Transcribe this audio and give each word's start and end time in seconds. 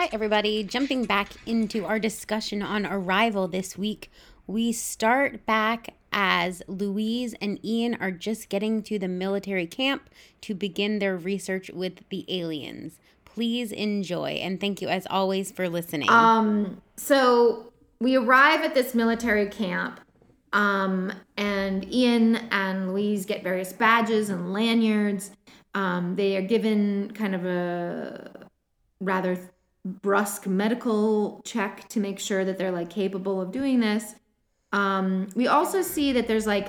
Hi, 0.00 0.08
everybody. 0.12 0.64
Jumping 0.64 1.04
back 1.04 1.28
into 1.44 1.84
our 1.84 1.98
discussion 1.98 2.62
on 2.62 2.86
Arrival 2.86 3.46
this 3.46 3.76
week, 3.76 4.10
we 4.46 4.72
start 4.72 5.44
back 5.44 5.92
as 6.10 6.62
Louise 6.66 7.34
and 7.42 7.62
Ian 7.62 7.98
are 8.00 8.10
just 8.10 8.48
getting 8.48 8.82
to 8.84 8.98
the 8.98 9.08
military 9.08 9.66
camp 9.66 10.08
to 10.40 10.54
begin 10.54 11.00
their 11.00 11.18
research 11.18 11.70
with 11.74 12.08
the 12.08 12.24
aliens. 12.28 12.98
Please 13.26 13.72
enjoy, 13.72 14.30
and 14.40 14.58
thank 14.58 14.80
you 14.80 14.88
as 14.88 15.06
always 15.10 15.52
for 15.52 15.68
listening. 15.68 16.08
Um, 16.08 16.80
so 16.96 17.70
we 18.00 18.16
arrive 18.16 18.62
at 18.62 18.74
this 18.74 18.94
military 18.94 19.48
camp, 19.48 20.00
um, 20.54 21.12
and 21.36 21.86
Ian 21.92 22.36
and 22.50 22.94
Louise 22.94 23.26
get 23.26 23.42
various 23.42 23.74
badges 23.74 24.30
and 24.30 24.54
lanyards. 24.54 25.32
Um, 25.74 26.16
they 26.16 26.38
are 26.38 26.42
given 26.42 27.10
kind 27.10 27.34
of 27.34 27.44
a 27.44 28.30
rather 28.98 29.38
brusque 29.84 30.46
medical 30.46 31.40
check 31.44 31.88
to 31.88 32.00
make 32.00 32.18
sure 32.18 32.44
that 32.44 32.58
they're 32.58 32.70
like 32.70 32.90
capable 32.90 33.40
of 33.40 33.52
doing 33.52 33.80
this. 33.80 34.14
Um, 34.72 35.28
we 35.34 35.48
also 35.48 35.82
see 35.82 36.12
that 36.12 36.28
there's 36.28 36.46
like 36.46 36.68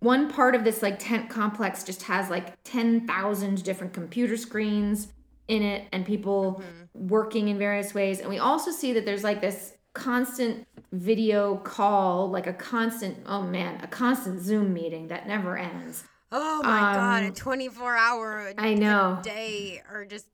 one 0.00 0.30
part 0.30 0.54
of 0.54 0.64
this 0.64 0.82
like 0.82 0.98
tent 0.98 1.28
complex 1.28 1.82
just 1.82 2.02
has 2.02 2.30
like 2.30 2.62
10,000 2.64 3.62
different 3.64 3.92
computer 3.92 4.36
screens 4.36 5.08
in 5.48 5.62
it 5.62 5.88
and 5.92 6.04
people 6.04 6.62
working 6.94 7.48
in 7.48 7.58
various 7.58 7.94
ways. 7.94 8.20
And 8.20 8.28
we 8.28 8.38
also 8.38 8.70
see 8.70 8.92
that 8.92 9.04
there's 9.04 9.24
like 9.24 9.40
this 9.40 9.72
constant 9.94 10.66
video 10.92 11.56
call, 11.56 12.30
like 12.30 12.46
a 12.46 12.52
constant, 12.52 13.18
oh 13.26 13.42
man, 13.42 13.80
a 13.82 13.86
constant 13.86 14.40
Zoom 14.40 14.72
meeting 14.72 15.08
that 15.08 15.26
never 15.26 15.56
ends. 15.56 16.04
oh 16.30 16.60
my 16.62 16.94
god, 16.94 17.22
a 17.22 17.28
um, 17.28 17.34
24 17.34 17.96
hour 17.96 18.52
I 18.58 18.74
know. 18.74 19.20
day 19.22 19.82
or 19.90 20.04
just 20.04 20.26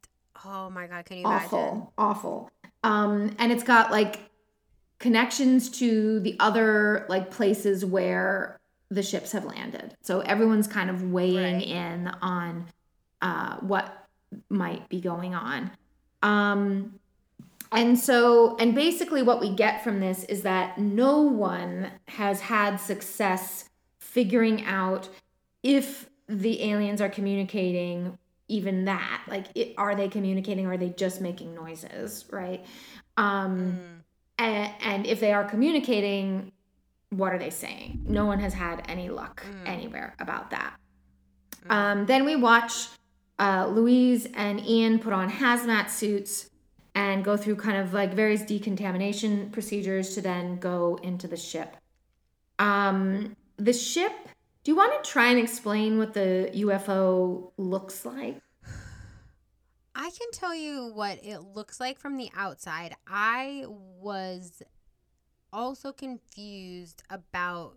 oh 0.44 0.70
my 0.70 0.86
god, 0.86 1.04
can 1.04 1.18
you 1.18 1.24
imagine? 1.24 1.44
awful 1.46 1.92
awful 1.98 2.50
um 2.84 3.34
and 3.38 3.52
it's 3.52 3.62
got 3.62 3.90
like 3.90 4.20
connections 4.98 5.68
to 5.70 6.20
the 6.20 6.36
other 6.40 7.06
like 7.08 7.30
places 7.30 7.84
where 7.84 8.58
the 8.90 9.02
ships 9.02 9.32
have 9.32 9.44
landed 9.44 9.96
so 10.02 10.20
everyone's 10.20 10.66
kind 10.68 10.90
of 10.90 11.10
weighing 11.10 11.54
Right. 11.56 11.66
in 11.66 12.08
on 12.20 12.66
uh 13.20 13.56
what 13.58 14.06
might 14.48 14.88
be 14.88 15.00
going 15.00 15.34
on 15.34 15.70
um 16.22 16.98
and 17.72 17.98
so 17.98 18.56
and 18.58 18.74
basically 18.74 19.22
what 19.22 19.40
we 19.40 19.54
get 19.54 19.82
from 19.82 19.98
this 20.00 20.24
is 20.24 20.42
that 20.42 20.78
no 20.78 21.22
one 21.22 21.90
has 22.08 22.40
had 22.42 22.76
success 22.76 23.68
figuring 23.98 24.64
out 24.66 25.08
if 25.62 26.08
the 26.28 26.62
aliens 26.62 27.00
are 27.00 27.08
communicating 27.08 28.18
even 28.52 28.84
that? 28.84 29.22
Like 29.28 29.46
it, 29.54 29.74
are 29.78 29.94
they 29.94 30.08
communicating? 30.08 30.66
Or 30.66 30.72
are 30.72 30.76
they 30.76 30.90
just 30.90 31.20
making 31.20 31.54
noises 31.54 32.24
right? 32.30 32.64
Um 33.16 33.78
and, 34.38 34.72
and 34.80 35.06
if 35.06 35.20
they 35.20 35.32
are 35.32 35.44
communicating 35.44 36.52
what 37.10 37.32
are 37.32 37.38
they 37.38 37.50
saying? 37.50 38.04
No 38.06 38.24
one 38.24 38.40
has 38.40 38.54
had 38.54 38.84
any 38.88 39.10
luck 39.10 39.44
anywhere 39.66 40.14
about 40.18 40.50
that. 40.50 40.74
Um, 41.68 42.06
then 42.06 42.24
we 42.24 42.36
watch 42.36 42.88
uh, 43.38 43.66
louise 43.66 44.26
and 44.34 44.60
ian 44.66 44.98
put 44.98 45.12
on 45.12 45.30
hazmat 45.30 45.90
suits 45.90 46.48
and 46.94 47.24
go 47.24 47.36
through 47.36 47.56
kind 47.56 47.76
of 47.76 47.92
like 47.92 48.14
various 48.14 48.42
decontamination 48.42 49.50
procedures 49.50 50.14
to 50.14 50.20
then 50.20 50.58
go 50.58 50.98
into 51.02 51.26
the 51.26 51.36
ship. 51.36 51.76
Um, 52.58 53.36
the 53.56 53.72
ship 53.72 54.12
do 54.64 54.70
you 54.70 54.76
want 54.76 55.02
to 55.02 55.10
try 55.10 55.28
and 55.28 55.38
explain 55.38 55.98
what 55.98 56.14
the 56.14 56.50
ufo 56.54 57.50
looks 57.56 58.04
like 58.04 58.40
I 59.94 60.08
can 60.10 60.30
tell 60.32 60.54
you 60.54 60.90
what 60.94 61.18
it 61.22 61.40
looks 61.40 61.78
like 61.78 61.98
from 61.98 62.16
the 62.16 62.30
outside. 62.34 62.94
I 63.06 63.66
was 63.68 64.62
also 65.52 65.92
confused 65.92 67.02
about 67.10 67.74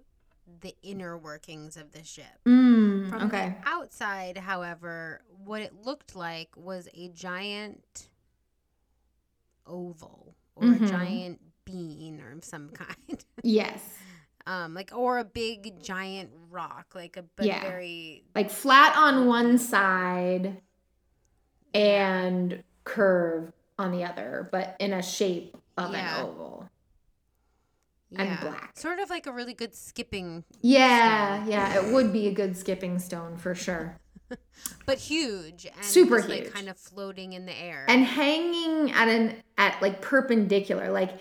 the 0.62 0.74
inner 0.82 1.18
workings 1.18 1.76
of 1.76 1.92
the 1.92 2.04
ship. 2.06 2.40
mm, 2.48 3.10
From 3.10 3.24
okay 3.24 3.58
the 3.62 3.70
outside, 3.70 4.38
however, 4.38 5.22
what 5.28 5.62
it 5.62 5.74
looked 5.76 6.16
like 6.16 6.50
was 6.56 6.88
a 6.94 7.10
giant 7.10 8.08
oval 9.68 10.36
or 10.56 10.64
Mhm. 10.68 10.82
a 10.86 10.88
giant 10.90 11.42
bean 11.66 12.22
or 12.22 12.32
of 12.32 12.46
some 12.46 12.70
kind. 12.74 13.26
yes 13.44 13.98
um 14.48 14.74
like 14.74 14.92
or 14.94 15.18
a 15.18 15.24
big 15.26 15.82
giant 15.82 16.30
rock, 16.50 16.88
like 16.96 17.18
a 17.18 17.24
but 17.36 17.46
Yeah. 17.46 17.62
very 17.62 18.24
like 18.36 18.50
flat 18.50 18.96
on 18.98 19.26
one 19.28 19.58
side 19.58 20.62
and 21.74 22.64
curved 22.84 23.54
on 23.78 23.92
the 23.92 24.04
other, 24.04 24.48
but 24.52 24.76
in 24.80 24.94
a 24.94 25.02
shape 25.02 25.58
of 25.78 25.92
Yeah. 25.92 26.20
an 26.20 26.26
oval. 26.26 26.70
and 28.18 28.30
yeah, 28.30 28.40
black. 28.42 28.78
Sort 28.78 29.00
of 29.00 29.10
like 29.10 29.26
a 29.28 29.32
really 29.32 29.54
good 29.54 29.76
skipping 29.76 30.46
Yeah, 30.62 31.38
stone. 31.40 31.52
yeah, 31.52 31.76
it 31.84 31.92
would 31.94 32.14
be 32.14 32.28
a 32.28 32.32
good 32.32 32.56
skipping 32.56 32.98
stone 33.00 33.36
for 33.36 33.54
sure. 33.56 33.98
but 34.86 35.00
huge 35.00 35.66
and 35.66 35.84
Super 35.84 36.18
just, 36.18 36.30
like 36.30 36.44
huge. 36.44 36.54
kind 36.54 36.70
of 36.70 36.78
floating 36.78 37.34
in 37.34 37.46
the 37.46 37.54
air. 37.60 37.86
And 37.90 38.06
hanging 38.06 38.92
at 38.92 39.08
an 39.10 39.44
at 39.58 39.82
like 39.82 40.02
perpendicular, 40.02 40.92
like 40.92 41.20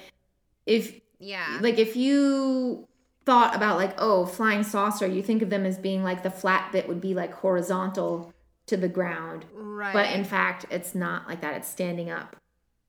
if 0.66 1.00
yeah. 1.18 1.58
like 1.62 1.78
if 1.78 1.96
you 1.96 2.86
thought 3.24 3.54
about 3.54 3.76
like 3.76 3.94
oh 3.98 4.26
flying 4.26 4.62
saucer, 4.62 5.06
you 5.06 5.22
think 5.22 5.42
of 5.42 5.50
them 5.50 5.64
as 5.64 5.78
being 5.78 6.02
like 6.02 6.22
the 6.22 6.30
flat 6.30 6.72
bit 6.72 6.88
would 6.88 7.00
be 7.00 7.14
like 7.14 7.32
horizontal 7.32 8.32
to 8.66 8.76
the 8.76 8.88
ground, 8.88 9.44
right. 9.52 9.92
but 9.92 10.10
in 10.10 10.24
fact 10.24 10.66
it's 10.70 10.94
not 10.94 11.28
like 11.28 11.40
that. 11.40 11.54
It's 11.54 11.68
standing 11.68 12.10
up 12.10 12.36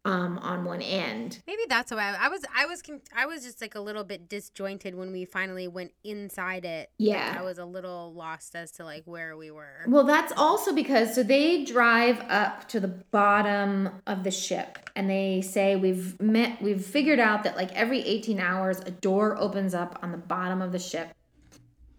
um 0.06 0.38
on 0.38 0.63
one 0.63 0.81
end. 0.84 1.40
Maybe 1.48 1.63
that's 1.68 1.92
why 1.92 2.16
I, 2.16 2.25
I 2.25 2.30
was. 2.30 2.46
I 2.56 2.66
was. 2.68 2.84
I 3.16 3.25
was 3.25 3.44
just 3.44 3.60
like 3.60 3.74
a 3.74 3.80
little 3.81 4.04
bit 4.04 4.30
disjointed 4.30 4.94
when 4.96 5.12
we 5.12 5.25
finally 5.25 5.68
went 5.68 5.92
inside 6.04 6.63
it. 6.63 6.92
Like, 7.00 7.10
Yeah. 7.10 7.36
I 7.38 7.42
was 7.42 7.57
a 7.57 7.66
little 7.66 8.13
lost 8.13 8.56
as 8.56 8.72
to 8.74 8.86
like 8.86 9.04
where 9.06 9.36
we 9.36 9.50
were. 9.50 9.84
Well, 9.88 10.04
that's 10.04 10.31
also 10.38 10.74
because 10.74 11.16
so 11.16 11.24
they 11.24 11.66
drive 11.66 12.22
up 12.30 12.69
to 12.69 12.80
the 12.80 12.88
bottom 12.88 13.90
of 14.06 14.24
the 14.24 14.31
ship 14.31 14.90
and 14.96 15.10
they 15.10 15.42
say 15.42 15.75
we've 15.75 16.22
met 16.22 16.62
we've 16.62 16.86
figured 16.86 17.19
out 17.19 17.44
that 17.44 17.56
like 17.58 17.74
every 17.74 18.01
18 18.01 18.40
hours 18.40 18.80
a 18.81 18.92
door 18.92 19.36
opens 19.38 19.74
up 19.74 19.98
on 20.04 20.12
the 20.12 20.18
bottom 20.18 20.62
of 20.62 20.72
the 20.72 20.80
ship. 20.80 21.10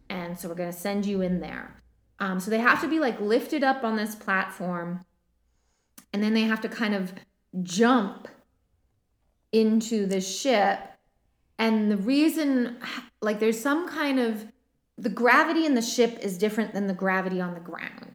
And 0.08 0.38
so 0.38 0.48
we're 0.48 0.54
going 0.54 0.70
to 0.72 0.78
send 0.78 1.04
you 1.06 1.22
in 1.22 1.40
there. 1.40 1.82
Um 2.20 2.38
so 2.38 2.52
they 2.52 2.58
have 2.60 2.80
to 2.82 2.88
be 2.88 3.00
like 3.00 3.20
lifted 3.20 3.64
up 3.64 3.82
on 3.82 3.96
this 3.96 4.14
platform 4.14 5.04
and 6.12 6.22
then 6.22 6.34
they 6.34 6.42
have 6.42 6.60
to 6.60 6.68
kind 6.68 6.94
of 6.94 7.12
jump 7.62 8.28
into 9.52 10.06
the 10.06 10.20
ship. 10.20 10.78
And 11.58 11.90
the 11.90 11.96
reason 11.96 12.78
like 13.22 13.40
there's 13.40 13.60
some 13.60 13.88
kind 13.88 14.18
of 14.20 14.46
the 14.98 15.08
gravity 15.08 15.66
in 15.66 15.74
the 15.74 15.82
ship 15.82 16.18
is 16.20 16.38
different 16.38 16.72
than 16.72 16.86
the 16.86 16.94
gravity 16.94 17.40
on 17.40 17.54
the 17.54 17.60
ground. 17.60 18.14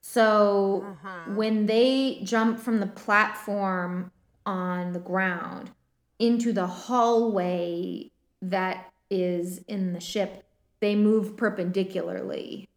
So 0.00 0.84
Uh-huh. 0.86 1.34
when 1.34 1.66
they 1.66 2.20
jump 2.24 2.58
from 2.58 2.80
the 2.80 2.86
platform 2.86 4.10
on 4.46 4.92
the 4.92 5.00
ground 5.00 5.70
into 6.18 6.52
the 6.52 6.66
hallway 6.66 8.10
that 8.40 8.90
is 9.10 9.58
in 9.68 9.92
the 9.92 10.00
ship, 10.00 10.44
they 10.80 10.94
move 10.94 11.36
perpendicularly 11.36 12.68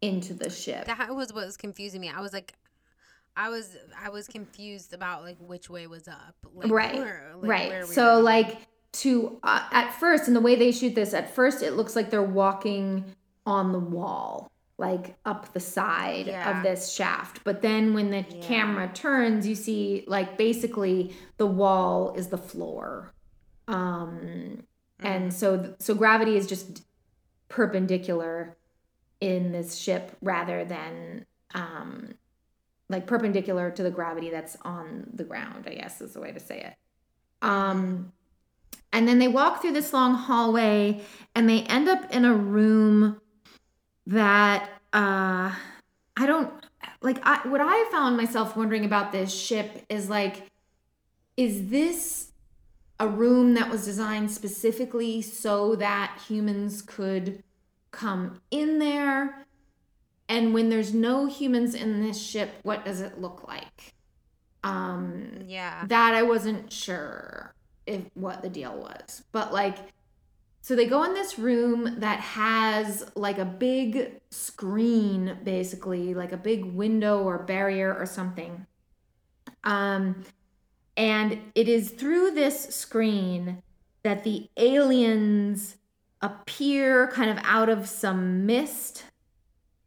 into 0.00 0.34
the 0.34 0.50
ship. 0.50 0.86
That 0.86 1.14
was 1.14 1.32
what 1.32 1.44
was 1.46 1.56
confusing 1.56 2.00
me. 2.00 2.08
I 2.08 2.20
was 2.20 2.32
like, 2.32 2.54
I 3.36 3.48
was 3.48 3.76
I 3.98 4.10
was 4.10 4.26
confused 4.28 4.92
about 4.92 5.22
like 5.22 5.38
which 5.40 5.70
way 5.70 5.86
was 5.86 6.06
up. 6.08 6.34
Like, 6.54 6.70
right 6.70 6.94
where- 6.96 7.32
like, 7.40 7.50
right 7.50 7.68
where 7.70 7.86
so 7.86 8.16
were. 8.16 8.22
like 8.22 8.66
to 8.92 9.38
uh, 9.42 9.66
at 9.72 9.90
first 9.94 10.28
in 10.28 10.34
the 10.34 10.40
way 10.40 10.54
they 10.54 10.70
shoot 10.70 10.94
this 10.94 11.14
at 11.14 11.34
first 11.34 11.62
it 11.62 11.72
looks 11.72 11.96
like 11.96 12.10
they're 12.10 12.22
walking 12.22 13.04
on 13.46 13.72
the 13.72 13.78
wall 13.78 14.50
like 14.76 15.16
up 15.24 15.52
the 15.54 15.60
side 15.60 16.26
Yeah. 16.26 16.58
of 16.58 16.62
this 16.62 16.92
shaft 16.92 17.40
but 17.42 17.62
then 17.62 17.94
when 17.94 18.10
the 18.10 18.18
Yeah. 18.28 18.42
camera 18.42 18.90
turns 18.92 19.46
you 19.46 19.54
see 19.54 20.04
like 20.06 20.36
basically 20.36 21.16
the 21.38 21.46
wall 21.46 22.12
is 22.16 22.28
the 22.28 22.36
floor 22.36 23.14
um 23.66 24.62
and 25.00 25.32
so 25.32 25.74
so 25.78 25.94
gravity 25.94 26.36
is 26.36 26.46
just 26.46 26.82
perpendicular 27.48 28.56
in 29.20 29.52
this 29.52 29.76
ship 29.76 30.16
rather 30.20 30.64
than 30.66 31.24
um 31.54 32.12
like 32.92 33.06
perpendicular 33.06 33.70
to 33.70 33.82
the 33.82 33.90
gravity 33.90 34.30
that's 34.30 34.56
on 34.62 35.08
the 35.14 35.24
ground 35.24 35.64
i 35.66 35.74
guess 35.74 36.00
is 36.00 36.12
the 36.12 36.20
way 36.20 36.30
to 36.30 36.40
say 36.40 36.60
it. 36.60 36.74
Um 37.42 38.12
and 38.92 39.08
then 39.08 39.18
they 39.18 39.28
walk 39.28 39.62
through 39.62 39.72
this 39.72 39.92
long 39.92 40.14
hallway 40.14 41.00
and 41.34 41.48
they 41.48 41.62
end 41.62 41.88
up 41.88 42.12
in 42.14 42.24
a 42.24 42.34
room 42.34 43.20
that 44.06 44.68
uh 44.92 45.54
I 46.16 46.26
don't 46.26 46.52
like 47.00 47.18
I 47.22 47.46
what 47.48 47.60
I 47.60 47.88
found 47.90 48.16
myself 48.16 48.56
wondering 48.56 48.84
about 48.84 49.12
this 49.12 49.32
ship 49.32 49.84
is 49.88 50.10
like 50.10 50.48
is 51.36 51.68
this 51.68 52.32
a 53.00 53.08
room 53.08 53.54
that 53.54 53.70
was 53.70 53.84
designed 53.84 54.30
specifically 54.30 55.22
so 55.22 55.74
that 55.76 56.20
humans 56.28 56.82
could 56.82 57.42
come 57.90 58.40
in 58.50 58.78
there 58.78 59.46
and 60.32 60.54
when 60.54 60.70
there's 60.70 60.92
no 60.94 61.26
humans 61.26 61.74
in 61.74 62.00
this 62.02 62.20
ship 62.20 62.50
what 62.62 62.84
does 62.84 63.00
it 63.00 63.20
look 63.20 63.46
like 63.46 63.94
um 64.64 65.44
Yeah. 65.46 65.84
that 65.86 66.14
I 66.14 66.22
wasn't 66.22 66.72
sure 66.72 67.54
if 67.86 68.02
what 68.14 68.42
the 68.42 68.48
deal 68.48 68.76
was. 68.76 69.24
But 69.32 69.52
like 69.52 69.76
so 70.60 70.76
they 70.76 70.86
go 70.86 71.02
in 71.02 71.14
this 71.14 71.38
room 71.38 71.98
that 71.98 72.20
has 72.20 73.04
like 73.16 73.38
a 73.38 73.44
big 73.44 74.20
screen 74.30 75.38
basically, 75.42 76.14
like 76.14 76.30
a 76.32 76.36
big 76.36 76.64
window 76.64 77.22
or 77.24 77.38
barrier 77.38 77.92
or 77.92 78.06
something. 78.06 78.66
Um 79.64 80.22
and 80.96 81.40
it 81.54 81.68
is 81.68 81.90
through 81.90 82.32
this 82.32 82.74
screen 82.74 83.62
that 84.04 84.24
the 84.24 84.48
aliens 84.56 85.76
appear 86.20 87.08
kind 87.08 87.30
of 87.30 87.38
out 87.44 87.68
of 87.68 87.88
some 87.88 88.46
mist. 88.46 89.04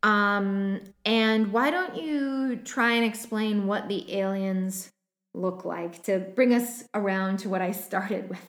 Um 0.05 0.81
and 1.05 1.51
why 1.51 1.71
don't 1.71 1.95
you 1.97 2.57
try 2.57 2.93
and 2.93 3.05
explain 3.05 3.67
what 3.67 3.87
the 3.89 4.17
aliens 4.17 4.91
look 5.33 5.65
like 5.65 6.03
to 6.03 6.19
bring 6.19 6.53
us 6.53 6.85
around 6.93 7.39
to 7.39 7.49
what 7.49 7.61
I 7.61 7.71
started 7.87 8.29
with. 8.29 8.47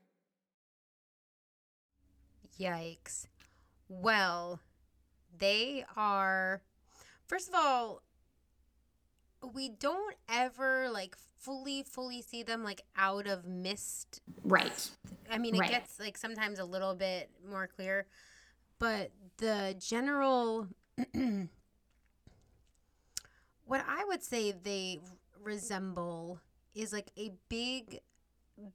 Yikes. 2.59 3.27
Well, 3.89 4.61
they 5.37 5.85
are 5.97 6.63
first 7.27 7.49
of 7.49 7.55
all 7.55 8.03
we 9.55 9.69
don't 9.69 10.17
ever 10.29 10.91
like 10.91 11.17
fully 11.39 11.83
fully 11.85 12.23
see 12.23 12.43
them 12.43 12.65
like 12.65 12.83
out 12.97 13.27
of 13.27 13.47
mist. 13.47 14.21
Right. 14.43 14.91
I 15.31 15.39
mean, 15.39 15.55
it 15.55 15.61
Right. 15.61 15.71
gets 15.71 16.01
like 16.01 16.19
sometimes 16.19 16.59
a 16.59 16.65
little 16.65 16.95
bit 16.95 17.31
more 17.49 17.67
clear, 17.67 18.07
but 18.79 19.13
the 19.39 19.77
general 19.79 20.69
what 23.65 23.85
I 23.87 24.05
would 24.07 24.23
say 24.23 24.53
they 24.53 25.01
resemble 25.43 26.41
is 26.75 26.93
like 26.93 27.11
a 27.19 27.33
big 27.49 28.01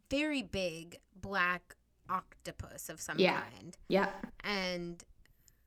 very 0.10 0.44
big 0.44 0.98
black 1.20 1.76
octopus 2.10 2.90
of 2.90 3.00
some 3.02 3.18
Yeah. 3.20 3.42
kind 3.42 3.78
Yeah. 3.88 4.10
and 4.44 5.04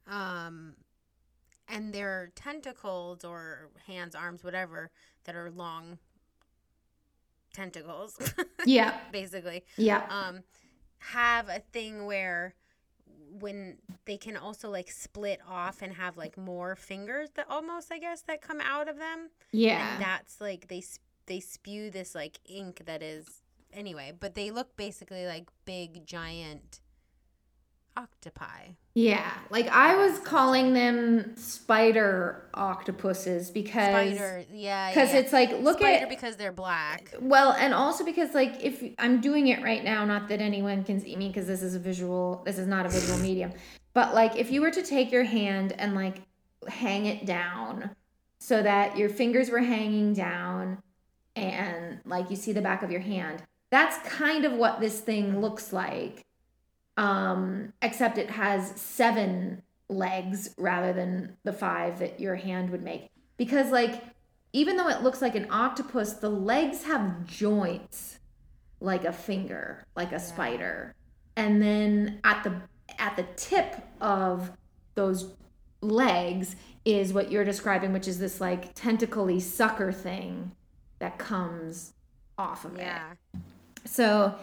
um 0.06 0.74
and 1.68 1.92
their 1.94 2.30
tentacles 2.34 3.24
or 3.24 3.70
hands 3.86 4.14
arms 4.14 4.44
whatever 4.44 4.90
that 5.24 5.34
are 5.34 5.50
long 5.50 5.98
tentacles 7.52 8.18
Yeah. 8.66 8.98
basically 9.12 9.64
Yeah. 9.76 10.06
um 10.10 10.40
have 10.98 11.48
a 11.48 11.60
thing 11.72 12.06
where 12.06 12.54
when 13.40 13.76
they 14.04 14.16
can 14.16 14.36
also 14.36 14.70
like 14.70 14.90
split 14.90 15.40
off 15.48 15.82
and 15.82 15.92
have 15.94 16.16
like 16.16 16.36
more 16.38 16.76
fingers 16.76 17.31
that 17.34 17.46
almost 17.50 17.90
i 17.92 17.98
guess 17.98 18.22
that 18.22 18.40
come 18.40 18.60
out 18.60 18.88
of 18.88 18.96
them 18.98 19.28
Yeah. 19.52 19.94
and 19.94 20.02
that's 20.02 20.40
like 20.40 20.69
they 20.69 20.82
they 21.26 21.40
spew 21.40 21.90
this 21.90 22.14
like 22.14 22.38
ink 22.44 22.82
that 22.86 23.02
is 23.02 23.42
anyway 23.72 24.12
but 24.19 24.34
they 24.34 24.50
look 24.50 24.76
basically 24.76 25.26
like 25.26 25.48
big 25.64 26.06
giant 26.06 26.81
octopi 27.96 28.75
yeah. 28.96 29.32
Like 29.50 29.67
I 29.69 29.96
was 29.96 30.20
calling 30.20 30.73
them 30.73 31.37
spider 31.37 32.49
octopuses 32.55 33.50
because 33.50 34.14
spider 34.14 34.44
yeah 34.52 34.91
because 34.91 35.12
yeah. 35.12 35.19
it's 35.19 35.32
like 35.32 35.50
look 35.61 35.79
spider 35.79 36.05
at 36.05 36.08
because 36.08 36.37
they're 36.37 36.52
black 36.52 37.12
well 37.20 37.50
and 37.50 37.75
also 37.75 38.05
because 38.05 38.32
like 38.35 38.62
if 38.62 38.85
I'm 39.00 39.20
doing 39.20 39.49
it 39.49 39.61
right 39.64 39.82
now 39.82 40.05
not 40.05 40.29
that 40.29 40.41
anyone 40.41 40.85
can 40.85 41.00
see 41.00 41.17
me 41.17 41.26
because 41.26 41.49
this 41.49 41.64
is 41.64 41.75
a 41.75 41.81
visual 41.81 42.43
this 42.46 42.56
is 42.56 42.69
not 42.69 42.87
a 42.87 42.88
visual 42.88 43.19
medium 43.29 43.52
but 43.94 44.14
like 44.14 44.37
if 44.37 44.52
you 44.52 44.61
were 44.61 44.70
to 44.70 44.82
take 44.82 45.11
your 45.11 45.25
hand 45.25 45.73
and 45.76 45.96
like 45.96 46.23
hang 46.69 47.06
it 47.06 47.26
down 47.26 47.91
so 48.38 48.62
that 48.62 48.96
your 48.96 49.08
fingers 49.08 49.50
were 49.50 49.58
hanging 49.58 50.12
down 50.12 50.81
and 51.35 51.99
like 52.05 52.31
you 52.31 52.37
see 52.37 52.52
the 52.52 52.62
back 52.62 52.85
of 52.85 52.93
your 52.93 53.00
hand 53.00 53.43
that's 53.70 53.99
kind 54.08 54.44
of 54.44 54.52
what 54.52 54.79
this 54.79 55.00
thing 55.00 55.41
looks 55.41 55.73
like 55.73 56.25
um 56.96 57.73
except 57.82 58.19
it 58.19 58.31
has 58.31 58.70
seven 58.81 59.62
legs 59.88 60.55
rather 60.56 60.93
than 60.93 61.37
the 61.44 61.52
five 61.52 61.99
that 61.99 62.20
your 62.20 62.37
hand 62.37 62.70
would 62.70 62.82
make. 62.82 63.08
Because 63.37 63.70
like 63.70 64.02
even 64.52 64.76
though 64.76 64.88
it 64.88 65.02
looks 65.02 65.20
like 65.20 65.35
an 65.35 65.46
octopus 65.50 66.14
the 66.14 66.31
legs 66.31 66.85
have 66.85 67.26
joints 67.26 68.19
like 68.81 69.05
a 69.05 69.13
finger 69.13 69.84
like 69.96 70.13
a 70.13 70.20
spider. 70.20 70.94
And 71.36 71.60
then 71.60 72.20
at 72.24 72.44
the 72.44 72.55
at 72.98 73.17
the 73.17 73.27
tip 73.36 73.77
of 74.01 74.53
those 74.94 75.34
legs 75.81 76.56
is 76.84 77.13
what 77.13 77.31
you're 77.31 77.44
describing 77.44 77.93
which 77.93 78.06
is 78.06 78.19
this 78.19 78.41
like 78.41 78.74
tentacly 78.74 79.41
sucker 79.41 79.91
thing 79.93 80.53
that 80.98 81.19
comes 81.19 81.93
off 82.39 82.65
of 82.65 82.77
it. 82.77 82.82
Yeah. 82.82 83.13
So, 83.84 84.34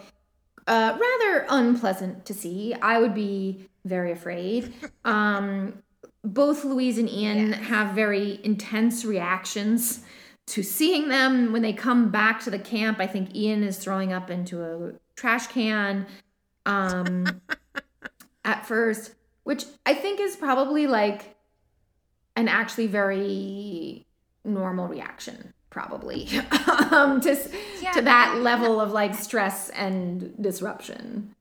uh, 0.66 0.98
rather 1.00 1.46
unpleasant 1.48 2.24
to 2.26 2.34
see. 2.34 2.74
I 2.74 2.98
would 2.98 3.14
be 3.14 3.68
very 3.84 4.12
afraid. 4.12 4.72
Um, 5.04 5.82
both 6.24 6.64
Louise 6.64 6.96
and 6.96 7.10
Ian 7.10 7.52
have 7.52 7.96
very 7.96 8.38
intense 8.44 9.04
reactions 9.04 10.04
to 10.46 10.62
seeing 10.62 11.08
them 11.08 11.52
when 11.52 11.62
they 11.62 11.72
come 11.72 12.10
back 12.10 12.40
to 12.42 12.50
the 12.50 12.58
camp. 12.60 13.00
I 13.00 13.08
think 13.08 13.34
Ian 13.34 13.64
is 13.64 13.78
throwing 13.78 14.12
up 14.12 14.30
into 14.30 14.62
a 14.62 14.92
trash 15.16 15.48
can 15.48 16.06
um, 16.66 17.40
at 18.44 18.64
first, 18.64 19.14
which 19.42 19.64
I 19.84 19.94
think 19.94 20.20
is 20.20 20.36
probably 20.36 20.86
like 20.86 21.36
an 22.36 22.46
actually 22.46 22.86
very 22.86 24.06
normal 24.44 24.86
reaction 24.86 25.52
probably 25.72 26.28
um 26.92 27.20
to 27.20 27.36
Yeah, 27.80 27.92
to 27.92 28.02
that 28.02 28.38
level 28.42 28.80
of 28.80 28.92
like 28.92 29.14
stress 29.14 29.70
and 29.70 30.32
disruption 30.40 31.34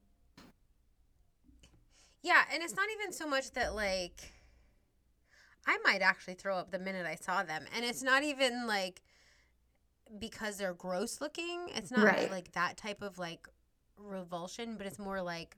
Yeah, 2.23 2.43
and 2.53 2.63
it's 2.63 2.75
not 2.75 2.87
even 2.99 3.11
so 3.13 3.27
much 3.27 3.51
that 3.51 3.75
like 3.75 4.31
I 5.67 5.77
might 5.83 6.01
actually 6.01 6.35
throw 6.35 6.55
up 6.57 6.71
the 6.71 6.79
minute 6.79 7.05
I 7.05 7.15
saw 7.15 7.43
them. 7.43 7.65
And 7.75 7.85
it's 7.85 8.01
not 8.01 8.23
even 8.23 8.67
like 8.67 9.01
because 10.19 10.57
they're 10.57 10.73
gross 10.73 11.21
looking. 11.21 11.67
It's 11.75 11.91
not 11.91 12.05
Right. 12.05 12.31
like 12.31 12.51
that 12.53 12.77
type 12.77 13.01
of 13.01 13.17
like 13.19 13.47
revulsion, 13.97 14.75
but 14.77 14.87
it's 14.87 14.99
more 14.99 15.21
like 15.21 15.55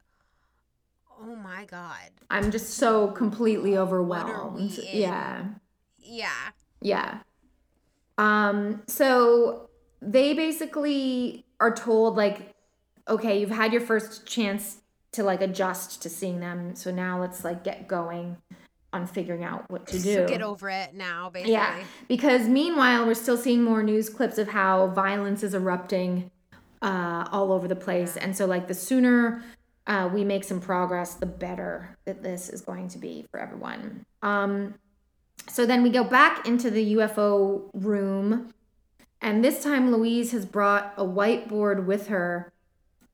oh 1.21 1.35
my 1.35 1.63
god. 1.65 2.09
i'm 2.31 2.49
just 2.49 2.71
so 2.71 3.07
completely 3.09 3.77
overwhelmed 3.77 4.79
yeah 4.91 5.45
Yeah. 5.99 6.49
yeah 6.81 7.19
um 8.17 8.81
so 8.87 9.69
they 10.01 10.33
basically 10.33 11.45
are 11.59 11.73
told 11.73 12.15
like 12.15 12.53
okay 13.07 13.39
you've 13.39 13.49
had 13.49 13.71
your 13.71 13.81
first 13.81 14.25
chance 14.25 14.77
to 15.11 15.23
like 15.23 15.41
adjust 15.41 16.01
to 16.01 16.09
seeing 16.09 16.39
them 16.39 16.75
so 16.75 16.91
now 16.91 17.19
let's 17.19 17.43
like 17.43 17.63
get 17.63 17.87
going 17.87 18.37
on 18.93 19.07
figuring 19.07 19.43
out 19.43 19.69
what 19.69 19.87
to 19.87 19.99
do 19.99 20.13
So 20.13 20.27
get 20.27 20.41
over 20.41 20.69
it 20.69 20.93
now, 20.93 21.29
basically. 21.29 21.53
Yeah, 21.53 21.83
because 22.07 22.47
meanwhile, 22.47 23.05
we're 23.05 23.15
still 23.15 23.37
seeing 23.37 23.63
more 23.63 23.83
news 23.83 24.07
clips 24.07 24.37
of 24.37 24.47
how 24.47 24.87
violence 24.87 25.43
is 25.43 25.55
erupting 25.55 26.29
uh, 26.81 27.27
all 27.31 27.51
over 27.51 27.67
the 27.67 27.75
place. 27.75 28.15
And 28.15 28.37
so, 28.37 28.45
like, 28.45 28.67
the 28.67 28.73
sooner 28.73 29.43
uh, 29.87 30.09
we 30.13 30.23
make 30.23 30.43
some 30.43 30.61
progress, 30.61 31.15
the 31.15 31.25
better 31.25 31.97
that 32.05 32.23
this 32.23 32.49
is 32.49 32.61
going 32.61 32.87
to 32.89 32.97
be 32.97 33.25
for 33.31 33.39
everyone. 33.39 34.05
Um, 34.21 34.75
so 35.47 35.65
then 35.65 35.83
we 35.83 35.89
go 35.89 36.03
back 36.03 36.47
into 36.47 36.69
the 36.69 36.95
UFO 36.95 37.69
room, 37.73 38.53
and 39.21 39.43
this 39.43 39.63
time 39.63 39.91
Louise 39.91 40.31
has 40.31 40.45
brought 40.45 40.93
a 40.97 41.05
whiteboard 41.05 41.85
with 41.85 42.07
her. 42.07 42.51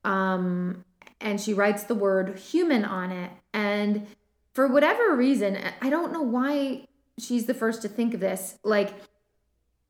Um, 0.04 0.84
and 1.20 1.40
she 1.40 1.52
writes 1.52 1.84
the 1.84 1.94
word 1.94 2.38
human 2.38 2.84
on 2.84 3.10
it. 3.10 3.30
And 3.52 4.06
for 4.52 4.66
whatever 4.66 5.14
reason, 5.14 5.58
I 5.80 5.90
don't 5.90 6.12
know 6.12 6.22
why 6.22 6.86
she's 7.18 7.46
the 7.46 7.54
first 7.54 7.82
to 7.82 7.88
think 7.88 8.14
of 8.14 8.20
this. 8.20 8.58
Like, 8.64 8.94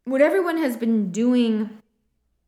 what 0.05 0.21
everyone 0.21 0.59
has 0.59 0.77
been 0.77 1.11
doing 1.13 1.79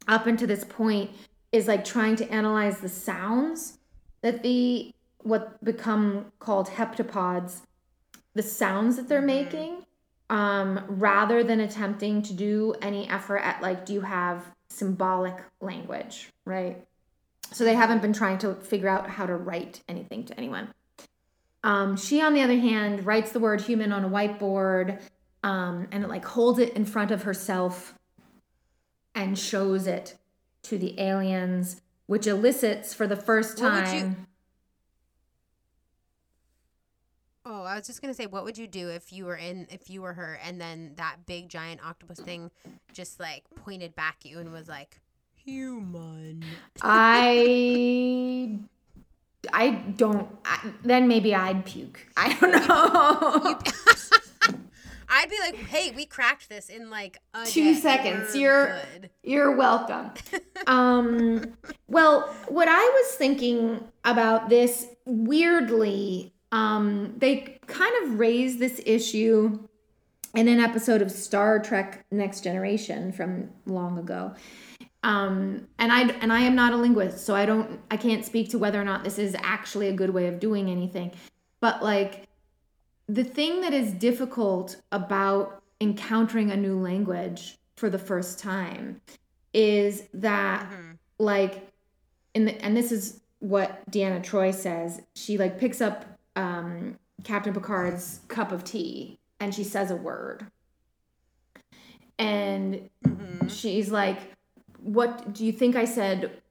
up 0.09 0.27
until 0.27 0.49
this 0.49 0.65
point 0.65 1.11
is 1.53 1.69
like 1.69 1.85
trying 1.85 2.17
to 2.17 2.31
analyze 2.31 2.79
the 2.79 2.89
sounds 2.89 3.79
that 4.23 4.43
the 4.43 4.93
what 5.19 5.63
become 5.63 6.33
called 6.41 6.69
heptapods, 6.69 7.61
the 8.35 8.43
sounds 8.43 8.97
that 8.97 9.09
they're 9.09 9.19
mm-hmm. 9.19 9.27
making, 9.27 9.87
um, 10.31 10.85
rather 10.89 11.45
than 11.45 11.61
attempting 11.61 12.23
to 12.23 12.33
do 12.33 12.75
any 12.81 13.09
effort 13.09 13.39
at 13.39 13.61
like, 13.61 13.85
do 13.85 13.93
you 13.93 14.01
have 14.01 14.51
symbolic 14.71 15.37
language, 15.61 16.31
right? 16.45 16.85
So 17.53 17.65
they 17.65 17.75
haven't 17.75 18.01
been 18.01 18.15
trying 18.15 18.39
to 18.39 18.55
figure 18.55 18.89
out 18.89 19.11
how 19.11 19.27
to 19.27 19.37
write 19.37 19.83
anything 19.89 20.25
to 20.25 20.39
anyone. 20.39 20.69
Um, 21.63 21.97
she, 21.97 22.21
on 22.21 22.35
the 22.35 22.43
other 22.43 22.59
hand, 22.59 23.07
writes 23.07 23.33
the 23.33 23.41
word 23.41 23.61
human 23.61 23.93
on 23.93 24.05
a 24.05 24.09
whiteboard 24.09 25.01
um, 25.43 25.89
and 25.93 26.09
like 26.09 26.25
holds 26.25 26.59
it 26.59 26.73
in 26.75 26.85
front 26.85 27.11
of 27.11 27.23
herself 27.25 27.95
and 29.15 29.39
shows 29.39 29.87
it 29.87 30.17
to 30.63 30.79
the 30.79 30.99
aliens, 30.99 31.83
which 32.07 32.27
elicits 32.27 32.95
for 32.95 33.07
the 33.07 33.17
first 33.17 33.59
time. 33.59 34.27
Oh, 37.45 37.65
I 37.65 37.77
was 37.77 37.87
just 37.87 38.01
gonna 38.01 38.15
say, 38.15 38.27
what 38.27 38.45
would 38.45 38.57
you 38.57 38.67
do 38.69 38.89
if 38.89 39.13
you 39.13 39.25
were 39.25 39.37
in, 39.37 39.67
if 39.71 39.91
you 39.91 40.03
were 40.03 40.13
her, 40.13 40.39
and 40.45 40.61
then 40.61 40.93
that 40.97 41.27
big 41.27 41.49
giant 41.49 41.85
octopus 41.85 42.21
thing 42.21 42.51
just 42.93 43.19
like 43.19 43.45
pointed 43.65 43.95
back 43.97 44.19
at 44.25 44.31
you 44.31 44.39
and 44.39 44.53
was 44.53 44.69
like, 44.69 45.01
"Human." 45.45 46.45
I, 46.83 48.59
I 49.53 49.71
don't. 49.71 50.29
I, 50.45 50.73
then 50.85 51.09
maybe 51.09 51.35
I'd 51.35 51.65
puke. 51.65 52.07
I 52.17 52.33
don't 52.35 52.53
know. 52.53 53.59
I'd 55.15 55.29
be 55.29 55.39
like, 55.41 55.57
"Hey, 55.57 55.93
we 55.95 56.07
cracked 56.07 56.49
this 56.49 56.69
in 56.69 56.91
like 56.91 57.19
two 57.45 57.75
day. 57.75 57.81
seconds. 57.81 58.35
You're 58.35 58.69
good. 58.93 59.11
you're 59.23 59.55
welcome." 59.57 60.13
um, 60.67 61.55
well, 61.89 62.33
what 62.49 62.69
I 62.69 62.81
was 62.81 63.15
thinking 63.17 63.85
about 64.05 64.49
this 64.49 64.87
weirdly, 65.05 66.33
um, 66.53 67.15
they 67.17 67.59
kind 67.67 67.93
of 68.05 68.19
raised 68.19 68.59
this 68.59 68.81
issue 68.87 69.59
in 70.35 70.49
an 70.49 70.61
episode 70.61 71.03
of 71.03 71.11
Star 71.11 71.59
Trek: 71.59 72.05
Next 72.11 72.43
Generation 72.43 73.13
from 73.13 73.51
long 73.67 73.99
ago. 73.99 74.35
Um, 75.03 75.67
and 75.79 75.91
I 75.91 76.03
and 76.21 76.33
I 76.33 76.41
am 76.41 76.55
not 76.55 76.73
a 76.73 76.77
linguist, 76.77 77.27
so 77.27 77.35
I 77.35 77.47
don't 77.47 77.81
I 77.91 77.97
can't 77.97 78.25
speak 78.25 78.51
to 78.51 78.59
whether 78.59 78.81
or 78.81 78.85
not 78.85 79.03
this 79.03 79.19
is 79.19 79.35
actually 79.43 79.89
a 79.89 79.93
good 79.93 80.11
way 80.11 80.29
of 80.29 80.39
doing 80.39 80.71
anything. 80.71 81.13
But 81.61 81.83
like 81.83 82.29
the 83.09 83.25
thing 83.25 83.63
that 83.63 83.73
is 83.73 83.93
difficult 83.93 84.77
about 84.93 85.63
encountering 85.81 86.53
a 86.53 86.57
new 86.57 86.79
language 86.79 87.59
for 87.77 87.91
the 87.91 87.99
first 87.99 88.39
time 88.39 89.01
is 89.53 90.05
that 90.15 90.71
mm-hmm. 90.71 90.93
like 91.19 91.69
in 92.35 92.45
the 92.45 92.65
and 92.65 92.77
this 92.77 92.93
is 92.93 93.21
what 93.41 93.91
Deanna 93.91 94.23
Troi 94.23 94.55
says. 94.55 95.03
She 95.17 95.37
like 95.37 95.59
picks 95.59 95.81
up 95.81 96.05
um 96.37 96.99
Captain 97.25 97.55
Picard's 97.55 98.21
cup 98.29 98.53
of 98.53 98.65
tea 98.65 99.19
and 99.41 99.55
she 99.55 99.65
says 99.65 99.91
a 99.91 99.97
word. 99.97 100.47
And 102.19 102.89
mm-hmm. 103.05 103.49
she's 103.49 103.91
like, 103.91 104.19
What 104.79 105.33
do 105.33 105.45
you 105.45 105.53
think 105.53 105.77
I 105.77 105.85
said 105.85 106.43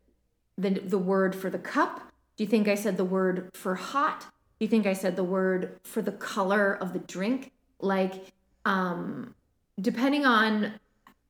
the 0.58 0.72
the 0.72 0.98
word 0.98 1.36
for 1.36 1.50
the 1.50 1.60
cup? 1.60 2.02
Do 2.36 2.44
you 2.44 2.50
think 2.50 2.68
I 2.68 2.76
said 2.76 2.98
the 2.98 3.06
word 3.06 3.50
for 3.54 3.76
hot? 3.76 4.22
Do 4.60 4.66
you 4.66 4.68
think 4.68 4.86
I 4.86 4.94
said 4.94 5.16
the 5.16 5.24
word 5.24 5.80
for 5.84 6.02
the 6.02 6.12
color 6.12 6.74
of 6.74 6.94
the 6.94 7.00
drink? 7.00 7.52
Like, 7.80 8.34
um, 8.66 9.36
depending 9.80 10.26
on 10.26 10.74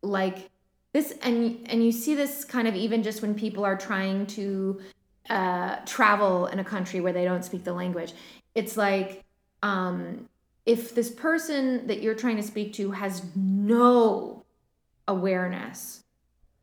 like 0.02 0.50
this, 0.94 1.14
and 1.22 1.60
and 1.66 1.84
you 1.84 1.92
see 1.92 2.16
this 2.16 2.44
kind 2.44 2.68
of 2.68 2.76
even 2.76 3.04
just 3.04 3.22
when 3.22 3.36
people 3.36 3.64
are 3.64 3.78
trying 3.78 4.26
to 4.28 4.82
uh, 5.30 5.78
travel 5.86 6.48
in 6.48 6.60
a 6.60 6.64
country 6.64 7.00
where 7.00 7.14
they 7.14 7.24
don't 7.24 7.46
speak 7.46 7.64
the 7.64 7.74
language. 7.74 8.14
It's 8.56 8.78
like 8.78 9.24
um, 9.64 10.30
if 10.66 10.94
this 10.96 11.10
person 11.10 11.88
that 11.88 12.02
you're 12.02 12.16
trying 12.16 12.38
to 12.38 12.44
speak 12.44 12.74
to 12.74 12.92
has 12.92 13.24
no 13.36 14.44
awareness 15.08 16.04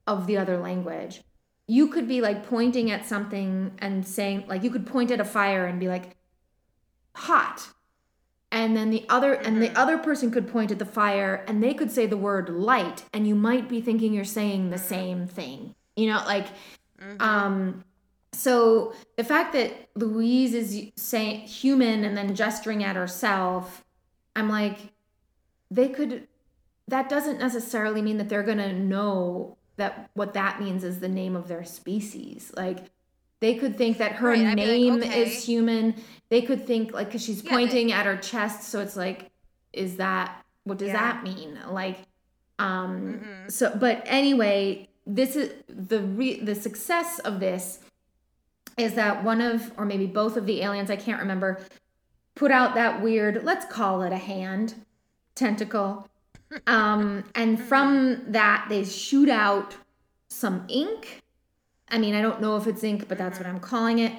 of 0.06 0.26
the 0.26 0.36
other 0.36 0.58
language, 0.58 1.22
you 1.66 1.88
could 1.88 2.08
be 2.08 2.20
like 2.20 2.48
pointing 2.48 2.90
at 2.90 3.06
something 3.06 3.72
and 3.78 4.06
saying, 4.06 4.44
like, 4.48 4.62
you 4.62 4.70
could 4.70 4.86
point 4.86 5.10
at 5.10 5.20
a 5.20 5.24
fire 5.24 5.66
and 5.66 5.78
be 5.78 5.88
like, 5.88 6.16
hot 7.14 7.68
and 8.50 8.76
then 8.76 8.90
the 8.90 9.04
other 9.08 9.34
and 9.34 9.60
the 9.60 9.68
mm-hmm. 9.68 9.76
other 9.76 9.98
person 9.98 10.30
could 10.30 10.48
point 10.48 10.70
at 10.70 10.78
the 10.78 10.84
fire 10.84 11.44
and 11.46 11.62
they 11.62 11.74
could 11.74 11.90
say 11.90 12.06
the 12.06 12.16
word 12.16 12.48
light 12.48 13.04
and 13.12 13.26
you 13.26 13.34
might 13.34 13.68
be 13.68 13.80
thinking 13.80 14.12
you're 14.12 14.24
saying 14.24 14.70
the 14.70 14.76
mm-hmm. 14.76 14.86
same 14.86 15.26
thing 15.26 15.74
you 15.96 16.06
know 16.06 16.22
like 16.26 16.46
mm-hmm. 17.00 17.20
um 17.20 17.84
so 18.38 18.92
the 19.16 19.24
fact 19.24 19.52
that 19.52 19.88
louise 19.94 20.54
is 20.54 20.90
saying 20.96 21.40
human 21.40 22.04
and 22.04 22.16
then 22.16 22.34
gesturing 22.34 22.84
at 22.84 22.96
herself 22.96 23.84
i'm 24.36 24.48
like 24.48 24.78
they 25.70 25.88
could 25.88 26.26
that 26.86 27.08
doesn't 27.08 27.38
necessarily 27.38 28.00
mean 28.00 28.18
that 28.18 28.28
they're 28.28 28.42
gonna 28.42 28.72
know 28.72 29.56
that 29.76 30.10
what 30.14 30.34
that 30.34 30.60
means 30.60 30.84
is 30.84 31.00
the 31.00 31.08
name 31.08 31.36
of 31.36 31.48
their 31.48 31.64
species 31.64 32.52
like 32.56 32.90
they 33.40 33.54
could 33.54 33.76
think 33.76 33.98
that 33.98 34.12
her 34.12 34.30
right, 34.30 34.54
name 34.54 35.00
like, 35.00 35.10
okay. 35.10 35.22
is 35.22 35.44
human. 35.44 35.94
They 36.28 36.42
could 36.42 36.66
think 36.66 36.92
like 36.92 37.06
because 37.06 37.24
she's 37.24 37.42
yeah, 37.42 37.50
pointing 37.50 37.92
at 37.92 38.06
her 38.06 38.16
chest, 38.16 38.64
so 38.64 38.80
it's 38.80 38.96
like, 38.96 39.30
is 39.72 39.96
that 39.96 40.44
what 40.64 40.78
does 40.78 40.88
yeah. 40.88 40.94
that 40.94 41.22
mean? 41.22 41.58
Like, 41.70 41.98
um, 42.58 43.20
mm-hmm. 43.20 43.48
so 43.48 43.76
but 43.76 44.02
anyway, 44.06 44.88
this 45.06 45.36
is 45.36 45.52
the 45.68 46.00
re- 46.00 46.40
the 46.40 46.54
success 46.54 47.20
of 47.20 47.38
this 47.38 47.80
is 48.78 48.94
that 48.94 49.24
one 49.24 49.40
of 49.40 49.72
or 49.76 49.84
maybe 49.84 50.06
both 50.06 50.36
of 50.36 50.46
the 50.46 50.62
aliens, 50.62 50.90
I 50.90 50.96
can't 50.96 51.20
remember, 51.20 51.60
put 52.34 52.50
out 52.50 52.74
that 52.74 53.02
weird, 53.02 53.44
let's 53.44 53.66
call 53.66 54.02
it 54.02 54.12
a 54.12 54.18
hand 54.18 54.74
tentacle. 55.34 56.08
Um, 56.66 57.24
and 57.34 57.60
from 57.60 58.24
that 58.32 58.66
they 58.68 58.84
shoot 58.84 59.28
out 59.28 59.76
some 60.28 60.64
ink 60.68 61.22
I 61.90 61.98
mean, 61.98 62.14
I 62.14 62.22
don't 62.22 62.40
know 62.40 62.56
if 62.56 62.66
it's 62.66 62.84
ink, 62.84 63.08
but 63.08 63.18
that's 63.18 63.38
what 63.38 63.46
I'm 63.46 63.60
calling 63.60 63.98
it. 63.98 64.12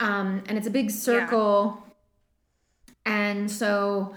Um, 0.00 0.42
and 0.48 0.58
it's 0.58 0.66
a 0.66 0.70
big 0.70 0.90
circle. 0.90 1.82
Yeah. 3.06 3.28
And 3.30 3.50
so 3.50 4.14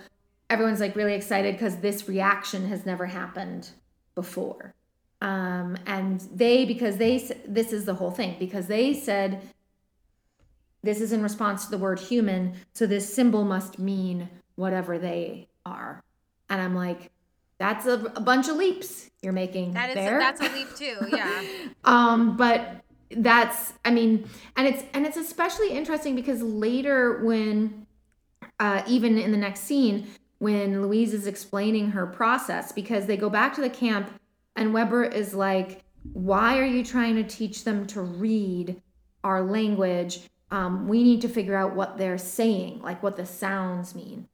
everyone's 0.49 0.79
like 0.79 0.95
really 0.95 1.13
excited 1.13 1.55
because 1.55 1.77
this 1.77 2.07
reaction 2.07 2.67
has 2.67 2.85
never 2.85 3.05
happened 3.05 3.69
before. 4.13 4.73
Um, 5.21 5.77
and 5.85 6.21
they, 6.33 6.65
because 6.65 6.97
they, 6.97 7.17
this 7.47 7.73
is 7.73 7.85
the 7.85 7.95
whole 7.95 8.11
thing, 8.11 8.35
because 8.39 8.67
they 8.67 8.93
said 8.93 9.41
this 10.85 11.01
is 11.01 11.11
in 11.11 11.21
response 11.23 11.65
to 11.65 11.71
the 11.71 11.77
word 11.77 11.99
human. 11.99 12.53
So 12.73 12.85
this 12.85 13.11
symbol 13.11 13.43
must 13.43 13.79
mean 13.79 14.29
whatever 14.55 14.97
they 14.97 15.49
are. 15.65 16.03
And 16.49 16.61
I'm 16.61 16.75
like, 16.75 17.11
that's 17.57 17.85
a, 17.85 17.93
a 18.15 18.21
bunch 18.21 18.47
of 18.47 18.55
leaps 18.57 19.09
you're 19.21 19.33
making 19.33 19.73
that 19.73 19.89
is 19.89 19.95
there. 19.95 20.17
A, 20.17 20.19
that's 20.19 20.41
a 20.41 20.49
leap 20.49 20.75
too 20.75 20.97
yeah 21.15 21.43
um 21.85 22.35
but 22.35 22.81
that's 23.17 23.73
i 23.85 23.91
mean 23.91 24.27
and 24.55 24.67
it's 24.67 24.83
and 24.93 25.05
it's 25.05 25.17
especially 25.17 25.71
interesting 25.71 26.15
because 26.15 26.41
later 26.41 27.23
when 27.23 27.85
uh, 28.59 28.81
even 28.87 29.17
in 29.17 29.31
the 29.31 29.37
next 29.37 29.61
scene 29.61 30.07
when 30.39 30.81
louise 30.81 31.13
is 31.13 31.27
explaining 31.27 31.91
her 31.91 32.05
process 32.05 32.71
because 32.71 33.05
they 33.05 33.17
go 33.17 33.29
back 33.29 33.53
to 33.53 33.61
the 33.61 33.69
camp 33.69 34.09
and 34.55 34.73
weber 34.73 35.03
is 35.03 35.33
like 35.33 35.83
why 36.13 36.57
are 36.57 36.65
you 36.65 36.83
trying 36.83 37.15
to 37.15 37.23
teach 37.23 37.63
them 37.63 37.85
to 37.87 38.01
read 38.01 38.81
our 39.23 39.41
language 39.41 40.21
um, 40.55 40.87
we 40.87 41.03
need 41.03 41.21
to 41.21 41.27
figure 41.27 41.55
out 41.55 41.75
what 41.75 41.97
they're 41.97 42.17
saying 42.17 42.81
like 42.81 43.01
what 43.03 43.15
the 43.17 43.25
sounds 43.25 43.93
mean 43.95 44.27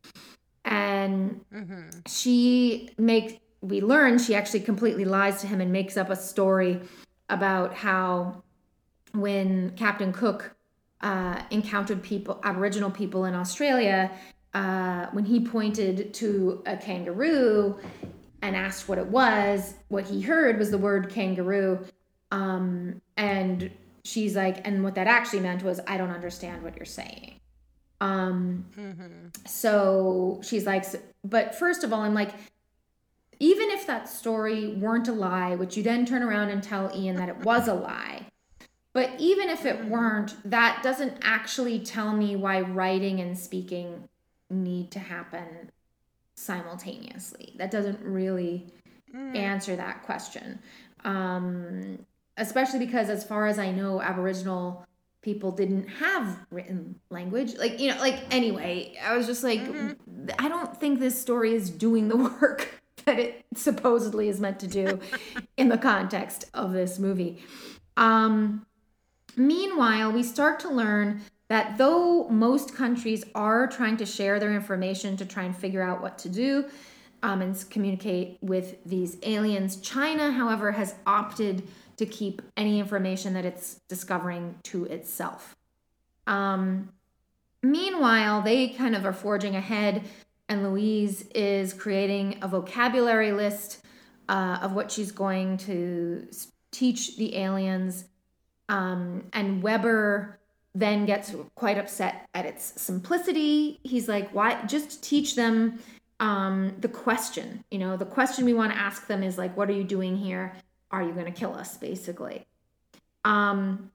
and 0.66 1.42
mm-hmm. 1.54 1.90
she 2.08 2.92
makes 2.98 3.34
we 3.62 3.82
learn 3.82 4.18
she 4.18 4.36
actually 4.36 4.60
completely 4.60 5.06
lies 5.06 5.42
to 5.42 5.48
him 5.48 5.62
and 5.62 5.72
makes 5.72 5.98
up 5.98 6.10
a 6.10 6.16
story 6.16 6.80
about 7.30 7.74
how 7.74 8.44
when 9.14 9.72
Captain 9.72 10.12
Cook 10.12 10.56
uh, 11.02 11.42
encountered 11.50 12.04
people, 12.04 12.40
Aboriginal 12.44 12.92
people 12.92 13.26
in 13.26 13.34
Australia, 13.34 14.12
uh, 14.54 15.08
when 15.12 15.26
he 15.26 15.40
pointed 15.40 16.14
to 16.14 16.62
a 16.66 16.78
kangaroo 16.78 17.78
and 18.42 18.56
asked 18.56 18.88
what 18.88 18.98
it 18.98 19.08
was, 19.08 19.76
what 19.88 20.06
he 20.06 20.22
heard 20.22 20.58
was 20.58 20.72
the 20.72 20.78
word 20.78 21.10
kangaroo. 21.10 21.80
Um, 22.32 23.02
and 23.18 23.72
she's 24.04 24.36
like, 24.36 24.66
and 24.68 24.84
what 24.84 24.96
that 24.96 25.08
actually 25.08 25.42
meant 25.42 25.64
was, 25.64 25.80
I 25.88 25.98
don't 25.98 26.12
understand 26.12 26.64
what 26.64 26.76
you're 26.76 26.86
saying. 26.86 27.40
Um, 28.00 28.66
mm-hmm. 28.78 29.28
So 29.46 30.42
she's 30.44 30.66
like, 30.66 30.86
but 31.24 31.54
first 31.54 31.84
of 31.84 31.94
all, 31.94 32.02
I'm 32.02 32.14
like, 32.14 32.32
even 33.40 33.70
if 33.72 33.88
that 33.88 34.10
story 34.10 34.76
weren't 34.76 35.08
a 35.08 35.14
lie, 35.14 35.56
which 35.56 35.78
you 35.78 35.84
then 35.84 36.06
turn 36.06 36.24
around 36.24 36.50
and 36.50 36.62
tell 36.62 36.92
Ian 36.96 37.16
that 37.18 37.30
it 37.30 37.38
was 37.38 37.68
a 37.68 37.74
lie, 37.74 38.26
But 38.94 39.12
even 39.20 39.50
if 39.50 39.66
it 39.66 39.86
weren't, 39.86 40.36
that 40.50 40.82
doesn't 40.84 41.18
actually 41.22 41.80
tell 41.80 42.12
me 42.14 42.36
why 42.36 42.62
writing 42.62 43.22
and 43.22 43.38
speaking 43.38 44.10
need 44.50 44.92
to 44.92 45.00
happen 45.00 45.72
simultaneously. 46.36 47.54
That 47.58 47.72
doesn't 47.72 48.02
really 48.02 48.68
answer 49.14 49.76
that 49.78 50.04
question. 50.04 50.60
Um, 51.06 52.06
especially 52.38 52.80
because, 52.80 53.10
as 53.10 53.24
far 53.24 53.48
as 53.48 53.60
I 53.60 53.72
know, 53.72 54.02
Aboriginal 54.02 54.86
people 55.22 55.52
didn't 55.52 55.88
have 55.88 56.40
written 56.50 57.00
language. 57.10 57.56
Like, 57.56 57.80
you 57.80 57.92
know, 57.92 58.00
like, 58.00 58.20
anyway, 58.32 58.98
I 59.06 59.16
was 59.16 59.28
just 59.28 59.44
like, 59.44 59.62
I 60.40 60.50
don't 60.50 60.76
think 60.80 61.00
this 61.00 61.20
story 61.20 61.54
is 61.54 61.70
doing 61.70 62.08
the 62.08 62.18
work 62.42 62.82
that 63.06 63.20
it 63.20 63.46
supposedly 63.56 64.30
is 64.30 64.40
meant 64.40 64.60
to 64.62 64.68
do 64.68 65.00
in 65.58 65.70
the 65.70 65.78
context 65.78 66.46
of 66.54 66.74
this 66.74 66.98
movie. 66.98 67.44
Um, 67.98 68.66
Meanwhile, 69.36 70.12
we 70.12 70.24
start 70.24 70.60
to 70.62 70.70
learn 70.70 71.22
that 71.48 71.78
though 71.78 72.28
most 72.30 72.76
countries 72.76 73.24
are 73.36 73.68
trying 73.68 73.98
to 73.98 74.06
share 74.06 74.40
their 74.40 74.54
information 74.54 75.18
to 75.18 75.26
try 75.26 75.44
and 75.44 75.56
figure 75.56 75.82
out 75.82 76.02
what 76.02 76.18
to 76.20 76.30
do 76.30 76.66
um, 77.24 77.42
and 77.42 77.70
communicate 77.70 78.38
with 78.42 78.84
these 78.86 79.18
aliens, 79.24 79.78
China, 79.78 80.32
however, 80.32 80.72
has 80.72 80.96
opted 81.06 81.68
to 81.98 82.06
keep 82.06 82.42
any 82.58 82.80
information 82.80 83.34
that 83.34 83.46
it's 83.46 83.80
discovering 83.88 84.56
to 84.64 84.86
itself. 84.86 85.56
Um, 86.28 86.90
meanwhile, 87.64 88.42
they 88.42 88.70
kind 88.70 88.96
of 88.96 89.06
are 89.06 89.14
forging 89.14 89.56
ahead, 89.56 90.04
and 90.50 90.64
Louise 90.64 91.28
is 91.34 91.74
creating 91.74 92.40
a 92.42 92.48
vocabulary 92.48 93.32
list 93.32 93.86
uh, 94.30 94.60
of 94.62 94.74
what 94.74 94.92
she's 94.92 95.12
going 95.12 95.58
to 95.58 96.28
teach 96.72 97.18
the 97.18 97.36
aliens. 97.36 98.06
Um, 98.70 99.26
and 99.34 99.62
Weber 99.62 100.40
then 100.74 101.06
gets 101.06 101.36
quite 101.56 101.78
upset 101.78 102.30
at 102.34 102.46
its 102.46 102.82
simplicity. 102.82 103.80
He's 103.84 104.08
like, 104.08 104.34
why 104.34 104.64
just 104.66 105.04
teach 105.04 105.36
them 105.36 105.80
um, 106.22 106.74
the 106.80 106.88
question? 106.88 107.64
You 107.72 107.80
know, 107.80 107.98
the 107.98 108.06
question 108.06 108.46
we 108.46 108.54
want 108.54 108.72
to 108.72 108.78
ask 108.78 109.08
them 109.08 109.22
is 109.24 109.38
like, 109.38 109.58
what 109.58 109.70
are 109.70 109.74
you 109.74 109.84
doing 109.84 110.16
here? 110.16 110.56
Are 110.92 111.04
you 111.04 111.14
going 111.14 111.26
to 111.26 111.32
kill 111.32 111.54
us, 111.54 111.78
basically? 111.78 112.46
Um, 113.26 113.92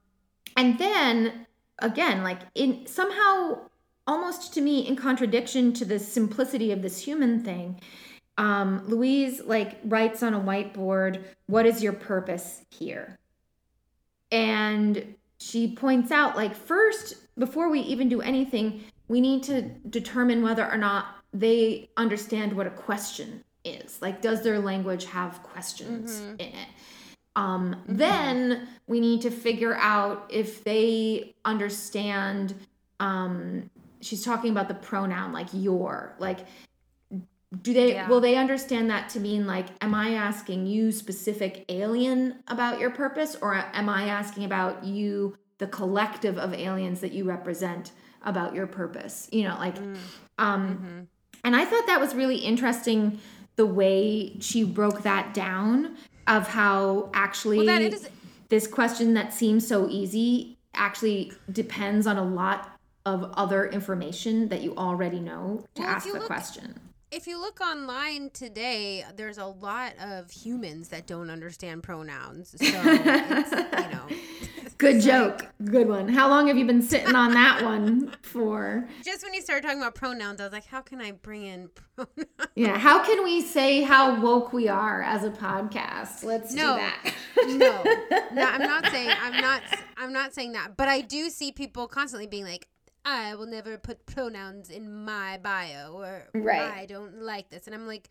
and 0.55 0.77
then 0.79 1.45
again, 1.79 2.23
like 2.23 2.39
in 2.55 2.87
somehow 2.87 3.59
almost 4.07 4.53
to 4.55 4.61
me 4.61 4.87
in 4.87 4.95
contradiction 4.95 5.73
to 5.73 5.85
the 5.85 5.99
simplicity 5.99 6.71
of 6.71 6.81
this 6.81 6.99
human 6.99 7.43
thing, 7.43 7.79
um, 8.37 8.83
Louise 8.87 9.41
like 9.41 9.77
writes 9.83 10.23
on 10.23 10.33
a 10.33 10.39
whiteboard, 10.39 11.23
what 11.45 11.65
is 11.65 11.83
your 11.83 11.93
purpose 11.93 12.63
here? 12.69 13.17
and 14.31 15.15
she 15.37 15.73
points 15.75 16.11
out 16.11 16.35
like 16.35 16.55
first 16.55 17.15
before 17.37 17.69
we 17.69 17.79
even 17.81 18.09
do 18.09 18.21
anything 18.21 18.83
we 19.07 19.21
need 19.21 19.43
to 19.43 19.61
determine 19.89 20.41
whether 20.41 20.69
or 20.69 20.77
not 20.77 21.15
they 21.33 21.89
understand 21.97 22.51
what 22.51 22.67
a 22.67 22.71
question 22.71 23.43
is? 23.67 24.01
Like 24.01 24.21
does 24.21 24.41
their 24.43 24.59
language 24.59 25.05
have 25.05 25.43
questions 25.43 26.21
in 26.39 26.47
it? 26.47 26.67
Um, 27.35 27.83
then 27.87 28.67
we 28.87 28.99
need 28.99 29.21
to 29.21 29.29
figure 29.29 29.75
out 29.75 30.25
if 30.29 30.63
they 30.63 31.35
understand 31.45 32.55
um, 32.99 33.69
she's 34.01 34.23
talking 34.25 34.51
about 34.51 34.67
the 34.67 34.73
pronoun 34.73 35.31
like 35.33 35.47
your 35.53 36.15
like 36.19 36.39
do 37.61 37.73
they 37.73 37.93
Yeah. 37.93 38.09
will 38.09 38.19
they 38.19 38.35
understand 38.35 38.89
that 38.89 39.09
to 39.09 39.19
mean 39.19 39.47
like 39.47 39.67
am 39.81 39.93
i 39.95 40.13
asking 40.15 40.65
you 40.67 40.91
specific 40.91 41.63
alien 41.69 42.43
about 42.47 42.79
your 42.79 42.89
purpose 42.89 43.35
or 43.41 43.53
am 43.55 43.87
i 43.87 44.07
asking 44.07 44.43
about 44.43 44.83
you 44.83 45.37
the 45.59 45.67
collective 45.67 46.37
of 46.37 46.53
aliens 46.53 46.99
that 47.01 47.13
you 47.13 47.23
represent 47.23 47.91
about 48.23 48.53
your 48.53 48.67
purpose? 48.67 49.29
You 49.31 49.43
know 49.47 49.55
like 49.57 49.75
um 50.37 51.07
and 51.43 51.55
i 51.55 51.63
thought 51.65 51.87
that 51.87 51.99
was 52.01 52.13
really 52.13 52.37
interesting 52.37 53.19
the 53.57 53.65
way 53.65 54.37
she 54.39 54.63
broke 54.63 55.03
that 55.03 55.33
down 55.33 55.97
of 56.27 56.47
how 56.47 57.09
actually 57.13 57.65
Well, 57.65 57.81
is- 57.81 58.07
this 58.49 58.65
question 58.67 59.13
that 59.15 59.33
seems 59.33 59.67
so 59.67 59.89
easy 59.89 60.57
actually 60.73 61.33
depends 61.51 62.07
on 62.07 62.17
a 62.17 62.23
lot 62.23 62.79
of 63.05 63.31
other 63.35 63.67
information 63.67 64.47
that 64.49 64.61
you 64.61 64.75
already 64.77 65.19
know 65.19 65.65
to 65.75 65.81
Well, 65.81 65.89
ask 65.91 66.05
the 66.07 66.13
look- 66.13 66.25
question 66.27 66.79
If 67.09 67.25
you 67.25 67.39
look 67.39 67.61
online 67.61 68.29
today, 68.31 69.05
there's 69.15 69.37
a 69.37 69.45
lot 69.45 69.93
of 69.97 70.29
humans 70.29 70.89
that 70.89 71.07
don't 71.07 71.29
understand 71.29 71.81
pronouns. 71.83 72.49
So, 72.49 72.57
it's, 72.61 73.51
you 73.51 73.89
know, 73.95 74.07
Good 74.77 75.01
joke. 75.01 75.45
Good 75.65 75.87
one. 75.87 76.07
How 76.07 76.29
long 76.29 76.47
have 76.47 76.57
you 76.57 76.65
been 76.65 76.83
sitting 76.83 77.15
on 77.15 77.31
that 77.33 77.61
one 77.63 78.15
for? 78.21 78.87
just 79.03 79.23
when 79.23 79.33
you 79.33 79.41
started 79.41 79.63
talking 79.63 79.79
about 79.81 79.95
pronouns, 79.95 80.39
I 80.39 80.43
was 80.43 80.53
like, 80.53 80.65
how 80.67 80.81
can 80.81 81.01
I 81.01 81.13
bring 81.13 81.45
in 81.45 81.69
pronouns? 81.95 82.27
Yeah. 82.55 82.77
How 82.77 83.03
can 83.03 83.23
we 83.23 83.41
say 83.41 83.81
how 83.81 84.21
woke 84.21 84.53
we 84.53 84.67
are 84.67 85.01
as 85.01 85.23
a 85.23 85.31
podcast? 85.31 86.23
Let's 86.23 86.53
No. 86.53 86.75
do 86.75 86.81
that. 86.81 87.13
no, 87.47 87.83
no, 88.33 88.43
I'm 88.49 88.61
not 88.61 88.85
saying 88.91 89.09
I'm 89.19 89.41
not 89.41 89.61
I'm 89.97 90.13
not 90.13 90.33
saying 90.35 90.51
that, 90.53 90.77
but 90.77 90.87
I 90.87 91.01
do 91.01 91.29
see 91.31 91.51
people 91.51 91.87
constantly 91.87 92.27
being 92.27 92.45
like, 92.45 92.67
I 93.03 93.33
will 93.35 93.47
never 93.47 93.77
put 93.77 94.05
pronouns 94.05 94.69
in 94.69 95.05
my 95.05 95.39
bio 95.41 95.93
or 95.93 96.27
Right. 96.33 96.61
I 96.71 96.85
don't 96.85 97.21
like 97.21 97.49
this, 97.49 97.65
and 97.65 97.73
I'm 97.73 97.87
like, 97.87 98.09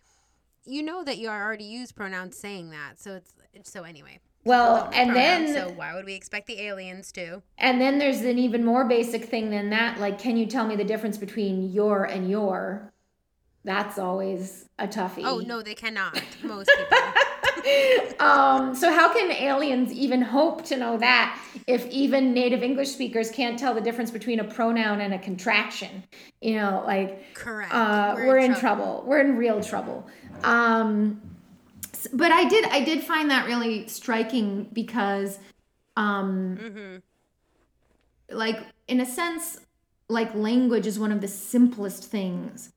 you 0.65 0.83
know 0.83 1.05
that 1.05 1.19
you 1.19 1.29
already 1.29 1.65
use 1.65 1.93
pronouns 1.93 2.37
saying 2.37 2.71
that, 2.71 2.99
so 2.99 3.21
it's 3.53 3.71
so 3.71 3.85
anyway. 3.85 4.19
Well, 4.47 4.89
and 4.95 5.11
pronouns, 5.11 5.53
then 5.53 5.69
so 5.69 5.75
why 5.75 5.95
would 5.95 6.05
we 6.05 6.15
expect 6.15 6.47
the 6.47 6.61
aliens 6.61 7.11
to? 7.13 7.43
and 7.59 7.81
then 7.81 7.99
there's 7.99 8.21
an 8.21 8.39
even 8.39 8.65
more 8.65 8.85
basic 8.85 9.25
thing 9.25 9.51
than 9.51 9.71
that. 9.71 9.99
Like, 9.99 10.21
can 10.21 10.37
you 10.37 10.47
tell 10.47 10.67
me 10.67 10.77
the 10.77 10.85
difference 10.85 11.19
between 11.19 11.73
your 11.73 12.05
and 12.05 12.31
your? 12.31 12.93
That's 13.65 13.99
always 13.99 14.69
a 14.79 14.87
toughie. 14.87 15.25
Oh 15.25 15.39
no, 15.39 15.63
they 15.63 15.75
cannot. 15.75 16.23
Most 16.45 16.71
people. 16.79 16.99
um, 18.21 18.77
so 18.77 18.93
how 18.93 19.13
can 19.13 19.33
aliens 19.33 19.93
even 19.93 20.23
hope 20.23 20.65
to 20.67 20.77
know 20.77 20.97
that 20.99 21.41
if 21.67 21.85
even 21.89 22.33
native 22.33 22.63
English 22.63 22.91
speakers 22.91 23.31
can't 23.33 23.59
tell 23.59 23.75
the 23.75 23.81
difference 23.81 24.13
between 24.13 24.39
a 24.39 24.45
pronoun 24.45 25.01
and 25.01 25.13
a 25.13 25.19
contraction? 25.19 26.05
You 26.41 26.55
know, 26.55 26.85
like 26.87 27.35
Correct. 27.35 27.75
uh, 27.75 28.15
we're, 28.17 28.39
in, 28.39 28.55
trouble. 28.55 29.03
We're 29.05 29.19
in 29.21 29.37
real 29.37 29.61
trouble. 29.61 30.07
Um, 30.45 31.21
but 32.13 32.33
I 32.33 32.49
did 32.49 32.65
I 32.67 32.83
did 32.85 33.03
find 33.03 33.31
that 33.31 33.47
really 33.47 33.87
striking 33.89 34.69
because, 34.73 35.39
um, 35.97 36.59
Mm-hmm. 36.61 36.97
like 38.31 38.59
in 38.89 39.01
a 39.01 39.07
sense, 39.07 39.61
like 40.09 40.35
language 40.35 40.87
is 40.87 40.99
one 40.99 41.13
of 41.13 41.21
the 41.21 41.29
simplest 41.29 42.05
things 42.05 42.73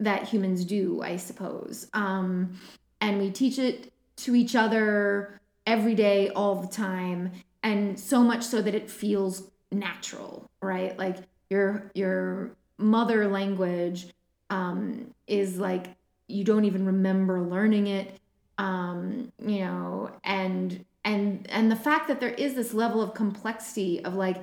that 0.00 0.24
humans 0.24 0.64
do, 0.64 1.02
I 1.02 1.16
suppose. 1.16 1.88
Um, 1.92 2.58
and 3.00 3.18
we 3.18 3.30
teach 3.30 3.58
it 3.58 3.92
to 4.16 4.34
each 4.34 4.54
other 4.56 5.40
every 5.66 5.94
day, 5.94 6.30
all 6.30 6.56
the 6.56 6.68
time, 6.68 7.32
and 7.62 7.98
so 7.98 8.22
much 8.22 8.42
so 8.42 8.60
that 8.62 8.74
it 8.74 8.90
feels 8.90 9.50
natural, 9.72 10.50
right? 10.60 10.98
Like 10.98 11.16
your 11.50 11.90
your 11.94 12.56
mother 12.78 13.28
language 13.28 14.08
um, 14.50 15.14
is 15.26 15.58
like 15.58 15.86
you 16.26 16.44
don't 16.44 16.64
even 16.64 16.86
remember 16.86 17.40
learning 17.40 17.86
it, 17.86 18.18
um, 18.58 19.32
you 19.38 19.60
know, 19.60 20.10
and 20.22 20.84
and 21.04 21.46
and 21.50 21.70
the 21.70 21.76
fact 21.76 22.08
that 22.08 22.20
there 22.20 22.32
is 22.34 22.54
this 22.54 22.72
level 22.74 23.02
of 23.02 23.14
complexity 23.14 24.04
of 24.04 24.14
like 24.14 24.42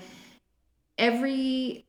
every 0.98 1.86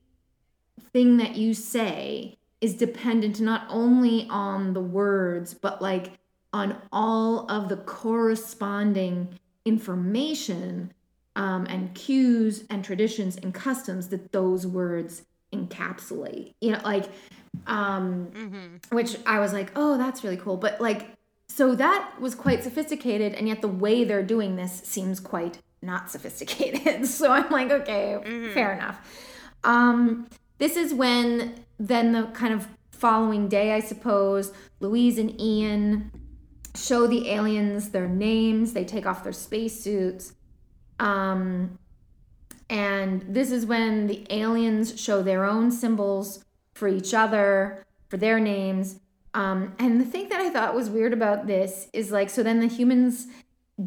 thing 0.93 1.19
that 1.19 1.37
you 1.37 1.55
say 1.55 2.39
is 2.61 2.75
dependent 2.75 3.41
not 3.41 3.67
only 3.69 4.27
on 4.31 4.73
the 4.73 4.81
words 4.81 5.53
but 5.55 5.83
like 5.83 6.13
on 6.53 6.77
all 6.93 7.51
of 7.51 7.69
the 7.69 7.77
corresponding 7.77 9.39
information 9.65 10.93
um, 11.35 11.67
and 11.67 11.95
cues 11.95 12.65
and 12.71 12.85
traditions 12.85 13.37
and 13.37 13.55
customs 13.55 14.09
that 14.09 14.33
those 14.33 14.67
words 14.67 15.23
encapsulate 15.53 16.55
you 16.61 16.71
know 16.73 16.81
like 16.85 17.05
um 17.67 18.31
Mm-hmm. 18.35 18.97
which 18.97 19.17
i 19.27 19.39
was 19.39 19.53
like 19.53 19.71
oh 19.77 19.99
that's 19.99 20.25
really 20.25 20.37
cool 20.37 20.57
but 20.57 20.81
like 20.81 21.12
so 21.55 21.75
that 21.75 22.15
was 22.19 22.35
quite 22.35 22.65
sophisticated 22.65 23.35
and 23.35 23.47
yet 23.47 23.61
the 23.61 23.69
way 23.69 24.05
they're 24.05 24.23
doing 24.23 24.57
this 24.57 24.81
seems 24.85 25.21
quite 25.21 25.59
not 25.83 26.11
sophisticated. 26.11 27.07
So 27.07 27.31
i'm 27.31 27.51
like 27.51 27.71
okay 27.71 28.51
fair 28.55 28.73
enough. 28.73 28.99
Um 29.63 30.29
this 30.57 30.77
is 30.77 30.95
when 30.95 31.55
then 31.79 32.13
the 32.13 32.25
kind 32.33 32.55
of 32.55 32.69
following 32.91 33.49
day 33.49 33.73
i 33.73 33.81
suppose 33.81 34.53
louise 34.81 35.19
and 35.19 35.39
ian 35.41 36.11
show 36.75 37.07
the 37.07 37.29
aliens 37.29 37.91
their 37.91 38.09
names. 38.09 38.73
They 38.73 38.87
take 38.87 39.05
off 39.05 39.23
their 39.23 39.35
spacesuits. 39.35 40.33
Um 40.99 41.79
and 42.71 43.27
this 43.29 43.51
is 43.51 43.67
when 43.67 44.07
the 44.07 44.27
aliens 44.31 44.99
show 44.99 45.23
their 45.23 45.45
own 45.45 45.71
symbols 45.71 46.43
for 46.73 46.89
each 46.89 47.13
other 47.13 47.85
for 48.09 48.17
their 48.17 48.41
names 48.41 49.01
um 49.35 49.75
and 49.79 50.01
the 50.01 50.05
thing 50.05 50.29
that 50.29 50.41
i 50.41 50.51
thought 50.51 50.75
was 50.75 50.91
weird 50.91 51.13
about 51.13 51.47
this 51.47 51.89
is 51.93 52.11
like 52.11 52.29
so 52.29 52.43
then 52.43 52.61
the 52.61 52.67
humans 52.67 53.27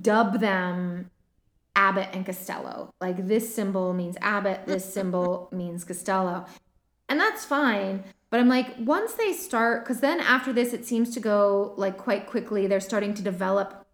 dub 0.02 0.40
them 0.40 1.10
Abbott 1.76 2.10
and 2.14 2.26
Costello. 2.26 2.94
Like 3.02 3.28
this 3.28 3.54
symbol 3.54 3.94
means 3.94 4.16
Abbott, 4.22 4.66
this 4.66 4.92
symbol 4.94 5.50
means 5.52 5.84
Costello. 5.84 6.46
And 7.10 7.20
that's 7.20 7.46
fine. 7.46 8.04
But 8.30 8.40
I'm 8.40 8.50
like, 8.50 8.74
once 8.80 9.14
they 9.14 9.34
start, 9.34 9.84
because 9.84 10.00
then 10.00 10.20
after 10.20 10.52
this, 10.52 10.74
it 10.74 10.86
seems 10.86 11.12
to 11.12 11.20
go 11.20 11.74
like 11.78 11.98
quite 11.98 12.28
quickly. 12.28 12.68
They're 12.68 12.80
starting 12.80 13.14
to 13.14 13.22
develop 13.22 13.86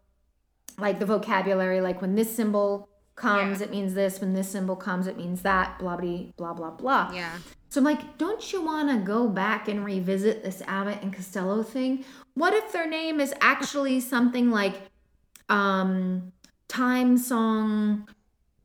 like 0.77 0.99
the 0.99 1.05
vocabulary, 1.05 1.81
like 1.81 2.01
when 2.01 2.15
this 2.15 2.33
symbol 2.33 2.87
comes, 3.15 3.59
Yeah. 3.59 3.65
it 3.67 3.71
means 3.71 3.93
this. 3.93 4.19
When 4.21 4.33
this 4.33 4.49
symbol 4.49 4.75
comes, 4.75 5.07
it 5.07 5.17
means 5.17 5.41
that. 5.43 5.77
Blah 5.79 5.97
blah 5.97 6.23
blah 6.37 6.53
blah 6.53 6.71
blah. 6.71 7.11
Yeah. 7.13 7.37
So 7.69 7.79
I'm 7.79 7.85
like, 7.85 8.17
don't 8.17 8.51
you 8.51 8.61
want 8.61 8.89
to 8.89 8.97
go 8.97 9.27
back 9.29 9.67
and 9.67 9.85
revisit 9.85 10.43
this 10.43 10.61
Abbott 10.67 10.99
and 11.01 11.13
Costello 11.13 11.63
thing? 11.63 12.03
What 12.33 12.53
if 12.53 12.71
their 12.73 12.87
name 12.89 13.19
is 13.21 13.33
actually 13.41 13.99
something 14.01 14.51
like 14.51 14.75
um 15.49 16.31
time 16.67 17.17
song 17.17 18.07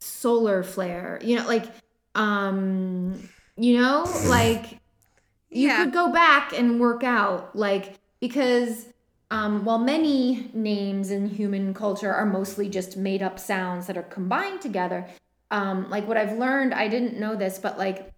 solar 0.00 0.62
flare? 0.62 1.20
You 1.22 1.36
know, 1.36 1.46
like 1.46 1.66
um 2.14 3.28
you 3.56 3.80
know, 3.80 4.04
like 4.28 4.80
you 5.50 5.68
Yeah. 5.68 5.84
could 5.84 5.92
go 5.92 6.10
back 6.12 6.52
and 6.52 6.80
work 6.80 7.02
out 7.04 7.54
like 7.56 7.94
because 8.20 8.86
um, 9.30 9.64
while 9.64 9.78
many 9.78 10.50
names 10.54 11.10
in 11.10 11.28
human 11.28 11.74
culture 11.74 12.12
are 12.12 12.26
mostly 12.26 12.68
just 12.68 12.96
made 12.96 13.22
up 13.22 13.38
sounds 13.38 13.86
that 13.86 13.96
are 13.96 14.02
combined 14.02 14.60
together 14.60 15.06
um, 15.50 15.88
like 15.90 16.06
what 16.06 16.16
i've 16.16 16.38
learned 16.38 16.74
i 16.74 16.88
didn't 16.88 17.18
know 17.18 17.34
this 17.36 17.58
but 17.58 17.78
like 17.78 18.12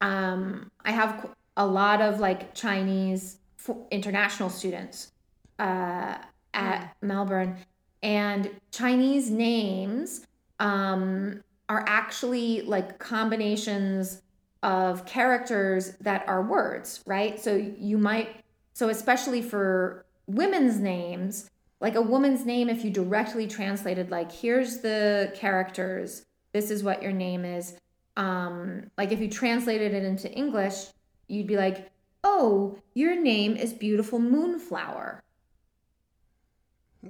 um, 0.00 0.70
i 0.84 0.90
have 0.90 1.30
a 1.56 1.66
lot 1.66 2.00
of 2.00 2.20
like 2.20 2.54
chinese 2.54 3.38
f- 3.58 3.76
international 3.90 4.50
students 4.50 5.12
uh, 5.58 6.16
at 6.52 6.96
melbourne 7.02 7.56
and 8.02 8.50
chinese 8.70 9.30
names 9.30 10.26
um, 10.60 11.42
are 11.68 11.84
actually 11.86 12.62
like 12.62 12.98
combinations 12.98 14.22
of 14.62 15.04
characters 15.04 15.92
that 16.00 16.26
are 16.26 16.42
words, 16.42 17.02
right? 17.06 17.38
So 17.38 17.54
you 17.54 17.98
might, 17.98 18.42
so 18.72 18.88
especially 18.88 19.42
for 19.42 20.06
women's 20.26 20.78
names, 20.78 21.50
like 21.80 21.94
a 21.94 22.02
woman's 22.02 22.44
name, 22.46 22.68
if 22.68 22.84
you 22.84 22.90
directly 22.90 23.46
translated, 23.46 24.10
like, 24.10 24.32
here's 24.32 24.78
the 24.78 25.32
characters, 25.34 26.24
this 26.52 26.70
is 26.70 26.82
what 26.82 27.02
your 27.02 27.12
name 27.12 27.44
is. 27.44 27.76
Um, 28.16 28.90
like 28.96 29.12
if 29.12 29.20
you 29.20 29.28
translated 29.28 29.92
it 29.92 30.04
into 30.04 30.30
English, 30.32 30.86
you'd 31.28 31.46
be 31.48 31.56
like, 31.56 31.90
oh, 32.22 32.78
your 32.94 33.20
name 33.20 33.56
is 33.56 33.72
Beautiful 33.72 34.18
Moonflower. 34.18 35.22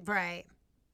Right. 0.06 0.44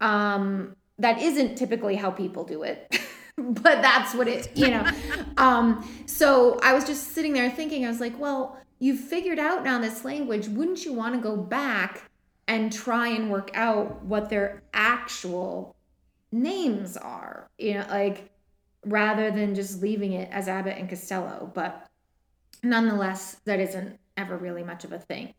um 0.00 0.76
that 0.98 1.20
isn't 1.22 1.56
typically 1.56 1.96
how 1.96 2.10
people 2.10 2.44
do 2.44 2.62
it 2.62 3.00
but 3.36 3.80
that's 3.80 4.14
what 4.14 4.28
it 4.28 4.54
you 4.56 4.68
know 4.68 4.86
um 5.38 5.88
so 6.06 6.58
i 6.62 6.74
was 6.74 6.84
just 6.84 7.12
sitting 7.12 7.32
there 7.32 7.50
thinking 7.50 7.84
i 7.86 7.88
was 7.88 8.00
like 8.00 8.18
well 8.18 8.58
you've 8.78 9.00
figured 9.00 9.38
out 9.38 9.64
now 9.64 9.78
this 9.80 10.04
language 10.04 10.48
wouldn't 10.48 10.84
you 10.84 10.92
want 10.92 11.14
to 11.14 11.20
go 11.20 11.36
back 11.36 12.09
and 12.50 12.72
try 12.72 13.08
and 13.08 13.30
work 13.30 13.50
out 13.54 14.04
what 14.04 14.28
their 14.28 14.62
actual 14.74 15.74
names 16.32 16.96
are 16.96 17.48
you 17.58 17.74
know 17.74 17.86
like 17.90 18.30
rather 18.84 19.30
than 19.30 19.54
just 19.54 19.82
leaving 19.82 20.12
it 20.12 20.28
as 20.32 20.48
abbott 20.48 20.76
and 20.76 20.88
costello 20.88 21.50
but 21.54 21.88
nonetheless 22.62 23.40
that 23.44 23.60
isn't 23.60 23.98
ever 24.16 24.36
really 24.36 24.62
much 24.62 24.84
of 24.84 24.92
a 24.92 24.98
thing 24.98 25.32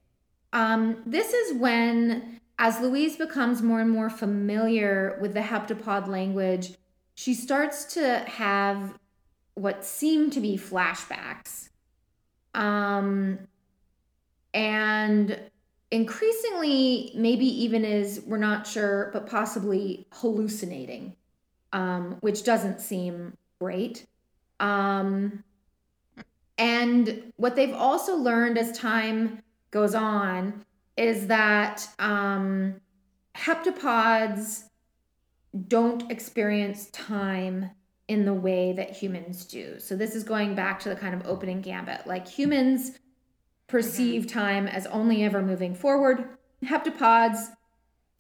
um, 0.54 1.02
this 1.06 1.34
is 1.34 1.58
when, 1.58 2.40
as 2.60 2.80
Louise 2.80 3.16
becomes 3.16 3.62
more 3.62 3.80
and 3.80 3.90
more 3.90 4.10
familiar 4.10 5.18
with 5.22 5.34
the 5.34 5.42
heptapod 5.42 6.08
language, 6.08 6.74
she 7.16 7.34
starts 7.34 7.94
to 7.94 8.20
have 8.28 8.98
what 9.54 9.86
seem 9.86 10.30
to 10.32 10.40
be 10.40 10.58
flashbacks. 10.58 11.70
Um, 12.54 13.40
and 14.54 15.40
increasingly, 15.92 17.12
maybe 17.14 17.46
even 17.46 17.84
is, 17.86 18.22
we're 18.26 18.38
not 18.38 18.66
sure, 18.66 19.10
but 19.14 19.28
possibly 19.28 20.08
hallucinating, 20.14 21.16
um, 21.74 22.18
which 22.22 22.44
doesn't 22.44 22.80
seem 22.80 23.38
great. 23.60 24.08
Um, 24.60 25.44
and 26.58 27.34
what 27.36 27.56
they've 27.56 27.74
also 27.74 28.16
learned 28.16 28.58
as 28.58 28.78
time 28.78 29.42
goes 29.72 29.94
on 29.94 30.66
is 30.96 31.28
that 31.28 31.88
um, 32.00 32.76
heptapods 33.36 34.64
don't 35.68 36.10
experience 36.10 36.88
time 36.92 37.70
in 38.08 38.26
the 38.26 38.34
way 38.34 38.74
that 38.74 38.92
humans 38.92 39.46
do. 39.46 39.80
So 39.80 39.96
this 39.96 40.16
is 40.16 40.24
going 40.24 40.54
back 40.54 40.80
to 40.82 40.90
the 40.90 40.96
kind 40.96 41.14
of 41.14 41.26
opening 41.26 41.62
gambit. 41.62 42.06
Like 42.06 42.28
humans 42.28 43.00
perceive 43.72 44.28
time 44.28 44.68
as 44.68 44.86
only 44.88 45.24
ever 45.24 45.42
moving 45.42 45.74
forward. 45.74 46.26
Heptapods, 46.64 47.48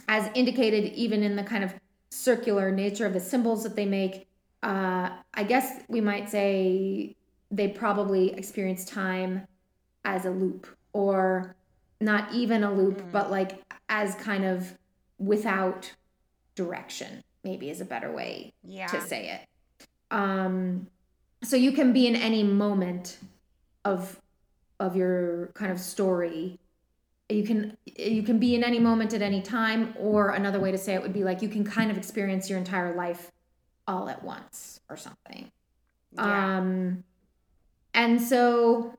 as 0.07 0.29
indicated 0.33 0.93
even 0.93 1.21
in 1.23 1.35
the 1.35 1.43
kind 1.43 1.63
of 1.63 1.73
circular 2.09 2.71
nature 2.71 3.05
of 3.05 3.13
the 3.13 3.19
symbols 3.19 3.63
that 3.63 3.75
they 3.75 3.85
make, 3.85 4.27
uh, 4.63 5.09
I 5.33 5.43
guess 5.43 5.83
we 5.89 5.99
might 5.99 6.29
say 6.29 7.15
they 7.51 7.67
probably 7.67 8.31
experience 8.33 8.85
time 8.85 9.45
as 10.05 10.25
a 10.25 10.29
loop 10.31 10.67
or 10.93 11.55
not 11.99 12.33
even 12.33 12.63
a 12.63 12.73
loop 12.73 13.03
but 13.11 13.29
like 13.29 13.61
as 13.89 14.15
kind 14.15 14.43
of 14.43 14.75
without 15.19 15.91
direction 16.55 17.21
maybe 17.43 17.69
is 17.69 17.81
a 17.81 17.85
better 17.85 18.11
way 18.11 18.51
Yeah. 18.63 18.87
to 18.87 19.01
say 19.01 19.29
it 19.29 19.85
um 20.09 20.87
so 21.43 21.55
you 21.55 21.71
can 21.71 21.93
be 21.93 22.07
in 22.07 22.15
any 22.15 22.41
moment 22.43 23.17
of 23.85 24.19
of 24.81 24.95
your 24.95 25.51
kind 25.53 25.71
of 25.71 25.79
story 25.79 26.59
you 27.29 27.43
can 27.43 27.77
you 27.85 28.23
can 28.23 28.39
be 28.39 28.55
in 28.55 28.63
any 28.63 28.79
moment 28.79 29.13
at 29.13 29.21
any 29.21 29.41
time 29.41 29.93
or 29.97 30.31
another 30.31 30.59
way 30.59 30.71
to 30.71 30.77
say 30.77 30.93
it 30.93 31.01
would 31.01 31.13
be 31.13 31.23
like 31.23 31.41
you 31.41 31.47
can 31.47 31.63
kind 31.63 31.89
of 31.89 31.97
experience 31.97 32.49
your 32.49 32.59
entire 32.59 32.93
life 32.95 33.31
all 33.87 34.09
at 34.09 34.21
once 34.23 34.81
or 34.89 34.97
something 34.97 35.51
Yeah. 36.11 36.57
um 36.57 37.03
and 37.93 38.21
so 38.21 38.97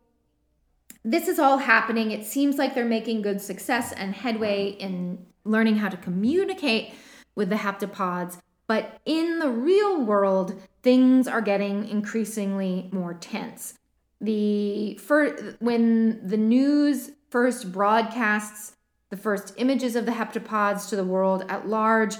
this 1.04 1.26
is 1.26 1.38
all 1.38 1.58
happening. 1.58 2.12
It 2.12 2.24
seems 2.24 2.58
like 2.58 2.74
they're 2.74 2.84
making 2.84 3.22
good 3.22 3.40
success 3.40 3.92
and 3.92 4.14
headway 4.14 4.68
in 4.68 5.26
learning 5.44 5.76
how 5.76 5.88
to 5.88 5.96
communicate 5.96 6.94
with 7.34 7.48
the 7.48 7.56
heptapods. 7.56 8.38
But 8.68 9.00
in 9.04 9.40
the 9.40 9.48
real 9.48 10.04
world, 10.04 10.60
things 10.82 11.26
are 11.26 11.40
getting 11.40 11.88
increasingly 11.88 12.88
more 12.92 13.14
tense. 13.14 13.74
The 14.22 14.94
fir- 14.94 15.56
when 15.58 16.26
the 16.26 16.38
news 16.38 17.10
first 17.28 17.72
broadcasts 17.72 18.76
the 19.12 19.16
first 19.18 19.52
images 19.58 19.94
of 19.94 20.06
the 20.06 20.12
heptapods 20.12 20.88
to 20.88 20.96
the 20.96 21.04
world 21.04 21.44
at 21.50 21.68
large, 21.68 22.16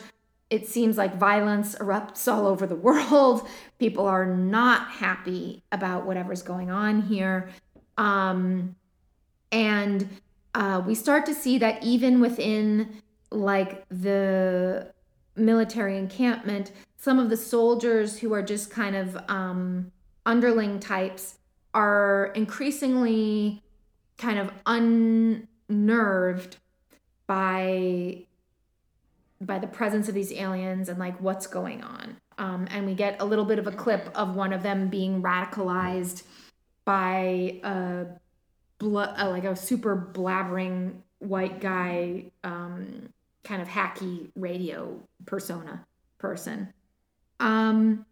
it 0.51 0.69
seems 0.69 0.99
like 0.99 1.17
violence 1.17 1.75
erupts 1.77 2.31
all 2.31 2.47
over 2.47 2.67
the 2.67 2.77
world. 2.88 3.49
People 3.79 4.05
are 4.05 4.27
not 4.27 4.91
happy 4.91 5.62
about 5.73 6.05
whatever's 6.05 6.43
going 6.43 6.71
on 6.71 7.01
here. 7.01 7.49
Um, 7.97 8.77
and 9.51 10.07
uh, 10.55 10.83
we 10.87 10.95
start 10.95 11.25
to 11.25 11.35
see 11.35 11.57
that 11.59 11.83
even 11.83 12.21
within 12.21 13.01
like 13.31 13.87
the 13.88 14.93
military 15.35 15.97
encampment, 15.97 16.73
some 16.99 17.19
of 17.19 17.31
the 17.31 17.38
soldiers 17.38 18.19
who 18.19 18.35
are 18.35 18.43
just 18.43 18.71
kind 18.71 18.95
of 18.95 19.17
um, 19.29 19.91
underling 20.27 20.79
types 20.79 21.38
are 21.75 22.33
increasingly 22.35 23.63
kind 24.19 24.39
of 24.39 24.53
unnerved 24.67 26.57
by 27.27 28.25
by 29.41 29.59
the 29.59 29.67
presence 29.67 30.09
of 30.09 30.15
these 30.15 30.33
aliens 30.33 30.89
and 30.89 30.99
like 30.99 31.21
what's 31.21 31.49
going 31.49 31.83
on. 31.83 32.17
Um, 32.39 32.69
and 32.71 32.87
we 32.87 32.95
get 32.95 33.21
a 33.21 33.25
little 33.25 33.45
bit 33.45 33.59
of 33.59 33.67
a 33.67 33.73
clip 33.73 34.09
of 34.15 34.37
one 34.37 34.53
of 34.53 34.63
them 34.63 34.89
being 34.89 35.21
radicalized 35.21 36.23
by 36.85 37.61
a, 37.65 38.07
bl- 38.79 38.99
uh 38.99 39.29
like 39.29 39.45
a 39.45 39.57
super 39.57 40.11
blabbering 40.13 40.95
white 41.19 41.61
guy, 41.61 42.27
um, 42.45 43.09
kind 43.45 43.61
of 43.61 43.69
hacky 43.69 44.31
radio 44.37 45.01
persona 45.27 45.85
person. 46.19 46.73
Um, 47.41 48.07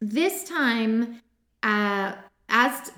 this 0.00 0.44
time, 0.44 1.20
uh, 1.62 2.14
as 2.48 2.92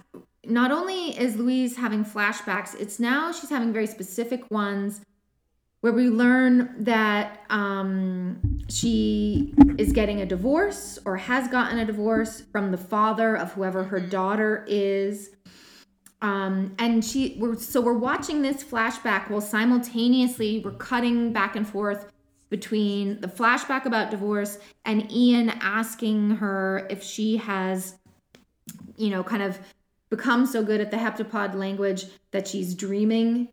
not 0.44 0.70
only 0.70 1.18
is 1.18 1.36
Louise 1.36 1.76
having 1.76 2.04
flashbacks, 2.04 2.78
it's 2.78 2.98
now 2.98 3.32
she's 3.32 3.50
having 3.50 3.72
very 3.72 3.86
specific 3.86 4.50
ones 4.50 5.00
where 5.80 5.92
we 5.92 6.10
learn 6.10 6.74
that 6.84 7.40
um, 7.48 8.60
she 8.68 9.54
is 9.78 9.92
getting 9.92 10.20
a 10.20 10.26
divorce 10.26 10.98
or 11.04 11.16
has 11.16 11.48
gotten 11.48 11.78
a 11.78 11.84
divorce 11.84 12.42
from 12.52 12.70
the 12.70 12.76
father 12.76 13.36
of 13.36 13.52
whoever 13.52 13.82
her 13.84 14.00
daughter 14.00 14.64
is. 14.68 15.30
Um, 16.22 16.74
and 16.78 17.02
she, 17.02 17.36
we're 17.38 17.56
so 17.56 17.80
we're 17.80 17.94
watching 17.94 18.42
this 18.42 18.62
flashback 18.62 19.30
while 19.30 19.40
simultaneously 19.40 20.60
we're 20.62 20.72
cutting 20.72 21.32
back 21.32 21.56
and 21.56 21.66
forth 21.66 22.12
between 22.50 23.18
the 23.20 23.28
flashback 23.28 23.86
about 23.86 24.10
divorce 24.10 24.58
and 24.84 25.10
Ian 25.10 25.48
asking 25.60 26.30
her 26.32 26.86
if 26.90 27.02
she 27.02 27.38
has, 27.38 27.96
you 29.00 29.10
know, 29.10 29.24
kind 29.24 29.42
of 29.42 29.58
become 30.10 30.46
so 30.46 30.62
good 30.62 30.80
at 30.80 30.90
the 30.90 30.96
heptapod 30.96 31.54
language 31.54 32.06
that 32.32 32.46
she's 32.46 32.74
dreaming 32.74 33.48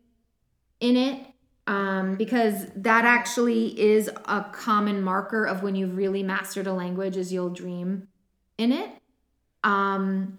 in 0.80 0.96
it. 0.96 1.24
Um, 1.66 2.14
because 2.14 2.66
that 2.76 3.04
actually 3.04 3.78
is 3.78 4.08
a 4.24 4.46
common 4.52 5.02
marker 5.02 5.44
of 5.44 5.62
when 5.62 5.74
you've 5.74 5.98
really 5.98 6.22
mastered 6.22 6.66
a 6.66 6.72
language 6.72 7.18
is 7.18 7.30
you'll 7.30 7.50
dream 7.50 8.08
in 8.56 8.72
it. 8.72 8.90
Um, 9.64 10.38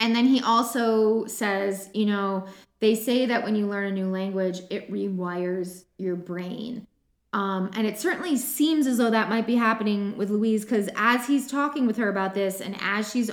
and 0.00 0.14
then 0.14 0.26
he 0.26 0.42
also 0.42 1.24
says, 1.24 1.88
you 1.94 2.04
know, 2.04 2.46
they 2.80 2.94
say 2.94 3.24
that 3.26 3.42
when 3.42 3.56
you 3.56 3.66
learn 3.66 3.86
a 3.86 3.92
new 3.92 4.08
language, 4.08 4.60
it 4.68 4.90
rewires 4.92 5.84
your 5.96 6.16
brain. 6.16 6.86
Um, 7.32 7.70
and 7.74 7.86
it 7.86 7.98
certainly 7.98 8.36
seems 8.36 8.86
as 8.86 8.98
though 8.98 9.10
that 9.10 9.28
might 9.28 9.46
be 9.46 9.56
happening 9.56 10.16
with 10.16 10.30
Louise 10.30 10.64
because 10.64 10.90
as 10.96 11.26
he's 11.26 11.46
talking 11.46 11.86
with 11.86 11.96
her 11.96 12.08
about 12.08 12.34
this 12.34 12.60
and 12.60 12.76
as 12.80 13.10
she's 13.10 13.30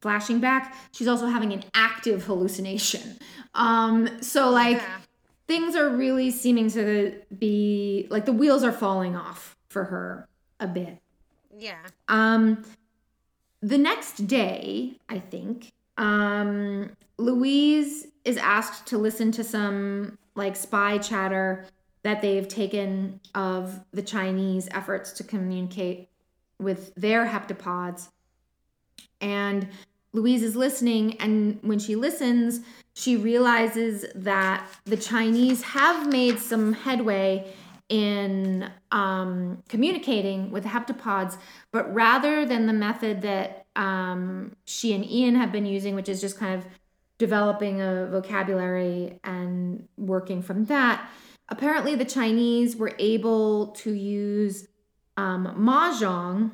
flashing 0.00 0.40
back, 0.40 0.74
she's 0.92 1.08
also 1.08 1.26
having 1.26 1.52
an 1.52 1.64
active 1.74 2.24
hallucination. 2.24 3.18
Um, 3.54 4.22
so, 4.22 4.50
like, 4.50 4.78
yeah. 4.78 4.98
things 5.46 5.76
are 5.76 5.88
really 5.88 6.30
seeming 6.30 6.70
to 6.70 7.14
be 7.38 8.06
like 8.10 8.24
the 8.24 8.32
wheels 8.32 8.62
are 8.62 8.72
falling 8.72 9.16
off 9.16 9.56
for 9.68 9.84
her 9.84 10.28
a 10.58 10.66
bit. 10.66 10.98
Yeah. 11.58 11.78
Um, 12.08 12.64
the 13.60 13.78
next 13.78 14.26
day, 14.26 14.96
I 15.08 15.18
think, 15.18 15.72
um, 15.98 16.96
Louise 17.18 18.06
is 18.24 18.38
asked 18.38 18.86
to 18.86 18.98
listen 18.98 19.32
to 19.32 19.44
some 19.44 20.16
like 20.34 20.56
spy 20.56 20.96
chatter 20.98 21.66
that 22.02 22.22
they've 22.22 22.48
taken 22.48 23.20
of 23.34 23.84
the 23.92 24.02
Chinese 24.02 24.68
efforts 24.72 25.12
to 25.12 25.24
communicate 25.24 26.08
with 26.58 26.94
their 26.94 27.26
heptapods. 27.26 28.08
And 29.20 29.68
Louise 30.12 30.42
is 30.42 30.56
listening, 30.56 31.16
and 31.20 31.58
when 31.62 31.78
she 31.78 31.94
listens, 31.94 32.60
she 32.94 33.16
realizes 33.16 34.04
that 34.14 34.68
the 34.84 34.96
Chinese 34.96 35.62
have 35.62 36.10
made 36.10 36.38
some 36.38 36.72
headway 36.72 37.52
in 37.88 38.70
um, 38.92 39.62
communicating 39.68 40.50
with 40.50 40.64
heptapods, 40.64 41.36
but 41.72 41.92
rather 41.92 42.46
than 42.46 42.66
the 42.66 42.72
method 42.72 43.22
that 43.22 43.66
um, 43.76 44.56
she 44.64 44.92
and 44.94 45.04
Ian 45.04 45.34
have 45.34 45.52
been 45.52 45.66
using, 45.66 45.94
which 45.94 46.08
is 46.08 46.20
just 46.20 46.38
kind 46.38 46.54
of 46.54 46.66
developing 47.18 47.80
a 47.80 48.06
vocabulary 48.06 49.20
and 49.24 49.86
working 49.96 50.42
from 50.42 50.64
that. 50.66 51.08
Apparently, 51.48 51.94
the 51.94 52.04
Chinese 52.04 52.76
were 52.76 52.92
able 52.98 53.68
to 53.68 53.92
use 53.92 54.68
um, 55.16 55.54
mahjong, 55.58 56.52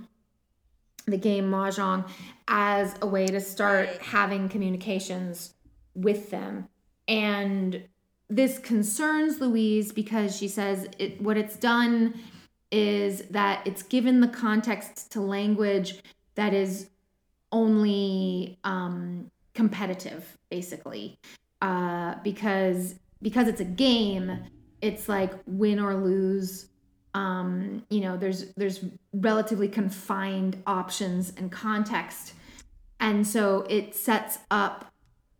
the 1.06 1.16
game 1.16 1.50
mahjong, 1.50 2.08
as 2.48 2.94
a 3.00 3.06
way 3.06 3.26
to 3.26 3.40
start 3.40 3.88
right. 3.88 4.02
having 4.02 4.48
communications 4.48 5.54
with 5.94 6.30
them. 6.30 6.68
And 7.08 7.84
this 8.28 8.58
concerns 8.58 9.40
Louise 9.40 9.92
because 9.92 10.36
she 10.36 10.48
says 10.48 10.88
it, 10.98 11.20
what 11.20 11.36
it's 11.36 11.56
done 11.56 12.14
is 12.72 13.22
that 13.30 13.64
it's 13.66 13.82
given 13.82 14.20
the 14.20 14.28
context 14.28 15.12
to 15.12 15.20
language 15.20 16.02
that 16.34 16.52
is 16.52 16.90
only 17.52 18.58
um, 18.64 19.30
competitive 19.54 20.36
basically 20.50 21.18
uh, 21.62 22.16
because 22.22 22.96
because 23.22 23.48
it's 23.48 23.60
a 23.60 23.64
game 23.64 24.38
it's 24.82 25.08
like 25.08 25.32
win 25.46 25.80
or 25.80 25.94
lose 25.94 26.68
um, 27.16 27.82
you 27.88 28.00
know 28.00 28.18
there's 28.18 28.52
there's 28.56 28.84
relatively 29.14 29.68
confined 29.68 30.62
options 30.66 31.32
and 31.38 31.50
context 31.50 32.34
and 33.00 33.26
so 33.26 33.64
it 33.70 33.94
sets 33.94 34.38
up 34.50 34.92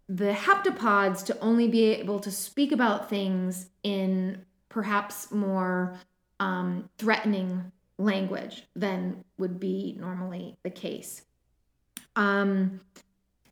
the 0.08 0.32
heptapods 0.32 1.24
to 1.26 1.38
only 1.40 1.68
be 1.68 1.84
able 1.84 2.18
to 2.18 2.30
speak 2.30 2.72
about 2.72 3.10
things 3.10 3.68
in 3.82 4.42
perhaps 4.70 5.30
more 5.30 5.98
um, 6.40 6.88
threatening 6.96 7.70
language 7.98 8.62
than 8.74 9.22
would 9.36 9.60
be 9.60 9.96
normally 10.00 10.56
the 10.62 10.70
case 10.70 11.22
um, 12.14 12.80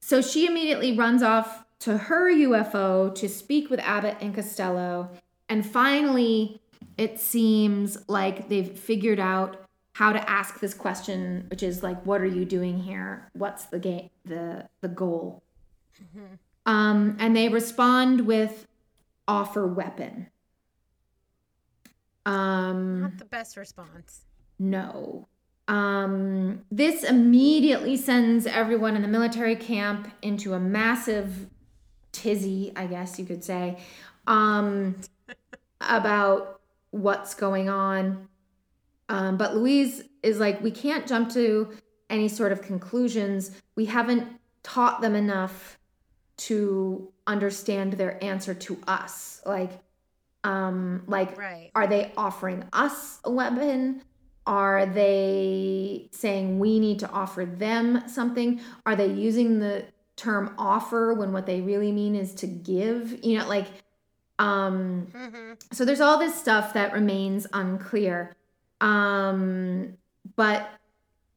so 0.00 0.22
she 0.22 0.46
immediately 0.46 0.96
runs 0.96 1.22
off 1.22 1.64
to 1.80 1.98
her 1.98 2.32
UFO 2.32 3.14
to 3.16 3.28
speak 3.28 3.68
with 3.68 3.78
Abbott 3.80 4.16
and 4.22 4.34
Costello. 4.34 5.10
And 5.50 5.66
finally, 5.66 6.62
it 6.96 7.18
seems 7.18 8.08
like 8.08 8.48
they've 8.48 8.70
figured 8.70 9.20
out 9.20 9.64
how 9.94 10.12
to 10.12 10.30
ask 10.30 10.60
this 10.60 10.74
question, 10.74 11.46
which 11.50 11.62
is 11.62 11.82
like, 11.82 12.04
what 12.04 12.20
are 12.20 12.26
you 12.26 12.44
doing 12.44 12.78
here? 12.78 13.30
What's 13.32 13.66
the 13.66 13.78
game, 13.78 14.10
the, 14.24 14.68
the 14.80 14.88
goal? 14.88 15.42
Mm-hmm. 16.02 16.34
Um, 16.66 17.16
and 17.20 17.36
they 17.36 17.48
respond 17.48 18.22
with 18.26 18.66
offer 19.28 19.66
weapon. 19.66 20.28
Um, 22.26 23.02
Not 23.02 23.18
the 23.18 23.24
best 23.24 23.56
response. 23.56 24.24
No. 24.58 25.28
Um, 25.68 26.62
this 26.70 27.04
immediately 27.04 27.96
sends 27.96 28.46
everyone 28.46 28.96
in 28.96 29.02
the 29.02 29.08
military 29.08 29.56
camp 29.56 30.10
into 30.22 30.54
a 30.54 30.60
massive 30.60 31.48
tizzy, 32.12 32.72
I 32.76 32.86
guess 32.86 33.18
you 33.18 33.24
could 33.24 33.44
say, 33.44 33.78
um, 34.26 34.96
about 35.80 36.53
what's 36.94 37.34
going 37.34 37.68
on. 37.68 38.28
Um, 39.08 39.36
but 39.36 39.56
Louise 39.56 40.04
is 40.22 40.38
like, 40.38 40.62
we 40.62 40.70
can't 40.70 41.08
jump 41.08 41.32
to 41.32 41.72
any 42.08 42.28
sort 42.28 42.52
of 42.52 42.62
conclusions. 42.62 43.50
We 43.74 43.86
haven't 43.86 44.28
taught 44.62 45.00
them 45.00 45.16
enough 45.16 45.78
to 46.36 47.12
understand 47.26 47.94
their 47.94 48.22
answer 48.22 48.54
to 48.54 48.78
us. 48.86 49.42
Like, 49.44 49.72
um, 50.44 51.02
like, 51.08 51.36
right. 51.36 51.72
are 51.74 51.88
they 51.88 52.12
offering 52.16 52.64
us 52.72 53.18
a 53.24 53.30
weapon? 53.30 54.02
Are 54.46 54.86
they 54.86 56.10
saying 56.12 56.60
we 56.60 56.78
need 56.78 57.00
to 57.00 57.10
offer 57.10 57.44
them 57.44 58.08
something? 58.08 58.60
Are 58.86 58.94
they 58.94 59.08
using 59.08 59.58
the 59.58 59.84
term 60.14 60.54
offer 60.58 61.12
when 61.12 61.32
what 61.32 61.46
they 61.46 61.60
really 61.60 61.90
mean 61.90 62.14
is 62.14 62.34
to 62.36 62.46
give? 62.46 63.24
You 63.24 63.38
know, 63.38 63.48
like, 63.48 63.66
um, 64.38 65.06
mm-hmm. 65.12 65.52
so 65.72 65.84
there's 65.84 66.00
all 66.00 66.18
this 66.18 66.34
stuff 66.34 66.72
that 66.74 66.92
remains 66.92 67.46
unclear. 67.52 68.34
Um, 68.80 69.94
but 70.36 70.68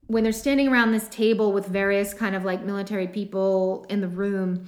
when 0.08 0.24
they're 0.24 0.32
standing 0.32 0.68
around 0.68 0.92
this 0.92 1.08
table 1.10 1.52
with 1.52 1.68
various 1.68 2.14
kind 2.14 2.36
of 2.36 2.46
like 2.46 2.64
military 2.64 3.08
people 3.08 3.86
in 3.90 4.02
the 4.02 4.08
room, 4.08 4.68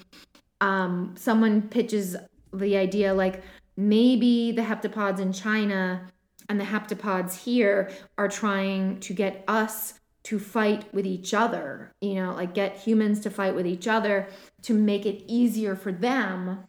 um, 0.61 1.15
someone 1.17 1.61
pitches 1.63 2.15
the 2.53 2.77
idea 2.77 3.13
like 3.13 3.43
maybe 3.77 4.51
the 4.51 4.61
heptapods 4.61 5.19
in 5.19 5.31
China 5.31 6.05
and 6.49 6.59
the 6.59 6.65
heptapods 6.65 7.43
here 7.43 7.91
are 8.17 8.27
trying 8.27 8.99
to 8.99 9.13
get 9.13 9.43
us 9.47 9.93
to 10.23 10.37
fight 10.37 10.93
with 10.93 11.05
each 11.05 11.33
other, 11.33 11.93
you 12.01 12.15
know, 12.15 12.33
like 12.33 12.53
get 12.53 12.75
humans 12.75 13.21
to 13.21 13.29
fight 13.29 13.55
with 13.55 13.65
each 13.65 13.87
other 13.87 14.27
to 14.63 14.73
make 14.73 15.05
it 15.05 15.23
easier 15.27 15.75
for 15.75 15.91
them 15.91 16.65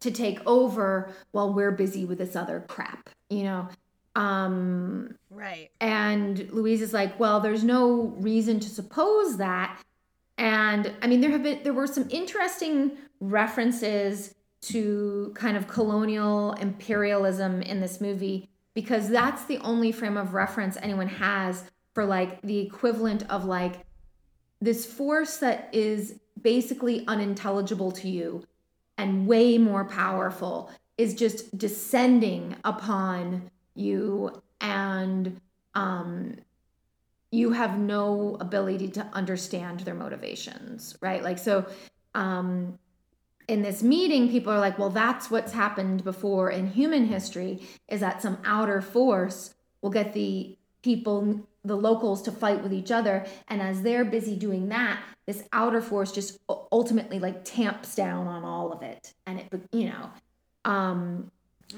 to 0.00 0.10
take 0.10 0.40
over 0.46 1.12
while 1.32 1.52
we're 1.52 1.70
busy 1.70 2.04
with 2.04 2.18
this 2.18 2.36
other 2.36 2.64
crap, 2.68 3.10
you 3.28 3.44
know. 3.44 3.68
Um 4.16 5.14
right. 5.30 5.70
And 5.80 6.50
Louise 6.50 6.82
is 6.82 6.92
like, 6.92 7.18
"Well, 7.20 7.40
there's 7.40 7.62
no 7.62 8.14
reason 8.18 8.58
to 8.60 8.68
suppose 8.68 9.36
that." 9.36 9.80
And 10.36 10.92
I 11.00 11.06
mean, 11.06 11.20
there 11.20 11.30
have 11.30 11.42
been 11.42 11.62
there 11.62 11.74
were 11.74 11.86
some 11.86 12.08
interesting 12.10 12.96
references 13.20 14.34
to 14.62 15.32
kind 15.34 15.56
of 15.56 15.68
colonial 15.68 16.52
imperialism 16.54 17.62
in 17.62 17.80
this 17.80 18.00
movie 18.00 18.48
because 18.74 19.08
that's 19.08 19.44
the 19.44 19.58
only 19.58 19.92
frame 19.92 20.16
of 20.16 20.34
reference 20.34 20.76
anyone 20.82 21.08
has 21.08 21.64
for 21.94 22.04
like 22.04 22.40
the 22.42 22.58
equivalent 22.58 23.28
of 23.30 23.44
like 23.44 23.84
this 24.60 24.84
force 24.84 25.38
that 25.38 25.68
is 25.72 26.20
basically 26.40 27.04
unintelligible 27.06 27.90
to 27.92 28.08
you 28.08 28.42
and 29.00 29.26
way 29.26 29.58
more 29.58 29.84
powerful 29.84 30.70
is 30.98 31.14
just 31.14 31.56
descending 31.56 32.54
upon 32.64 33.50
you 33.74 34.30
and 34.60 35.40
um 35.74 36.36
you 37.32 37.52
have 37.52 37.78
no 37.78 38.36
ability 38.40 38.88
to 38.88 39.02
understand 39.12 39.80
their 39.80 39.94
motivations 39.94 40.96
right? 41.00 41.22
Like 41.22 41.38
so 41.38 41.66
um 42.14 42.78
in 43.50 43.62
this 43.62 43.82
meeting, 43.82 44.28
people 44.30 44.52
are 44.52 44.60
like, 44.60 44.78
well, 44.78 44.90
that's 44.90 45.28
what's 45.28 45.52
happened 45.52 46.04
before 46.04 46.52
in 46.52 46.68
human 46.68 47.06
history 47.06 47.66
is 47.88 47.98
that 47.98 48.22
some 48.22 48.38
outer 48.44 48.80
force 48.80 49.54
will 49.82 49.90
get 49.90 50.12
the 50.12 50.56
people, 50.82 51.48
the 51.64 51.76
locals 51.76 52.22
to 52.22 52.32
fight 52.32 52.62
with 52.62 52.72
each 52.72 52.90
other. 52.90 53.26
And 53.48 53.60
as 53.60 53.82
they're 53.82 54.04
busy 54.04 54.36
doing 54.36 54.68
that, 54.70 55.00
this 55.26 55.44
outer 55.52 55.82
force 55.82 56.10
just 56.12 56.38
ultimately 56.72 57.18
like 57.18 57.44
tamps 57.44 57.94
down 57.94 58.26
on 58.26 58.44
all 58.44 58.72
of 58.72 58.82
it. 58.82 59.12
And 59.26 59.40
it, 59.40 59.48
you 59.72 59.90
know, 59.90 60.10
um, 60.64 61.30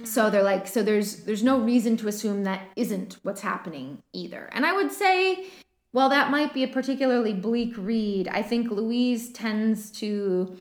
So 0.05 0.31
they're 0.31 0.43
like, 0.43 0.67
so 0.69 0.83
there's 0.83 1.25
there's 1.25 1.43
no 1.43 1.59
reason 1.61 1.97
to 1.99 2.09
assume 2.09 2.45
that 2.45 2.63
isn't 2.77 3.19
what's 3.25 3.43
happening 3.43 4.03
either. 4.13 4.49
And 4.53 4.65
I 4.65 4.73
would 4.73 4.91
say, 4.93 5.47
well, 5.93 6.09
that 6.09 6.31
might 6.31 6.55
be 6.55 6.63
a 6.63 6.69
particularly 6.69 7.35
bleak 7.35 7.75
read. 7.77 8.29
I 8.29 8.43
think 8.43 8.71
Louise 8.71 9.31
tends 9.33 9.91
to 10.01 10.57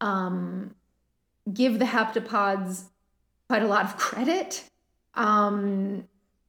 um, 0.00 0.74
give 1.52 1.78
the 1.78 1.84
heptapods 1.84 2.84
quite 3.48 3.62
a 3.62 3.66
lot 3.66 3.84
of 3.84 3.96
credit. 3.98 4.64
Um, 5.14 6.04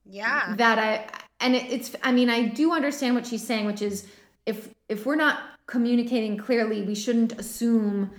Yeah. 0.09 0.55
that 0.57 0.79
I 0.79 1.09
and 1.39 1.55
it, 1.55 1.71
it's 1.71 1.95
I 2.03 2.11
mean 2.11 2.29
I 2.29 2.47
do 2.47 2.73
understand 2.73 3.15
what 3.15 3.25
she's 3.25 3.45
saying, 3.45 3.65
which 3.65 3.81
is 3.81 4.07
if 4.45 4.69
if 4.89 5.05
we're 5.05 5.15
not 5.15 5.39
communicating 5.65 6.37
clearly, 6.37 6.81
we 6.81 6.95
shouldn't 6.95 7.39
assume 7.39 8.11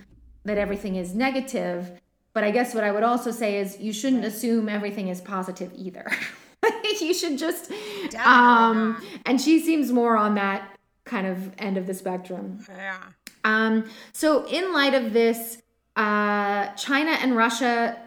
that 0.45 0.57
everything 0.57 0.95
is 0.95 1.13
negative. 1.13 1.99
But 2.33 2.43
I 2.43 2.51
guess 2.51 2.75
what 2.75 2.83
I 2.83 2.91
would 2.91 3.03
also 3.03 3.31
say 3.31 3.57
is 3.57 3.79
you 3.79 3.91
shouldn't 3.91 4.23
assume 4.23 4.69
everything 4.69 5.07
is 5.07 5.19
positive 5.19 5.71
either. 5.75 6.09
you 7.01 7.13
should 7.13 7.37
just 7.37 7.69
Definitely 7.69 8.19
um 8.19 9.03
and 9.25 9.41
she 9.41 9.59
seems 9.59 9.91
more 9.91 10.15
on 10.15 10.35
that 10.35 10.77
kind 11.05 11.25
of 11.25 11.51
end 11.57 11.77
of 11.77 11.87
the 11.87 11.93
spectrum. 11.93 12.59
yeah. 12.69 12.99
Um, 13.43 13.89
so, 14.11 14.45
in 14.47 14.73
light 14.73 14.93
of 14.93 15.13
this, 15.13 15.61
uh, 15.95 16.67
China 16.73 17.11
and 17.11 17.35
Russia 17.35 17.97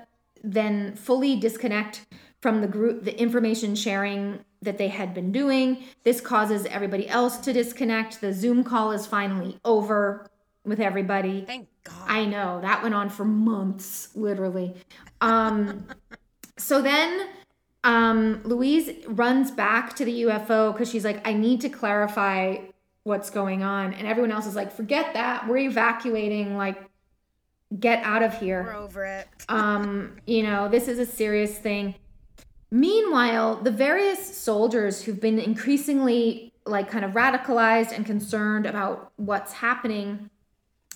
then 0.45 0.97
fully 0.97 1.37
disconnect 1.37 2.05
from 2.43 2.61
the 2.61 2.67
group, 2.67 3.05
the 3.05 3.19
information 3.19 3.75
sharing 3.75 4.41
that 4.61 4.77
they 4.77 4.89
had 4.89 5.15
been 5.15 5.33
doing. 5.33 5.85
This 6.03 6.21
causes 6.21 6.67
everybody 6.67 7.09
else 7.09 7.39
to 7.39 7.53
disconnect. 7.53 8.21
The 8.21 8.33
Zoom 8.33 8.65
call 8.65 8.91
is 8.91 9.07
finally 9.07 9.59
over 9.65 10.27
with 10.65 10.81
everybody. 10.81 11.45
Thank 11.47 11.69
God. 11.85 12.05
I 12.07 12.25
know 12.25 12.61
that 12.61 12.83
went 12.83 12.95
on 12.95 13.09
for 13.11 13.25
months, 13.25 14.09
literally. 14.15 14.75
Um, 15.21 15.87
so 16.59 16.83
then 16.83 17.29
um, 17.85 18.43
Louise 18.45 18.91
runs 19.07 19.53
back 19.53 19.95
to 19.97 20.05
the 20.05 20.23
UFO 20.23 20.73
because 20.73 20.91
she's 20.91 21.05
like, 21.05 21.27
I 21.27 21.33
need 21.33 21.61
to 21.63 21.69
clarify 21.69 22.57
what's 23.05 23.31
going 23.31 23.63
on. 23.63 23.95
And 23.95 24.07
everyone 24.07 24.33
else 24.33 24.47
is 24.47 24.57
like, 24.57 24.73
forget 24.73 25.15
that. 25.15 25.49
We're 25.49 25.59
evacuating. 25.59 26.57
Like, 26.57 26.83
get 27.79 28.03
out 28.05 28.23
of 28.23 28.39
here. 28.39 28.65
We're 28.65 28.75
over 28.75 29.05
it. 29.05 29.29
Um, 29.49 30.17
you 30.27 30.43
know, 30.43 30.69
this 30.69 30.89
is 30.89 30.99
a 30.99 31.07
serious 31.07 31.57
thing. 31.59 31.95
Meanwhile, 32.73 33.57
the 33.57 33.71
various 33.71 34.35
soldiers 34.35 35.03
who've 35.03 35.21
been 35.21 35.39
increasingly 35.39 36.55
like 36.65 36.89
kind 36.89 37.05
of 37.05 37.11
radicalized 37.11 37.93
and 37.93 38.07
concerned 38.07 38.65
about 38.65 39.13
what's 39.17 39.53
happening 39.53 40.31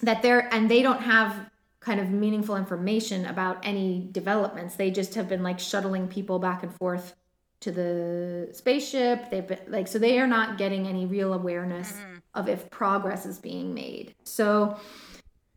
that 0.01 0.23
they're 0.23 0.53
and 0.55 0.71
they 0.71 0.81
don't 0.81 1.03
have 1.03 1.51
kind 1.81 2.01
of 2.01 2.09
meaningful 2.11 2.57
information 2.57 3.27
about 3.27 3.59
any 3.63 4.09
developments. 4.11 4.77
They 4.77 4.91
just 4.91 5.15
have 5.17 5.29
been 5.29 5.43
like 5.43 5.61
shuttling 5.61 6.09
people 6.09 6.39
back 6.39 6.63
and 6.63 6.75
forth 6.75 7.15
to 7.61 7.71
the 7.71 8.49
spaceship. 8.53 9.31
They've 9.31 9.47
been 9.47 9.61
like 9.69 9.87
so 9.87 9.99
they 9.99 10.19
are 10.19 10.27
not 10.27 10.57
getting 10.57 10.87
any 10.87 11.05
real 11.05 11.35
awareness 11.35 11.93
of 12.33 12.49
if 12.49 12.71
progress 12.71 13.27
is 13.27 13.39
being 13.39 13.75
made. 13.75 14.15
So 14.25 14.79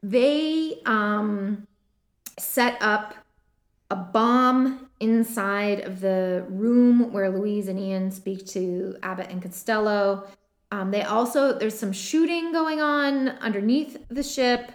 they 0.03 0.81
um 0.85 1.65
set 2.37 2.77
up 2.81 3.15
a 3.89 3.95
bomb 3.95 4.88
inside 4.99 5.81
of 5.81 6.01
the 6.01 6.45
room 6.49 7.11
where 7.11 7.29
Louise 7.29 7.67
and 7.67 7.79
Ian 7.79 8.11
speak 8.11 8.45
to 8.47 8.97
Abbott 9.03 9.29
and 9.29 9.41
Costello. 9.41 10.27
Um, 10.71 10.91
they 10.91 11.03
also 11.03 11.57
there's 11.57 11.77
some 11.77 11.93
shooting 11.93 12.51
going 12.51 12.81
on 12.81 13.29
underneath 13.29 13.97
the 14.09 14.23
ship. 14.23 14.71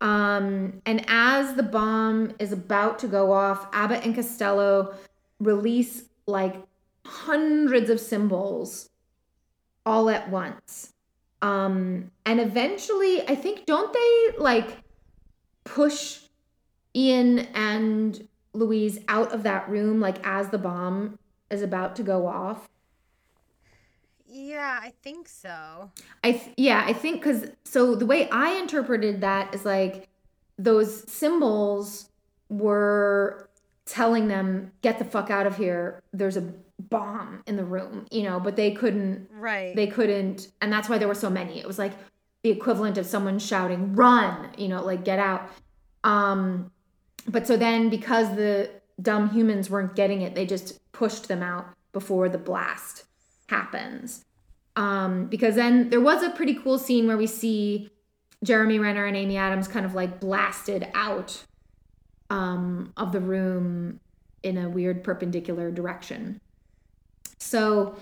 Um, 0.00 0.80
and 0.86 1.04
as 1.08 1.54
the 1.54 1.62
bomb 1.62 2.34
is 2.38 2.52
about 2.52 2.98
to 3.00 3.08
go 3.08 3.32
off, 3.32 3.66
Abbott 3.72 4.04
and 4.04 4.14
Costello 4.14 4.94
release 5.40 6.04
like 6.26 6.56
hundreds 7.04 7.90
of 7.90 8.00
symbols 8.00 8.90
all 9.84 10.10
at 10.10 10.28
once. 10.30 10.92
Um, 11.40 12.10
and 12.26 12.40
eventually, 12.40 13.22
I 13.28 13.34
think, 13.34 13.64
don't 13.64 13.92
they 13.92 14.38
like 14.38 14.78
push 15.64 16.20
Ian 16.94 17.40
and 17.54 18.27
Louise 18.52 18.98
out 19.08 19.32
of 19.32 19.42
that 19.42 19.68
room 19.68 20.00
like 20.00 20.24
as 20.26 20.48
the 20.48 20.58
bomb 20.58 21.18
is 21.50 21.62
about 21.62 21.96
to 21.96 22.02
go 22.02 22.26
off? 22.26 22.68
Yeah, 24.26 24.78
I 24.82 24.92
think 25.02 25.28
so. 25.28 25.90
I 26.22 26.32
th- 26.32 26.54
yeah, 26.56 26.84
I 26.86 26.92
think 26.92 27.22
cuz 27.22 27.50
so 27.64 27.94
the 27.94 28.06
way 28.06 28.28
I 28.30 28.52
interpreted 28.58 29.20
that 29.22 29.54
is 29.54 29.64
like 29.64 30.08
those 30.58 31.10
symbols 31.10 32.10
were 32.50 33.48
telling 33.86 34.28
them 34.28 34.72
get 34.82 34.98
the 34.98 35.04
fuck 35.04 35.30
out 35.30 35.46
of 35.46 35.56
here. 35.56 36.02
There's 36.12 36.36
a 36.36 36.52
bomb 36.78 37.42
in 37.46 37.56
the 37.56 37.64
room, 37.64 38.06
you 38.10 38.22
know, 38.22 38.38
but 38.38 38.56
they 38.56 38.72
couldn't 38.72 39.28
Right. 39.32 39.74
they 39.74 39.86
couldn't 39.86 40.48
and 40.60 40.70
that's 40.72 40.88
why 40.88 40.98
there 40.98 41.08
were 41.08 41.14
so 41.14 41.30
many. 41.30 41.58
It 41.58 41.66
was 41.66 41.78
like 41.78 41.92
the 42.42 42.50
equivalent 42.50 42.98
of 42.98 43.06
someone 43.06 43.38
shouting 43.38 43.94
run, 43.94 44.50
you 44.58 44.68
know, 44.68 44.84
like 44.84 45.04
get 45.04 45.18
out. 45.18 45.48
Um 46.04 46.70
but 47.28 47.46
so 47.46 47.56
then 47.56 47.88
because 47.88 48.34
the 48.34 48.70
dumb 49.00 49.30
humans 49.30 49.70
weren't 49.70 49.94
getting 49.94 50.22
it, 50.22 50.34
they 50.34 50.46
just 50.46 50.78
pushed 50.92 51.28
them 51.28 51.42
out 51.42 51.66
before 51.92 52.28
the 52.28 52.38
blast 52.38 53.04
happens. 53.48 54.24
Um, 54.76 55.26
because 55.26 55.54
then 55.54 55.90
there 55.90 56.00
was 56.00 56.22
a 56.22 56.30
pretty 56.30 56.54
cool 56.54 56.78
scene 56.78 57.06
where 57.06 57.16
we 57.16 57.26
see 57.26 57.90
Jeremy 58.44 58.78
Renner 58.78 59.06
and 59.06 59.16
Amy 59.16 59.36
Adams 59.36 59.68
kind 59.68 59.84
of 59.84 59.94
like 59.94 60.20
blasted 60.20 60.88
out 60.94 61.44
um, 62.30 62.92
of 62.96 63.12
the 63.12 63.20
room 63.20 64.00
in 64.42 64.56
a 64.56 64.68
weird 64.68 65.02
perpendicular 65.02 65.70
direction. 65.70 66.40
So 67.38 67.96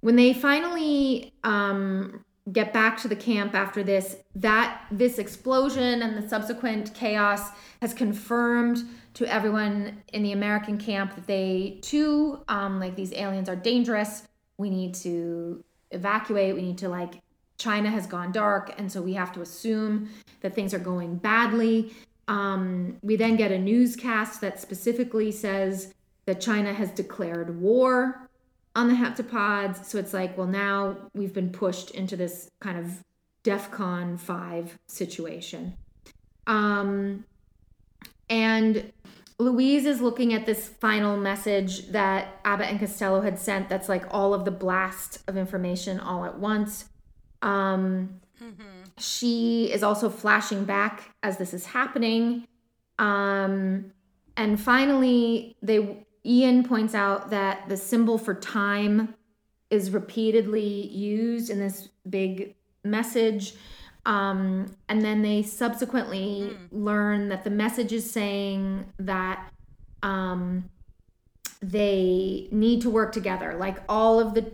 when 0.00 0.16
they 0.16 0.32
finally 0.32 1.32
um, 1.44 2.24
get 2.52 2.72
back 2.72 3.00
to 3.02 3.08
the 3.08 3.16
camp 3.16 3.54
after 3.54 3.82
this, 3.82 4.16
that 4.34 4.82
this 4.90 5.18
explosion 5.18 6.02
and 6.02 6.22
the 6.22 6.28
subsequent 6.28 6.94
chaos 6.94 7.50
has 7.82 7.92
confirmed 7.92 8.84
to 9.14 9.26
everyone 9.26 10.02
in 10.12 10.22
the 10.22 10.32
American 10.32 10.78
camp 10.78 11.14
that 11.14 11.26
they 11.26 11.78
too, 11.82 12.40
um, 12.48 12.78
like 12.78 12.94
these 12.94 13.12
aliens 13.14 13.48
are 13.48 13.56
dangerous. 13.56 14.22
We 14.58 14.70
need 14.70 14.94
to 14.96 15.64
evacuate. 15.90 16.54
We 16.54 16.62
need 16.62 16.78
to 16.78 16.88
like 16.88 17.20
China 17.58 17.90
has 17.90 18.06
gone 18.06 18.32
dark, 18.32 18.74
and 18.78 18.92
so 18.92 19.00
we 19.00 19.14
have 19.14 19.32
to 19.32 19.40
assume 19.40 20.10
that 20.42 20.54
things 20.54 20.74
are 20.74 20.78
going 20.78 21.16
badly. 21.16 21.94
Um, 22.28 22.98
we 23.02 23.16
then 23.16 23.36
get 23.36 23.50
a 23.50 23.58
newscast 23.58 24.40
that 24.42 24.60
specifically 24.60 25.32
says 25.32 25.94
that 26.26 26.40
China 26.40 26.74
has 26.74 26.90
declared 26.90 27.60
war 27.60 28.25
on 28.76 28.88
the 28.88 28.94
heptapods. 28.94 29.86
So 29.86 29.98
it's 29.98 30.12
like, 30.12 30.36
well, 30.36 30.46
now 30.46 30.96
we've 31.14 31.32
been 31.32 31.50
pushed 31.50 31.90
into 31.92 32.14
this 32.14 32.48
kind 32.60 32.78
of 32.78 33.02
DEFCON 33.42 34.20
5 34.20 34.78
situation. 34.86 35.74
Um, 36.46 37.24
and 38.28 38.92
Louise 39.38 39.86
is 39.86 40.00
looking 40.00 40.34
at 40.34 40.44
this 40.46 40.68
final 40.68 41.16
message 41.16 41.88
that 41.88 42.38
Abbott 42.44 42.68
and 42.68 42.78
Costello 42.78 43.22
had 43.22 43.38
sent 43.38 43.68
that's 43.68 43.88
like 43.88 44.04
all 44.10 44.34
of 44.34 44.44
the 44.44 44.50
blast 44.50 45.22
of 45.26 45.36
information 45.36 45.98
all 45.98 46.24
at 46.24 46.38
once. 46.38 46.84
Um, 47.42 48.20
She 48.98 49.72
is 49.72 49.82
also 49.82 50.10
flashing 50.10 50.64
back 50.64 51.14
as 51.22 51.38
this 51.38 51.54
is 51.54 51.66
happening. 51.66 52.46
Um, 52.98 53.92
and 54.36 54.60
finally, 54.60 55.56
they 55.62 56.05
Ian 56.26 56.64
points 56.64 56.94
out 56.94 57.30
that 57.30 57.68
the 57.68 57.76
symbol 57.76 58.18
for 58.18 58.34
time 58.34 59.14
is 59.70 59.90
repeatedly 59.90 60.88
used 60.88 61.50
in 61.50 61.58
this 61.58 61.88
big 62.08 62.54
message. 62.84 63.54
Um, 64.04 64.76
and 64.88 65.04
then 65.04 65.22
they 65.22 65.42
subsequently 65.42 66.56
learn 66.70 67.28
that 67.28 67.44
the 67.44 67.50
message 67.50 67.92
is 67.92 68.08
saying 68.08 68.86
that 68.98 69.50
um, 70.02 70.70
they 71.60 72.48
need 72.50 72.82
to 72.82 72.90
work 72.90 73.12
together. 73.12 73.54
Like 73.54 73.78
all 73.88 74.20
of 74.20 74.34
the 74.34 74.52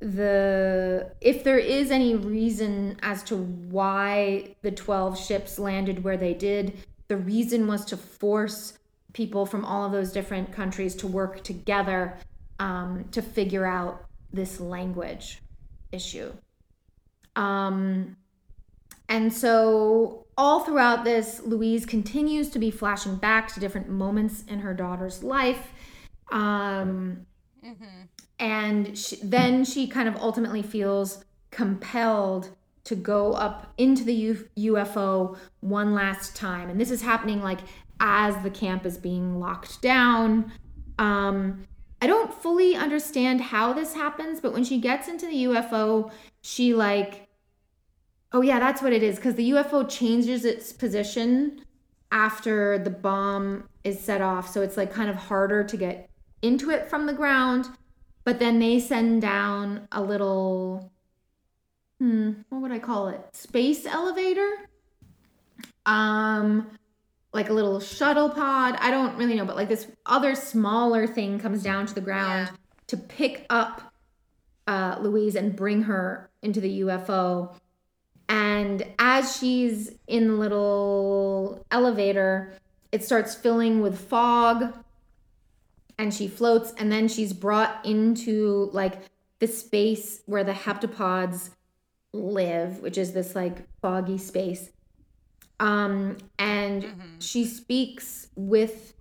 the 0.00 1.12
if 1.20 1.44
there 1.44 1.60
is 1.60 1.92
any 1.92 2.16
reason 2.16 2.98
as 3.02 3.22
to 3.22 3.36
why 3.36 4.56
the 4.62 4.72
12 4.72 5.16
ships 5.16 5.60
landed 5.60 6.02
where 6.02 6.16
they 6.16 6.34
did, 6.34 6.76
the 7.06 7.16
reason 7.16 7.68
was 7.68 7.84
to 7.84 7.96
force 7.96 8.78
people 9.12 9.46
from 9.46 9.64
all 9.64 9.84
of 9.84 9.92
those 9.92 10.12
different 10.12 10.52
countries 10.52 10.94
to 10.96 11.06
work 11.06 11.42
together 11.44 12.16
um, 12.58 13.04
to 13.12 13.22
figure 13.22 13.66
out 13.66 14.04
this 14.32 14.60
language 14.60 15.40
issue. 15.90 16.32
Um, 17.36 18.16
and 19.08 19.32
so, 19.32 20.26
all 20.38 20.60
throughout 20.60 21.04
this, 21.04 21.40
Louise 21.44 21.84
continues 21.84 22.48
to 22.50 22.58
be 22.58 22.70
flashing 22.70 23.16
back 23.16 23.52
to 23.54 23.60
different 23.60 23.88
moments 23.88 24.44
in 24.48 24.60
her 24.60 24.72
daughter's 24.72 25.22
life. 25.22 25.72
Um, 26.30 27.26
And 28.38 28.98
she, 28.98 29.16
then 29.22 29.64
she 29.64 29.86
kind 29.86 30.08
of 30.08 30.16
ultimately 30.16 30.62
feels 30.62 31.24
compelled 31.50 32.50
to 32.84 32.96
go 32.96 33.34
up 33.34 33.72
into 33.78 34.02
the 34.02 34.14
U- 34.14 34.48
UFO 34.56 35.36
one 35.60 35.94
last 35.94 36.34
time. 36.34 36.68
And 36.68 36.80
this 36.80 36.90
is 36.90 37.02
happening 37.02 37.40
like 37.42 37.60
as 38.02 38.36
the 38.42 38.50
camp 38.50 38.84
is 38.84 38.98
being 38.98 39.38
locked 39.38 39.80
down. 39.80 40.52
Um, 40.98 41.66
I 42.02 42.08
don't 42.08 42.34
fully 42.34 42.74
understand 42.74 43.40
how 43.40 43.72
this 43.72 43.94
happens, 43.94 44.40
but 44.40 44.52
when 44.52 44.64
she 44.64 44.78
gets 44.78 45.06
into 45.06 45.26
the 45.26 45.44
UFO, 45.44 46.10
she 46.42 46.74
like, 46.74 47.28
oh 48.32 48.42
yeah, 48.42 48.58
that's 48.58 48.82
what 48.82 48.92
it 48.92 49.04
is, 49.04 49.16
because 49.16 49.36
the 49.36 49.50
UFO 49.50 49.88
changes 49.88 50.44
its 50.44 50.72
position 50.72 51.64
after 52.10 52.76
the 52.76 52.90
bomb 52.90 53.68
is 53.84 54.00
set 54.00 54.20
off, 54.20 54.50
so 54.52 54.62
it's 54.62 54.76
like 54.76 54.92
kind 54.92 55.08
of 55.08 55.14
harder 55.14 55.62
to 55.62 55.76
get 55.76 56.10
into 56.42 56.70
it 56.70 56.90
from 56.90 57.06
the 57.06 57.12
ground. 57.12 57.68
But 58.24 58.40
then 58.40 58.58
they 58.58 58.80
send 58.80 59.22
down 59.22 59.86
a 59.92 60.02
little, 60.02 60.92
hmm, 61.98 62.32
what 62.48 62.62
would 62.62 62.72
I 62.72 62.80
call 62.80 63.08
it? 63.08 63.20
Space 63.32 63.86
elevator. 63.86 64.68
Um, 65.86 66.78
like 67.32 67.48
a 67.48 67.52
little 67.52 67.80
shuttle 67.80 68.28
pod. 68.28 68.76
I 68.78 68.90
don't 68.90 69.16
really 69.16 69.34
know, 69.36 69.44
but 69.44 69.56
like 69.56 69.68
this 69.68 69.86
other 70.06 70.34
smaller 70.34 71.06
thing 71.06 71.38
comes 71.38 71.62
down 71.62 71.86
to 71.86 71.94
the 71.94 72.00
ground 72.00 72.48
Yeah. 72.50 72.56
to 72.88 72.96
pick 72.96 73.46
up 73.48 73.92
uh, 74.66 74.98
Louise 75.00 75.34
and 75.34 75.56
bring 75.56 75.82
her 75.82 76.30
into 76.42 76.60
the 76.60 76.80
UFO. 76.82 77.54
And 78.28 78.86
as 78.98 79.36
she's 79.36 79.92
in 80.06 80.28
the 80.28 80.34
little 80.34 81.66
elevator, 81.70 82.54
it 82.92 83.02
starts 83.02 83.34
filling 83.34 83.80
with 83.80 83.98
fog 83.98 84.74
and 85.98 86.12
she 86.12 86.28
floats 86.28 86.72
and 86.78 86.90
then 86.90 87.08
she's 87.08 87.32
brought 87.32 87.84
into 87.84 88.70
like 88.72 89.00
the 89.38 89.46
space 89.46 90.22
where 90.26 90.44
the 90.44 90.52
heptapods 90.52 91.50
live, 92.12 92.80
which 92.80 92.96
is 92.98 93.12
this 93.12 93.34
like 93.34 93.66
foggy 93.80 94.18
space. 94.18 94.70
Um, 95.62 96.16
and 96.40 96.84
she 97.20 97.44
speaks 97.44 98.26
with 98.34 98.94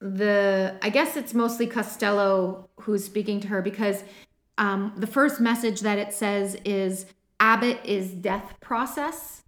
the, 0.00 0.78
I 0.80 0.88
guess 0.88 1.16
it's 1.16 1.34
mostly 1.34 1.66
Costello 1.66 2.68
who's 2.80 3.04
speaking 3.04 3.40
to 3.40 3.48
her 3.48 3.60
because 3.60 4.04
um, 4.56 4.92
the 4.96 5.06
first 5.08 5.40
message 5.40 5.80
that 5.80 5.98
it 5.98 6.12
says 6.12 6.56
is 6.64 7.06
Abbott 7.40 7.80
is 7.84 8.12
death 8.12 8.54
process. 8.60 9.42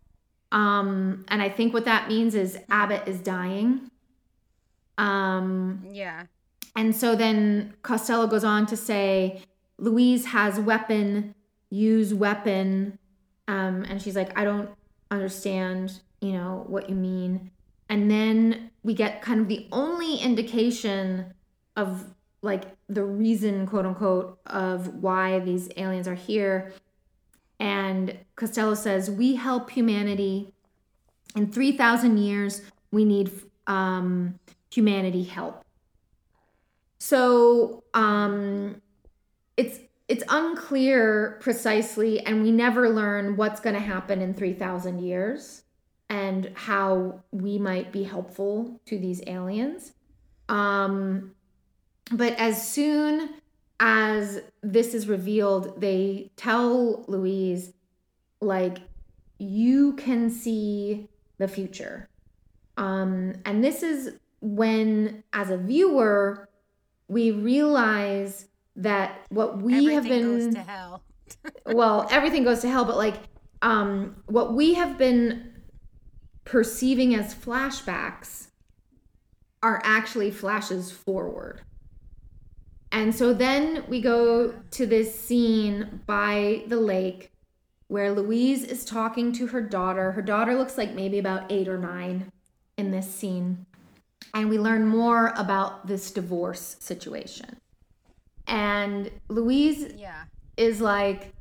Um, 0.50 1.24
and 1.28 1.40
I 1.40 1.48
think 1.48 1.72
what 1.72 1.84
that 1.84 2.08
means 2.08 2.34
is 2.34 2.58
Abbott 2.70 3.06
is 3.06 3.20
dying. 3.20 3.88
Um, 4.98 5.86
Yeah. 5.90 6.24
and 6.74 6.94
so 6.94 7.14
then 7.14 7.74
Costello 7.82 8.26
goes 8.26 8.44
on 8.44 8.66
to 8.66 8.76
say, 8.76 9.42
Louise 9.78 10.26
has 10.26 10.58
weapon, 10.58 11.34
use 11.70 12.12
weapon. 12.14 12.98
Um, 13.46 13.84
and 13.88 14.02
she's 14.02 14.16
like, 14.16 14.36
I 14.36 14.44
don't 14.44 14.70
understand, 15.14 16.00
you 16.20 16.32
know, 16.32 16.64
what 16.66 16.88
you 16.88 16.94
mean. 16.94 17.50
And 17.88 18.10
then 18.10 18.70
we 18.82 18.94
get 18.94 19.22
kind 19.22 19.40
of 19.40 19.48
the 19.48 19.66
only 19.72 20.16
indication 20.16 21.32
of 21.76 22.14
like 22.42 22.64
the 22.88 23.04
reason, 23.04 23.66
quote 23.66 23.86
unquote, 23.86 24.38
of 24.46 25.02
why 25.02 25.38
these 25.40 25.70
aliens 25.76 26.06
are 26.06 26.14
here. 26.14 26.72
And 27.58 28.18
Costello 28.36 28.74
says, 28.74 29.10
We 29.10 29.36
help 29.36 29.70
humanity. 29.70 30.48
In 31.36 31.50
3,000 31.50 32.18
years, 32.18 32.62
we 32.92 33.04
need 33.04 33.30
um, 33.66 34.38
humanity 34.70 35.24
help. 35.24 35.64
So 36.98 37.84
um, 37.92 38.80
it's 39.56 39.78
it's 40.08 40.24
unclear 40.28 41.38
precisely, 41.40 42.20
and 42.20 42.42
we 42.42 42.50
never 42.50 42.88
learn 42.88 43.36
what's 43.36 43.60
going 43.60 43.74
to 43.74 43.80
happen 43.80 44.20
in 44.20 44.34
three 44.34 44.54
thousand 44.54 45.00
years 45.00 45.62
and 46.10 46.50
how 46.54 47.22
we 47.30 47.58
might 47.58 47.90
be 47.90 48.04
helpful 48.04 48.80
to 48.86 48.98
these 48.98 49.22
aliens. 49.26 49.92
Um, 50.48 51.32
but 52.12 52.34
as 52.38 52.68
soon 52.68 53.30
as 53.80 54.42
this 54.62 54.92
is 54.92 55.08
revealed, 55.08 55.80
they 55.80 56.30
tell 56.36 57.04
Louise, 57.08 57.72
like, 58.40 58.78
you 59.38 59.94
can 59.94 60.28
see 60.30 61.08
the 61.38 61.48
future. 61.48 62.08
Um, 62.76 63.34
and 63.46 63.64
this 63.64 63.82
is 63.82 64.12
when, 64.40 65.24
as 65.32 65.50
a 65.50 65.56
viewer, 65.56 66.48
we 67.08 67.30
realize 67.30 68.46
that 68.76 69.24
what 69.28 69.60
we 69.60 69.74
Everything 69.74 69.94
have 69.94 70.04
been 70.04 70.22
goes 70.22 70.54
to 70.54 70.62
hell. 70.62 71.02
well, 71.66 72.06
everything 72.10 72.44
goes 72.44 72.60
to 72.60 72.68
hell, 72.68 72.84
but 72.84 72.96
like 72.96 73.16
um 73.62 74.16
what 74.26 74.54
we 74.54 74.74
have 74.74 74.98
been 74.98 75.52
perceiving 76.44 77.14
as 77.14 77.34
flashbacks 77.34 78.48
are 79.62 79.80
actually 79.84 80.30
flashes 80.30 80.90
forward. 80.90 81.62
And 82.92 83.14
so 83.14 83.32
then 83.32 83.84
we 83.88 84.00
go 84.00 84.54
to 84.72 84.86
this 84.86 85.18
scene 85.18 86.02
by 86.06 86.64
the 86.68 86.76
lake 86.76 87.32
where 87.88 88.12
Louise 88.12 88.62
is 88.62 88.84
talking 88.84 89.32
to 89.32 89.48
her 89.48 89.60
daughter. 89.60 90.12
Her 90.12 90.22
daughter 90.22 90.54
looks 90.54 90.78
like 90.78 90.94
maybe 90.94 91.18
about 91.18 91.50
8 91.50 91.68
or 91.68 91.78
9 91.78 92.30
in 92.76 92.90
this 92.90 93.12
scene. 93.12 93.66
And 94.32 94.48
we 94.48 94.58
learn 94.58 94.86
more 94.86 95.32
about 95.36 95.86
this 95.86 96.10
divorce 96.10 96.76
situation. 96.80 97.56
And 98.46 99.10
Louise 99.28 99.92
Yeah. 99.96 100.24
is 100.56 100.80
like 100.80 101.34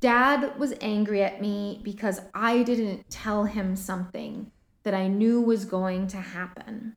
dad 0.00 0.58
was 0.58 0.74
angry 0.82 1.22
at 1.22 1.40
me 1.40 1.80
because 1.82 2.20
I 2.34 2.62
didn't 2.62 3.08
tell 3.08 3.44
him 3.44 3.74
something 3.74 4.50
that 4.82 4.92
I 4.92 5.08
knew 5.08 5.40
was 5.40 5.64
going 5.64 6.08
to 6.08 6.18
happen. 6.18 6.96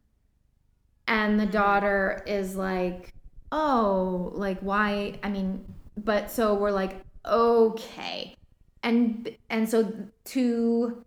And 1.08 1.40
the 1.40 1.46
mm. 1.48 1.52
daughter 1.52 2.22
is 2.28 2.58
like, 2.58 3.14
"Oh, 3.50 4.32
like 4.36 4.60
why? 4.60 5.20
I 5.24 5.30
mean, 5.30 5.64
but 5.96 6.30
so 6.30 6.54
we're 6.54 6.72
like, 6.72 7.02
"Okay." 7.26 8.36
And 8.84 9.36
and 9.50 9.70
so 9.70 10.10
to 10.26 11.06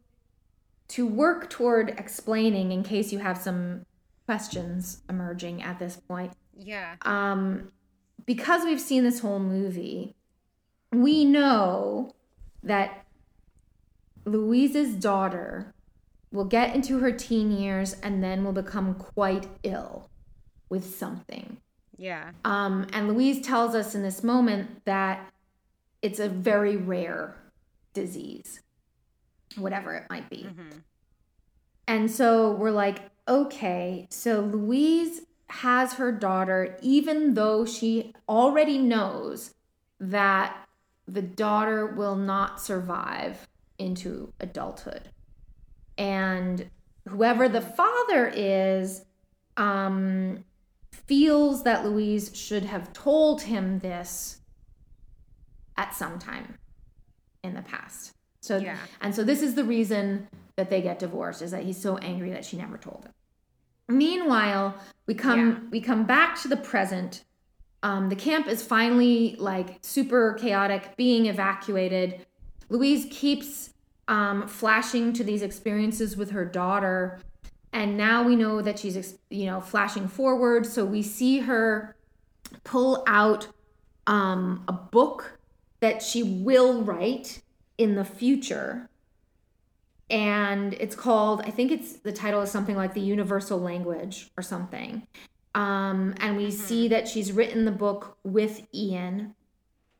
to 0.88 1.07
work 1.07 1.51
toward 1.51 1.90
explaining 1.90 2.72
in 2.72 2.82
case 2.82 3.12
you 3.12 3.18
have 3.18 3.36
some 3.36 3.84
questions 4.26 5.03
emerging 5.09 5.62
at 5.62 5.78
this 5.78 5.96
point 5.96 6.32
Yeah. 6.62 6.96
um, 7.02 7.72
because 8.26 8.64
we've 8.64 8.80
seen 8.80 9.02
this 9.02 9.20
whole 9.20 9.38
movie, 9.38 10.14
we 10.92 11.24
know 11.24 12.14
that 12.62 13.06
Louise's 14.24 14.94
daughter 14.94 15.74
will 16.32 16.44
get 16.44 16.74
into 16.74 16.98
her 16.98 17.11
teen 17.11 17.50
years 17.50 17.94
and 18.02 18.22
then 18.22 18.44
will 18.44 18.52
become 18.52 18.94
quite 18.94 19.48
ill 19.62 20.11
with 20.68 20.84
something. 20.84 21.56
Yeah. 21.96 22.30
Um, 22.44 22.86
and 22.92 23.08
Louise 23.08 23.44
tells 23.44 23.74
us 23.74 23.94
in 23.94 24.02
this 24.02 24.22
moment 24.22 24.84
that 24.84 25.32
it's 26.02 26.20
a 26.20 26.28
very 26.28 26.76
rare 26.76 27.36
disease, 27.92 28.61
whatever 29.56 29.94
it 29.94 30.04
might 30.08 30.30
be. 30.30 30.46
Mm-hmm. 30.48 30.78
And 31.88 32.11
so 32.11 32.52
we're 32.52 32.70
like, 32.70 33.11
okay, 33.26 34.06
so 34.11 34.40
Louise 34.40 35.22
has 35.51 35.94
her 35.94 36.12
daughter, 36.12 36.78
even 36.82 37.34
though 37.34 37.64
she 37.64 38.14
already 38.28 38.78
knows 38.78 39.55
that 39.98 40.66
the 41.07 41.22
daughter 41.22 41.86
will 41.86 42.16
not 42.16 42.61
survive 42.61 43.48
into 43.78 44.32
adulthood. 44.40 45.11
And 45.98 46.70
whoever 47.09 47.48
the 47.48 47.61
father 47.61 48.30
is, 48.34 49.05
um, 49.57 50.44
feels 50.92 51.64
that 51.64 51.84
Louise 51.84 52.30
should 52.34 52.64
have 52.64 52.92
told 52.92 53.42
him 53.42 53.80
this 53.80 54.40
at 55.76 55.94
some 55.94 56.18
time 56.18 56.55
in 57.42 57.55
the 57.55 57.62
past. 57.62 58.12
So 58.40 58.59
Yeah. 58.59 58.78
and 59.01 59.14
so 59.14 59.24
this 59.24 59.42
is 59.42 59.55
the 59.55 59.64
reason 59.64 60.28
that 60.57 60.70
they 60.70 60.82
get 60.82 60.98
divorced 60.98 61.42
is 61.42 61.51
that 61.51 61.64
he's 61.64 61.80
so 61.80 61.96
angry 61.98 62.30
that 62.30 62.44
she 62.44 62.57
never 62.57 62.78
told 62.78 63.05
him. 63.05 63.12
Meanwhile, 63.91 64.74
we 65.07 65.14
come 65.14 65.38
Yeah. 65.38 65.59
we 65.70 65.80
come 65.80 66.05
back 66.05 66.41
to 66.43 66.49
the 66.49 66.57
present. 66.57 67.24
Um, 67.82 68.09
the 68.09 68.16
camp 68.16 68.47
is 68.47 68.62
finally 68.62 69.36
like 69.38 69.78
super 69.82 70.34
chaotic, 70.34 70.97
being 70.97 71.26
evacuated. 71.26 72.26
Louise 72.68 73.07
keeps 73.11 73.70
um, 74.07 74.47
flashing 74.47 75.12
to 75.14 75.24
these 75.24 75.43
experiences 75.43 76.16
with 76.16 76.30
her 76.32 76.45
daughter, 76.45 77.18
and 77.72 77.97
now 77.97 78.22
we 78.22 78.36
know 78.36 78.61
that 78.61 78.78
she's 78.78 79.18
you 79.30 79.47
know 79.47 79.61
flashing 79.61 80.09
forward. 80.09 80.66
So 80.66 80.84
we 80.84 81.03
see 81.03 81.38
her 81.41 81.97
pull 82.64 83.03
out 83.07 83.49
um, 84.07 84.64
a 84.68 84.72
book 84.72 85.38
that 85.80 86.03
she 86.03 86.22
will 86.22 86.82
write 86.82 87.41
in 87.78 87.95
the 87.95 88.05
future 88.05 88.89
and 90.11 90.74
it's 90.74 90.96
called 90.96 91.40
i 91.42 91.50
think 91.50 91.70
it's 91.70 91.94
the 91.94 92.12
title 92.12 92.42
is 92.42 92.50
something 92.50 92.76
like 92.76 92.94
the 92.94 93.00
universal 93.00 93.58
language 93.58 94.30
or 94.36 94.42
something 94.42 95.06
um, 95.52 96.14
and 96.18 96.36
we 96.36 96.50
see 96.50 96.86
that 96.88 97.08
she's 97.08 97.32
written 97.32 97.64
the 97.64 97.72
book 97.72 98.16
with 98.22 98.66
ian 98.74 99.34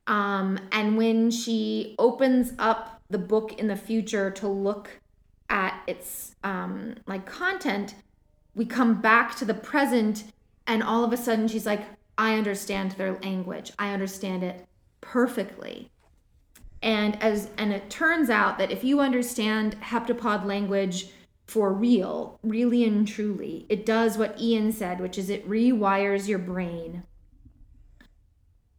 um, 0.06 0.58
and 0.72 0.96
when 0.96 1.30
she 1.30 1.94
opens 1.98 2.52
up 2.58 3.00
the 3.11 3.18
book 3.18 3.58
in 3.58 3.68
the 3.68 3.76
future 3.76 4.30
to 4.30 4.48
look 4.48 5.00
at 5.48 5.82
its 5.86 6.34
um, 6.42 6.94
like 7.06 7.26
content, 7.26 7.94
we 8.54 8.64
come 8.64 9.00
back 9.00 9.36
to 9.36 9.44
the 9.44 9.54
present, 9.54 10.24
and 10.66 10.82
all 10.82 11.04
of 11.04 11.12
a 11.12 11.16
sudden 11.16 11.48
she's 11.48 11.66
like, 11.66 11.84
I 12.16 12.34
understand 12.34 12.92
their 12.92 13.12
language. 13.20 13.72
I 13.78 13.92
understand 13.92 14.42
it 14.42 14.66
perfectly. 15.00 15.90
And 16.83 17.22
as 17.22 17.51
and 17.59 17.72
it 17.72 17.91
turns 17.91 18.31
out 18.31 18.57
that 18.59 18.70
if 18.70 18.83
you 18.85 19.01
understand 19.01 19.76
heptapod 19.81 20.45
language 20.45 21.09
for 21.47 21.72
real, 21.72 22.39
really 22.43 22.85
and 22.85 23.07
truly, 23.07 23.66
it 23.68 23.85
does 23.85 24.16
what 24.16 24.41
Ian 24.41 24.72
said, 24.72 25.01
which 25.01 25.18
is 25.18 25.28
it 25.28 25.49
rewires 25.49 26.26
your 26.28 26.39
brain. 26.39 27.03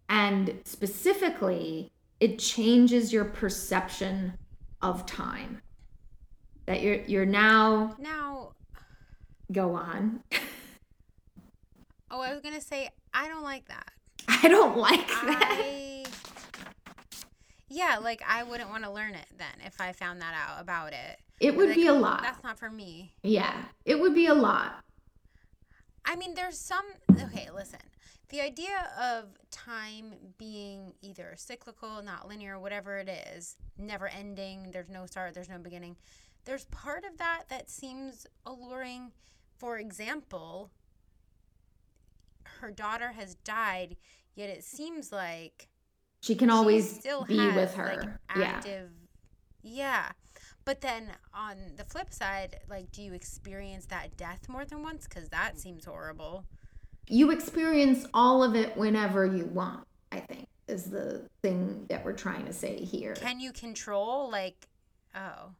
And 0.09 0.59
specifically, 0.65 1.91
it 2.19 2.39
changes 2.39 3.13
your 3.13 3.25
perception 3.25 4.33
of 4.81 5.05
time. 5.05 5.61
That 6.65 6.81
you're 6.81 7.01
you're 7.01 7.25
now 7.25 7.95
Now, 7.99 8.53
go 9.51 9.75
on. 9.75 10.23
oh, 12.09 12.19
I 12.21 12.31
was 12.33 12.41
gonna 12.41 12.61
say 12.61 12.89
I 13.13 13.27
don't 13.27 13.43
like 13.43 13.67
that. 13.67 13.91
I 14.27 14.47
don't 14.47 14.77
like 14.77 15.07
that. 15.07 16.03
Yeah, 17.73 17.99
like 18.01 18.21
I 18.27 18.43
wouldn't 18.43 18.69
want 18.69 18.83
to 18.83 18.91
learn 18.91 19.15
it 19.15 19.27
then 19.37 19.65
if 19.65 19.79
I 19.79 19.93
found 19.93 20.21
that 20.21 20.33
out 20.35 20.61
about 20.61 20.91
it. 20.91 21.19
It 21.39 21.55
would 21.55 21.69
Like, 21.69 21.77
be 21.77 21.87
a 21.87 21.93
lot. 21.93 22.21
That's 22.21 22.43
not 22.43 22.59
for 22.59 22.69
me. 22.69 23.13
Yeah, 23.23 23.63
it 23.85 23.97
would 23.97 24.13
be 24.13 24.27
a 24.27 24.33
lot. 24.33 24.83
I 26.03 26.17
mean, 26.17 26.33
there's 26.33 26.59
some. 26.59 26.83
Okay, 27.09 27.47
listen. 27.55 27.79
The 28.27 28.41
idea 28.41 28.89
of 28.99 29.37
time 29.51 30.15
being 30.37 30.93
either 31.01 31.33
cyclical, 31.37 32.01
not 32.03 32.27
linear, 32.27 32.59
whatever 32.59 32.97
it 32.97 33.07
is, 33.07 33.55
never 33.77 34.07
ending, 34.09 34.71
there's 34.71 34.89
no 34.89 35.05
start, 35.05 35.33
there's 35.33 35.49
no 35.49 35.57
beginning. 35.57 35.95
There's 36.43 36.65
part 36.65 37.05
of 37.05 37.17
that 37.19 37.43
that 37.49 37.69
seems 37.69 38.27
alluring. 38.45 39.11
For 39.57 39.77
example, 39.77 40.71
her 42.59 42.71
daughter 42.71 43.11
has 43.11 43.35
died, 43.35 43.95
yet 44.35 44.49
it 44.49 44.63
seems 44.63 45.11
like 45.11 45.67
She 46.21 46.35
can 46.35 46.49
she 46.49 46.53
always 46.53 46.89
still 46.99 47.25
be 47.25 47.37
has, 47.37 47.55
with 47.55 47.73
her. 47.75 48.19
yeah. 48.37 48.43
active 48.43 48.89
yeah 49.63 50.11
but 50.65 50.81
then 50.81 51.11
on 51.33 51.55
the 51.77 51.83
flip 51.83 52.11
side 52.13 52.59
like 52.69 52.91
do 52.91 53.01
you 53.03 53.13
experience 53.13 53.85
that 53.87 54.15
death 54.17 54.47
more 54.49 54.65
than 54.65 54.81
once 54.81 55.07
because 55.07 55.29
that 55.29 55.59
seems 55.59 55.85
horrible 55.85 56.45
You 57.07 57.29
experience 57.31 58.05
all 58.13 58.43
of 58.43 58.55
it 58.55 58.75
whenever 58.77 59.25
you 59.25 59.45
want, 59.45 59.85
I 60.11 60.19
think, 60.19 60.47
is 60.67 60.85
the 60.85 61.23
thing 61.43 61.85
that 61.89 62.03
we're 62.05 62.13
trying 62.13 62.45
to 62.45 62.53
say 62.53 62.77
here. 62.77 63.13
can 63.15 63.39
you 63.39 63.51
control 63.51 64.31
like 64.31 64.67
oh 65.15 65.51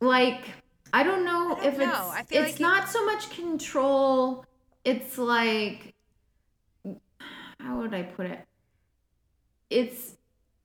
like 0.00 0.48
I 0.92 1.02
don't 1.02 1.24
know 1.24 1.54
I 1.56 1.64
don't 1.64 1.66
if 1.74 1.78
know. 1.78 2.12
it's 2.18 2.30
it's 2.32 2.40
like 2.52 2.54
it- 2.56 2.60
not 2.60 2.88
so 2.88 3.04
much 3.04 3.30
control. 3.30 4.44
It's 4.84 5.16
like 5.18 5.94
how 7.60 7.78
would 7.78 7.94
I 7.94 8.02
put 8.02 8.26
it? 8.26 8.40
It's 9.74 10.14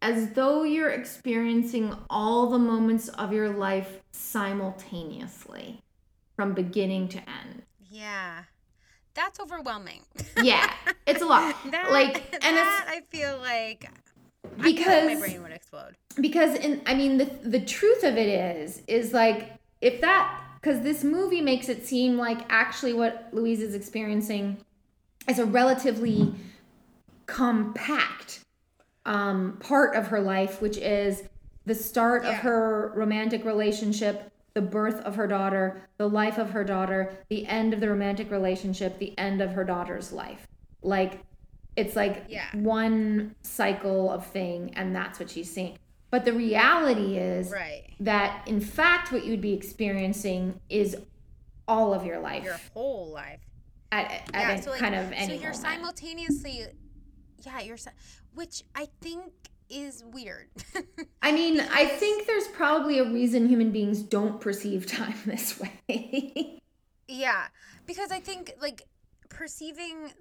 as 0.01 0.32
though 0.34 0.64
you're 0.64 0.91
experiencing 0.91 1.95
all 2.10 2.49
the 2.49 2.60
moments 2.60 3.10
of 3.10 3.34
your 3.34 3.49
life 3.49 3.99
simultaneously 4.12 5.82
from 6.36 6.53
beginning 6.53 7.07
to 7.10 7.18
end. 7.18 7.64
yeah 7.89 8.43
that's 9.16 9.39
overwhelming 9.39 10.03
Yeah, 10.38 10.72
it's 11.07 11.22
a 11.22 11.26
lot. 11.26 11.55
that, 11.72 11.91
like 11.91 12.24
and 12.45 12.55
that 12.55 12.86
it's 12.88 12.91
i 12.97 13.01
feel 13.10 13.38
like 13.39 13.82
feel 13.82 14.51
like 14.57 14.76
because 14.76 15.05
my 15.07 15.16
brain 15.20 15.41
would 15.43 15.51
explode 15.51 15.95
because 16.22 16.55
in 16.55 16.82
i 16.86 16.93
mean 16.93 17.18
the 17.18 17.26
the 17.43 17.60
truth 17.60 18.03
of 18.03 18.16
it 18.18 18.28
is 18.30 18.84
is 18.88 19.12
like 19.14 19.53
if 19.82 19.99
that 20.01 20.39
because 20.62 20.82
this 20.84 21.03
movie 21.03 21.41
makes 21.41 21.68
it 21.68 21.86
seem 21.86 22.18
like 22.18 22.39
actually 22.49 22.93
what 22.93 23.28
louise 23.34 23.62
is 23.62 23.74
experiencing 23.76 24.57
is 25.28 25.39
a 25.39 25.45
relatively 25.45 26.34
compact 27.26 28.39
um 29.10 29.57
part 29.60 29.95
of 29.95 30.07
her 30.07 30.22
life 30.22 30.62
which 30.62 30.78
is 30.78 31.24
the 31.66 31.76
start 31.76 32.24
of 32.24 32.36
her 32.36 32.93
romantic 32.95 33.43
relationship 33.43 34.32
the 34.53 34.62
birth 34.62 34.99
of 35.01 35.16
her 35.16 35.28
daughter 35.28 35.82
the 35.97 36.07
life 36.07 36.38
of 36.38 36.51
her 36.51 36.64
daughter 36.64 37.18
the 37.30 37.45
end 37.47 37.74
of 37.74 37.80
the 37.80 37.89
romantic 37.89 38.32
relationship 38.32 38.97
the 38.99 39.18
end 39.18 39.41
of 39.41 39.51
her 39.51 39.64
daughter's 39.64 40.12
life. 40.12 40.47
Like 40.82 41.20
it's 41.76 41.95
like 41.95 42.26
Yeah. 42.28 42.45
one 42.55 43.36
cycle 43.41 44.10
of 44.12 44.26
thing 44.26 44.74
and 44.76 44.95
that's 44.95 45.20
what 45.20 45.30
she's 45.30 45.51
seeing. 45.51 45.78
But 46.12 46.26
the 46.26 46.34
reality 46.34 47.18
is 47.18 47.51
right. 47.51 47.84
that 47.99 48.47
in 48.47 48.60
fact 48.62 49.12
what 49.12 49.26
you'd 49.26 49.41
be 49.41 49.53
experiencing 49.53 50.60
is 50.70 50.97
all 51.68 51.93
of 51.93 52.05
your 52.05 52.20
life. 52.20 52.43
Your 52.43 52.60
whole 52.74 53.12
life. 53.12 53.39
At, 53.91 54.12
at 54.12 54.30
yeah, 54.34 54.60
so 54.60 54.72
like, 54.72 54.80
kind 54.80 54.95
of 54.95 55.12
any 55.12 55.26
so 55.28 55.34
you're 55.34 55.53
moment. 55.53 55.55
simultaneously 55.57 56.66
yeah 57.45 57.62
you're 57.62 57.78
which 58.34 58.64
i 58.76 58.88
think 59.02 59.32
is 59.70 60.04
weird 60.12 60.50
I 61.22 61.32
mean, 61.32 61.60
I 61.60 61.86
think 61.86 62.26
there's 62.26 62.48
probably 62.48 62.98
a 62.98 63.04
reason 63.04 63.48
human 63.48 63.72
beings 63.72 64.02
don't 64.02 64.42
perceive 64.42 64.88
time 64.88 65.16
this 65.26 65.60
way. 65.60 66.60
Yeah, 67.08 67.48
because 67.86 68.12
I 68.12 68.20
think 68.20 68.54
like 68.60 68.84
perceiving 69.30 70.12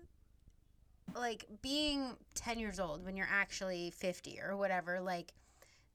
like 1.17 1.47
being 1.63 2.17
10 2.35 2.59
years 2.59 2.79
old 2.79 3.05
when 3.05 3.17
you're 3.17 3.29
actually 3.31 3.91
50 3.91 4.39
or 4.41 4.57
whatever, 4.57 5.01
like 5.01 5.33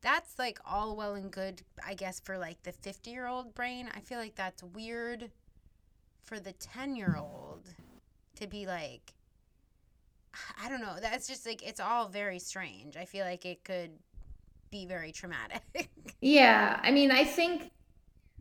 that's 0.02 0.40
like 0.40 0.60
all 0.66 0.96
well 0.96 1.14
and 1.14 1.32
good, 1.32 1.62
I 1.86 1.94
guess, 1.94 2.20
for 2.20 2.38
like 2.38 2.64
the 2.64 2.72
50 2.72 3.12
year 3.12 3.28
old 3.28 3.54
brain. 3.54 3.90
I 3.96 4.00
feel 4.00 4.18
like 4.18 4.36
that's 4.36 4.64
weird 4.64 5.30
for 6.24 6.40
the 6.40 6.54
10 6.54 6.96
year 6.96 7.16
old 7.20 7.70
to 8.38 8.48
be 8.48 8.66
like, 8.66 9.14
I 10.64 10.70
don't 10.70 10.82
know. 10.82 10.96
That's 11.02 11.28
just 11.28 11.46
like, 11.46 11.62
it's 11.68 11.80
all 11.80 12.08
very 12.08 12.40
strange. 12.40 12.98
I 12.98 13.06
feel 13.06 13.26
like 13.26 13.46
it 13.46 13.64
could 13.64 13.92
be 14.72 14.86
very 14.86 15.12
traumatic. 15.12 15.62
yeah, 16.22 16.80
I 16.82 16.92
mean, 16.92 17.12
I 17.12 17.24
think 17.24 17.70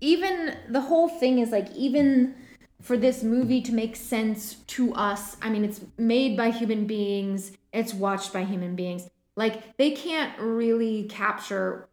even 0.01 0.57
the 0.69 0.81
whole 0.81 1.09
thing 1.09 1.39
is 1.39 1.51
like 1.51 1.71
even 1.73 2.35
for 2.81 2.97
this 2.97 3.23
movie 3.23 3.63
to 3.63 3.73
make 3.73 3.95
sense 3.95 4.55
to 4.67 4.93
us. 4.95 5.37
I 5.41 5.51
mean, 5.51 5.65
it's 5.65 5.81
made 5.99 6.37
by 6.37 6.51
human 6.51 6.87
beings, 6.87 7.53
it's 7.73 7.95
watched 7.95 8.33
by 8.33 8.45
human 8.45 8.75
beings. 8.75 9.09
Like 9.37 9.77
they 9.77 9.93
can't 9.93 10.39
really 10.41 11.05
capture 11.05 11.89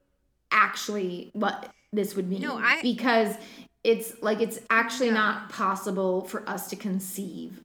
actually 0.51 1.29
what 1.33 1.71
this 1.93 2.15
would 2.15 2.27
mean 2.27 2.41
No, 2.41 2.57
I- 2.57 2.81
because 2.81 3.35
it's 3.83 4.21
like 4.21 4.41
it's 4.41 4.59
actually 4.69 5.07
Yeah. 5.07 5.13
not 5.13 5.49
possible 5.49 6.21
for 6.21 6.47
us 6.49 6.69
to 6.71 6.75
conceive 6.75 7.63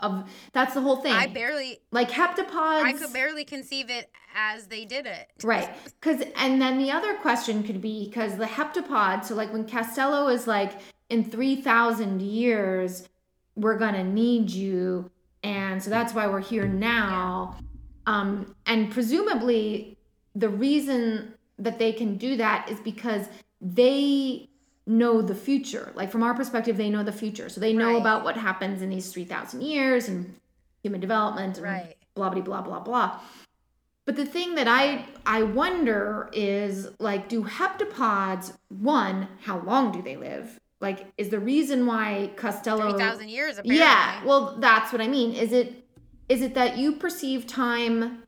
of 0.00 0.28
that's 0.52 0.74
the 0.74 0.80
whole 0.80 0.96
thing. 0.96 1.12
I 1.12 1.26
barely, 1.26 1.80
like 1.90 2.10
heptapods 2.10 2.82
I 2.82 2.92
could 2.92 3.12
barely 3.12 3.44
conceive 3.44 3.90
it 3.90 4.10
as 4.34 4.66
they 4.66 4.84
did 4.84 5.06
it. 5.06 5.28
Right. 5.42 5.70
Cuz 6.00 6.22
and 6.36 6.60
then 6.60 6.78
the 6.78 6.90
other 6.90 7.14
question 7.14 7.62
could 7.62 7.80
be 7.80 8.10
cuz 8.10 8.36
the 8.36 8.46
heptapod 8.46 9.24
so 9.24 9.34
like 9.34 9.52
when 9.52 9.66
Costello 9.66 10.28
is 10.28 10.46
like 10.46 10.80
in 11.08 11.24
3000 11.24 12.22
years 12.22 13.08
we're 13.56 13.76
going 13.76 13.94
to 13.94 14.04
need 14.04 14.50
you 14.50 15.10
and 15.42 15.82
so 15.82 15.90
that's 15.90 16.14
why 16.14 16.26
we're 16.26 16.40
here 16.40 16.66
now. 16.66 17.56
Um 18.06 18.54
and 18.66 18.90
presumably 18.90 19.98
the 20.34 20.48
reason 20.48 21.34
that 21.58 21.78
they 21.78 21.92
can 21.92 22.16
do 22.16 22.36
that 22.36 22.70
is 22.70 22.80
because 22.80 23.28
they 23.60 24.49
know 24.86 25.22
the 25.22 25.34
future. 25.34 25.92
Like 25.94 26.10
from 26.10 26.22
our 26.22 26.34
perspective 26.34 26.76
they 26.76 26.90
know 26.90 27.02
the 27.02 27.12
future. 27.12 27.48
So 27.48 27.60
they 27.60 27.72
know 27.72 27.92
Right. 27.92 28.00
about 28.00 28.24
what 28.24 28.36
happens 28.36 28.82
in 28.82 28.90
these 28.90 29.12
3000 29.12 29.60
years 29.62 30.08
and 30.08 30.34
human 30.82 31.00
development 31.00 31.56
and 31.58 31.64
Right. 31.66 31.96
blah 32.14 32.30
blah 32.30 32.42
blah 32.42 32.62
blah 32.62 32.80
blah. 32.80 33.20
But 34.06 34.16
the 34.16 34.24
thing 34.26 34.54
that 34.56 34.66
I 34.66 35.06
I 35.26 35.42
wonder 35.42 36.28
is 36.32 36.88
like, 36.98 37.28
do 37.28 37.44
heptapods 37.44 38.54
one? 38.68 39.28
How 39.42 39.58
long 39.60 39.92
do 39.92 40.02
they 40.02 40.16
live? 40.16 40.58
Like, 40.80 41.12
is 41.18 41.28
the 41.28 41.38
reason 41.38 41.84
why 41.86 42.30
Costello? 42.36 42.90
3,000 42.90 43.28
years, 43.28 43.58
apparently. 43.58 43.76
Yeah, 43.78 44.24
well, 44.24 44.56
that's 44.58 44.92
what 44.92 45.02
I 45.02 45.08
mean. 45.08 45.34
Is 45.34 45.52
it 45.52 45.86
is 46.28 46.42
it 46.42 46.54
that 46.54 46.78
you 46.78 46.92
perceive 46.92 47.46
time 47.46 48.22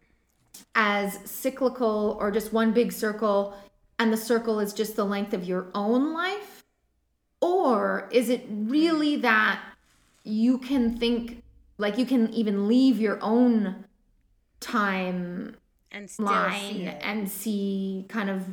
as 0.74 1.18
cyclical 1.24 2.16
or 2.20 2.30
just 2.30 2.52
one 2.52 2.72
big 2.72 2.92
circle, 2.92 3.54
and 4.02 4.12
the 4.12 4.16
circle 4.16 4.60
is 4.60 4.72
just 4.72 4.96
the 4.96 5.04
length 5.04 5.32
of 5.32 5.44
your 5.44 5.68
own 5.74 6.12
life, 6.12 6.64
or 7.40 8.08
is 8.12 8.28
it 8.28 8.44
really 8.50 9.16
that 9.16 9.62
you 10.24 10.58
can 10.58 10.96
think 10.96 11.42
like 11.78 11.98
you 11.98 12.06
can 12.06 12.32
even 12.32 12.68
leave 12.68 12.98
your 12.98 13.18
own 13.22 13.84
time 14.60 15.56
and 15.90 16.10
line 16.18 16.60
see 16.60 16.86
and 16.86 17.30
see 17.30 18.06
kind 18.08 18.30
of 18.30 18.46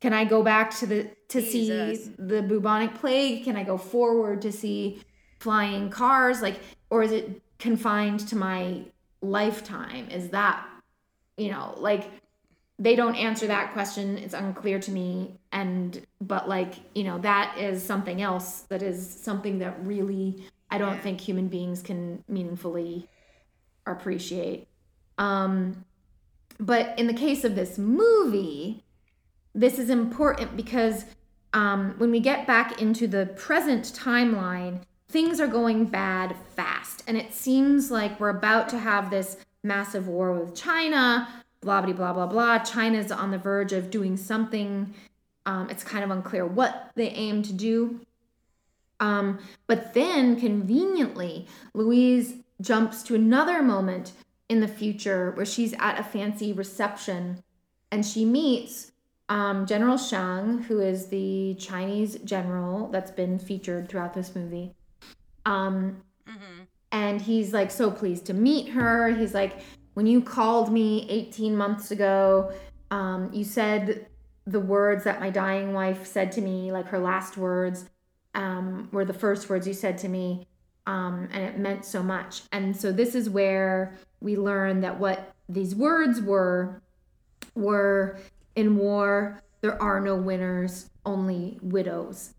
can 0.00 0.12
I 0.12 0.24
go 0.24 0.42
back 0.42 0.70
to 0.78 0.86
the 0.86 1.10
to 1.28 1.40
Jesus. 1.40 2.04
see 2.04 2.12
the 2.18 2.42
bubonic 2.42 2.94
plague? 2.94 3.44
Can 3.44 3.56
I 3.56 3.64
go 3.64 3.76
forward 3.76 4.42
to 4.42 4.52
see 4.52 5.02
flying 5.40 5.90
cars? 5.90 6.40
Like, 6.40 6.58
or 6.88 7.02
is 7.02 7.12
it 7.12 7.42
confined 7.58 8.20
to 8.28 8.36
my 8.36 8.84
lifetime? 9.20 10.08
Is 10.08 10.30
that 10.30 10.66
you 11.36 11.50
know 11.50 11.74
like 11.76 12.10
they 12.80 12.96
don't 12.96 13.14
answer 13.14 13.46
that 13.46 13.72
question. 13.74 14.16
It's 14.16 14.32
unclear 14.32 14.78
to 14.80 14.90
me. 14.90 15.38
And, 15.52 16.04
but 16.20 16.48
like, 16.48 16.74
you 16.94 17.04
know, 17.04 17.18
that 17.18 17.56
is 17.58 17.82
something 17.84 18.22
else 18.22 18.62
that 18.70 18.82
is 18.82 19.06
something 19.06 19.58
that 19.58 19.76
really, 19.84 20.42
I 20.70 20.78
don't 20.78 20.94
Yeah. 20.96 21.02
think 21.02 21.20
human 21.20 21.48
beings 21.48 21.82
can 21.82 22.24
meaningfully 22.26 23.06
appreciate. 23.86 24.66
Um, 25.18 25.84
but 26.58 26.98
in 26.98 27.06
the 27.06 27.12
case 27.14 27.44
of 27.44 27.54
this 27.54 27.76
movie, 27.76 28.82
this 29.54 29.78
is 29.78 29.90
important 29.90 30.56
because 30.56 31.04
um, 31.52 31.94
when 31.98 32.10
we 32.10 32.20
get 32.20 32.46
back 32.46 32.80
into 32.80 33.06
the 33.06 33.26
present 33.36 33.84
timeline, 33.92 34.80
things 35.08 35.38
are 35.38 35.48
going 35.48 35.84
bad 35.84 36.34
fast. 36.56 37.02
And 37.06 37.16
it 37.18 37.34
seems 37.34 37.90
like 37.90 38.18
we're 38.18 38.30
about 38.30 38.70
to 38.70 38.78
have 38.78 39.10
this 39.10 39.36
massive 39.62 40.08
war 40.08 40.32
with 40.32 40.54
China, 40.54 41.28
blah, 41.60 41.80
blah, 41.82 41.92
blah, 41.92 42.12
blah, 42.12 42.26
blah. 42.26 42.58
China's 42.58 43.12
on 43.12 43.30
the 43.30 43.38
verge 43.38 43.72
of 43.72 43.90
doing 43.90 44.16
something. 44.16 44.94
Um, 45.46 45.68
it's 45.70 45.84
kind 45.84 46.04
of 46.04 46.10
unclear 46.10 46.46
what 46.46 46.90
they 46.94 47.10
aim 47.10 47.42
to 47.42 47.52
do. 47.52 48.00
Um, 49.00 49.38
but 49.66 49.94
then 49.94 50.38
conveniently, 50.38 51.46
Louise 51.74 52.34
jumps 52.60 53.02
to 53.04 53.14
another 53.14 53.62
moment 53.62 54.12
in 54.48 54.60
the 54.60 54.68
future 54.68 55.30
where 55.32 55.46
she's 55.46 55.74
at 55.78 55.98
a 55.98 56.02
fancy 56.02 56.52
reception 56.52 57.42
and 57.90 58.04
she 58.04 58.24
meets 58.24 58.92
um, 59.28 59.64
General 59.64 59.96
Shang, 59.96 60.58
who 60.58 60.80
is 60.80 61.06
the 61.06 61.54
Chinese 61.58 62.16
general 62.24 62.88
that's 62.88 63.10
been 63.10 63.38
featured 63.38 63.88
throughout 63.88 64.12
this 64.12 64.34
movie. 64.34 64.74
Um, 65.46 66.02
And 66.92 67.20
he's 67.22 67.52
like 67.52 67.70
so 67.70 67.90
pleased 67.90 68.26
to 68.26 68.34
meet 68.34 68.70
her. 68.70 69.10
He's 69.14 69.34
like, 69.34 69.60
when 70.00 70.06
you 70.06 70.22
called 70.22 70.72
me 70.72 71.06
18 71.10 71.54
months 71.54 71.90
ago, 71.90 72.50
um, 72.90 73.28
you 73.34 73.44
said 73.44 74.06
the 74.46 74.58
words 74.58 75.04
that 75.04 75.20
my 75.20 75.28
dying 75.28 75.74
wife 75.74 76.06
said 76.06 76.32
to 76.32 76.40
me, 76.40 76.72
like 76.72 76.86
her 76.86 76.98
last 76.98 77.36
words, 77.36 77.84
um, 78.34 78.88
were 78.92 79.04
the 79.04 79.12
first 79.12 79.50
words 79.50 79.68
you 79.68 79.74
said 79.74 79.98
to 79.98 80.08
me. 80.08 80.46
Um, 80.86 81.28
and 81.30 81.44
it 81.44 81.58
meant 81.58 81.84
so 81.84 82.02
much. 82.02 82.44
And 82.50 82.74
so 82.74 82.92
this 82.92 83.14
is 83.14 83.28
where 83.28 83.94
we 84.22 84.38
learn 84.38 84.80
that 84.80 84.98
what 84.98 85.34
these 85.50 85.74
words 85.74 86.22
were 86.22 86.80
were 87.54 88.18
in 88.56 88.78
war, 88.78 89.42
there 89.60 89.80
are 89.82 90.00
no 90.00 90.16
winners, 90.16 90.88
only 91.04 91.58
widows. 91.60 92.32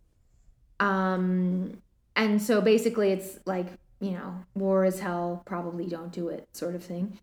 Um, 0.80 1.80
and 2.16 2.42
so 2.42 2.60
basically, 2.60 3.12
it's 3.12 3.38
like, 3.46 3.68
you 4.00 4.14
know, 4.14 4.34
war 4.56 4.84
is 4.84 5.00
hell, 5.00 5.44
probably 5.46 5.86
don't 5.86 6.12
do 6.12 6.30
it, 6.30 6.48
sort 6.54 6.74
of 6.74 6.84
thing. 6.84 7.20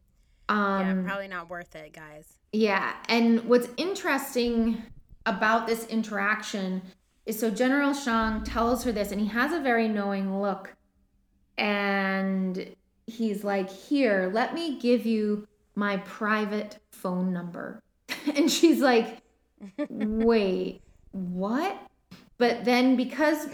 Yeah, 0.49 0.91
Um, 0.91 1.05
probably 1.05 1.29
not 1.29 1.49
worth 1.51 1.75
it, 1.77 1.93
guys. 1.93 2.27
yeah, 2.53 2.95
and 3.09 3.45
what's 3.45 3.69
interesting 3.77 4.83
about 5.27 5.67
this 5.67 5.87
interaction 5.87 6.83
is 7.27 7.39
so 7.39 7.51
General 7.51 7.93
Shang 7.93 8.43
tells 8.45 8.85
her 8.85 8.93
this, 8.93 9.13
and 9.13 9.21
he 9.21 9.27
has 9.29 9.53
a 9.53 9.61
very 9.61 9.87
knowing 9.89 10.41
look. 10.41 10.75
And 11.59 12.75
he's 13.07 13.45
like, 13.45 13.69
Here, 13.71 14.31
let 14.33 14.55
me 14.55 14.79
give 14.79 15.05
you 15.07 15.47
my 15.75 15.99
private 15.99 16.79
phone 16.93 17.33
number. 17.33 17.83
and 18.35 18.51
she's 18.51 18.81
like, 18.81 19.19
Wait, 19.91 20.81
what? 21.13 21.77
But 22.39 22.65
then 22.65 22.97
because 22.97 23.49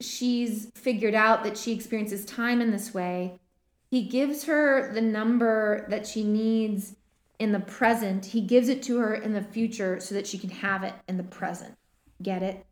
she's 0.00 0.70
figured 0.74 1.14
out 1.14 1.42
that 1.44 1.56
she 1.56 1.72
experiences 1.72 2.24
time 2.24 2.60
in 2.60 2.70
this 2.70 2.92
way, 2.94 3.38
he 3.90 4.02
gives 4.02 4.44
her 4.44 4.92
the 4.92 5.00
number 5.00 5.86
that 5.88 6.06
she 6.06 6.22
needs 6.22 6.96
in 7.38 7.52
the 7.52 7.60
present. 7.60 8.26
He 8.26 8.40
gives 8.40 8.68
it 8.68 8.82
to 8.84 8.98
her 8.98 9.14
in 9.14 9.32
the 9.32 9.42
future 9.42 10.00
so 10.00 10.14
that 10.14 10.26
she 10.26 10.38
can 10.38 10.50
have 10.50 10.82
it 10.82 10.94
in 11.08 11.16
the 11.16 11.22
present. 11.22 11.76
Get 12.22 12.42
it? 12.42 12.66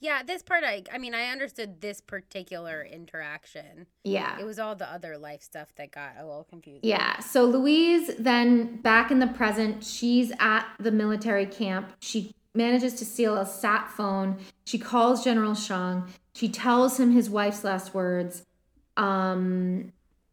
Yeah, 0.00 0.22
this 0.22 0.42
part, 0.42 0.62
I, 0.62 0.84
I 0.92 0.98
mean, 0.98 1.12
I 1.12 1.24
understood 1.24 1.80
this 1.80 2.00
particular 2.00 2.84
interaction. 2.84 3.86
Yeah. 4.04 4.38
It 4.38 4.44
was 4.44 4.60
all 4.60 4.76
the 4.76 4.90
other 4.90 5.18
life 5.18 5.42
stuff 5.42 5.74
that 5.76 5.90
got 5.90 6.12
a 6.16 6.24
little 6.24 6.44
confusing. 6.44 6.88
Yeah. 6.88 7.18
So 7.18 7.44
Louise 7.44 8.12
then 8.16 8.76
back 8.76 9.10
in 9.10 9.18
the 9.18 9.26
present, 9.26 9.82
she's 9.82 10.30
at 10.38 10.66
the 10.78 10.92
military 10.92 11.46
camp. 11.46 11.94
She 11.98 12.32
manages 12.54 12.94
to 12.94 13.04
steal 13.04 13.36
a 13.36 13.44
sat 13.44 13.90
phone. 13.90 14.38
She 14.64 14.78
calls 14.78 15.24
General 15.24 15.54
Shang. 15.54 16.04
She 16.32 16.48
tells 16.48 17.00
him 17.00 17.10
his 17.10 17.28
wife's 17.28 17.64
last 17.64 17.92
words. 17.92 18.44
Um, 18.98 19.92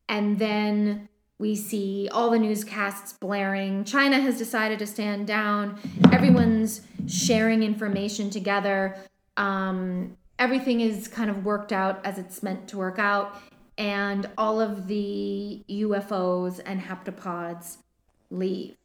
and 0.10 0.38
then 0.38 1.08
we 1.38 1.56
see 1.56 2.10
all 2.12 2.30
the 2.30 2.40
newscasts 2.40 3.14
blaring. 3.14 3.84
China 3.84 4.20
has 4.20 4.38
decided 4.38 4.80
to 4.80 4.88
stand 4.88 5.28
down. 5.28 5.80
Everyone's 6.12 6.82
sharing 7.08 7.64
information 7.64 8.30
together. 8.30 8.98
Um, 9.38 10.18
everything 10.40 10.82
is 10.82 11.08
kind 11.08 11.30
of 11.30 11.46
worked 11.46 11.72
out 11.72 12.06
as 12.06 12.18
it's 12.18 12.42
meant 12.42 12.68
to 12.70 12.78
work 12.78 13.00
out. 13.00 13.38
And 13.78 14.30
all 14.38 14.62
of 14.62 14.88
the 14.88 15.64
UFOs 15.70 16.62
and 16.66 16.82
heptapods 16.82 17.78
leave. 18.32 18.78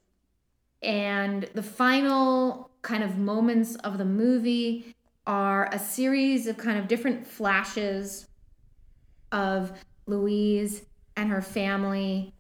And 0.83 1.49
the 1.55 1.63
final 1.63 2.71
kind 2.83 3.05
of 3.05 3.17
moments 3.17 3.77
of 3.77 3.99
the 3.99 4.05
movie 4.05 4.97
are 5.27 5.69
a 5.73 5.79
series 5.79 6.49
of 6.49 6.57
kind 6.57 6.79
of 6.79 6.89
different 6.89 7.27
flashes 7.27 8.27
of 9.33 9.73
Louise 10.07 10.83
and 11.17 11.31
her 11.31 11.43
family, 11.43 12.35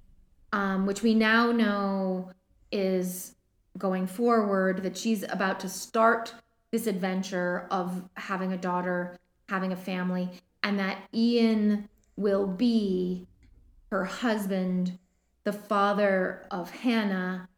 um, 0.52 0.86
which 0.86 1.02
we 1.02 1.14
now 1.14 1.52
know 1.52 2.30
is 2.72 3.34
going 3.78 4.06
forward, 4.06 4.82
that 4.82 4.96
she's 4.96 5.22
about 5.24 5.60
to 5.60 5.68
start 5.68 6.34
this 6.70 6.86
adventure 6.86 7.66
of 7.70 8.08
having 8.14 8.52
a 8.52 8.56
daughter, 8.56 9.16
having 9.48 9.72
a 9.72 9.76
family, 9.76 10.28
and 10.62 10.78
that 10.78 10.98
Ian 11.14 11.88
will 12.16 12.46
be 12.46 13.26
her 13.90 14.04
husband, 14.04 14.98
the 15.44 15.52
father 15.52 16.46
of 16.50 16.70
Hannah, 16.70 17.48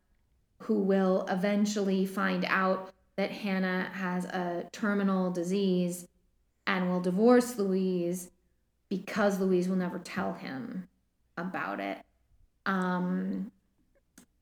who 0.59 0.79
will 0.79 1.27
eventually 1.29 2.07
find 2.07 2.45
out 2.47 2.93
that 3.17 3.31
Hannah 3.31 3.91
has 3.93 4.25
a 4.27 4.69
terminal 4.73 5.31
disease 5.31 6.07
and 6.67 6.89
will 6.89 7.01
divorce 7.01 7.59
Louise 7.59 8.31
because 8.93 9.41
Louise 9.41 9.71
will 9.71 9.77
never 9.77 9.99
tell 9.99 10.35
him 10.35 10.87
about 11.39 11.81
it. 11.81 11.97
Um, 12.67 13.51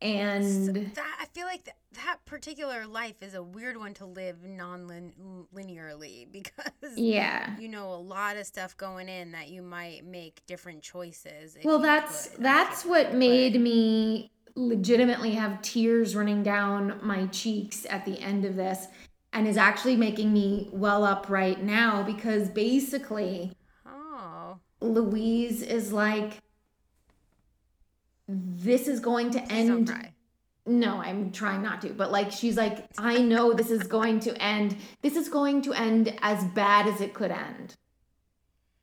and 0.02 0.74
That 0.96 1.16
I 1.20 1.26
feel 1.26 1.46
like 1.46 1.64
that, 1.66 1.76
that 1.92 2.16
particular 2.24 2.84
life 2.84 3.14
is 3.20 3.34
a 3.34 3.42
weird 3.44 3.76
one 3.76 3.94
to 3.94 4.06
live 4.06 4.42
non-linearly 4.42 6.26
because 6.32 6.96
yeah. 6.96 7.56
you 7.60 7.68
know 7.68 7.92
a 7.92 8.00
lot 8.00 8.36
of 8.36 8.44
stuff 8.44 8.76
going 8.76 9.08
in 9.08 9.30
that 9.32 9.50
you 9.50 9.62
might 9.62 10.04
make 10.04 10.42
different 10.46 10.82
choices. 10.82 11.56
Well, 11.62 11.78
that's 11.78 12.30
could. 12.30 12.42
that's 12.44 12.84
what 12.84 13.14
made 13.14 13.60
me 13.60 14.32
legitimately 14.56 15.30
have 15.32 15.62
tears 15.62 16.16
running 16.16 16.42
down 16.42 16.98
my 17.02 17.26
cheeks 17.26 17.86
at 17.88 18.04
the 18.04 18.18
end 18.18 18.44
of 18.44 18.56
this 18.56 18.88
and 19.32 19.46
is 19.46 19.56
actually 19.56 19.94
making 19.94 20.32
me 20.32 20.68
well 20.72 21.04
up 21.04 21.30
right 21.30 21.62
now 21.62 22.02
because 22.02 22.48
basically 22.48 23.52
Louise 24.80 25.62
is 25.62 25.92
like 25.92 26.38
this 28.28 28.88
is 28.88 29.00
going 29.00 29.30
to 29.30 29.40
end 29.52 29.92
no 30.66 30.98
i'm 30.98 31.32
trying 31.32 31.62
not 31.62 31.80
to 31.80 31.88
but 31.88 32.12
like 32.12 32.30
she's 32.30 32.56
like 32.56 32.86
i 32.96 33.18
know 33.18 33.52
this 33.52 33.70
is 33.70 33.82
going 33.84 34.20
to 34.20 34.32
end 34.40 34.76
this 35.02 35.16
is 35.16 35.28
going 35.28 35.60
to 35.62 35.72
end 35.72 36.16
as 36.22 36.44
bad 36.44 36.86
as 36.86 37.00
it 37.00 37.12
could 37.12 37.30
end. 37.30 37.76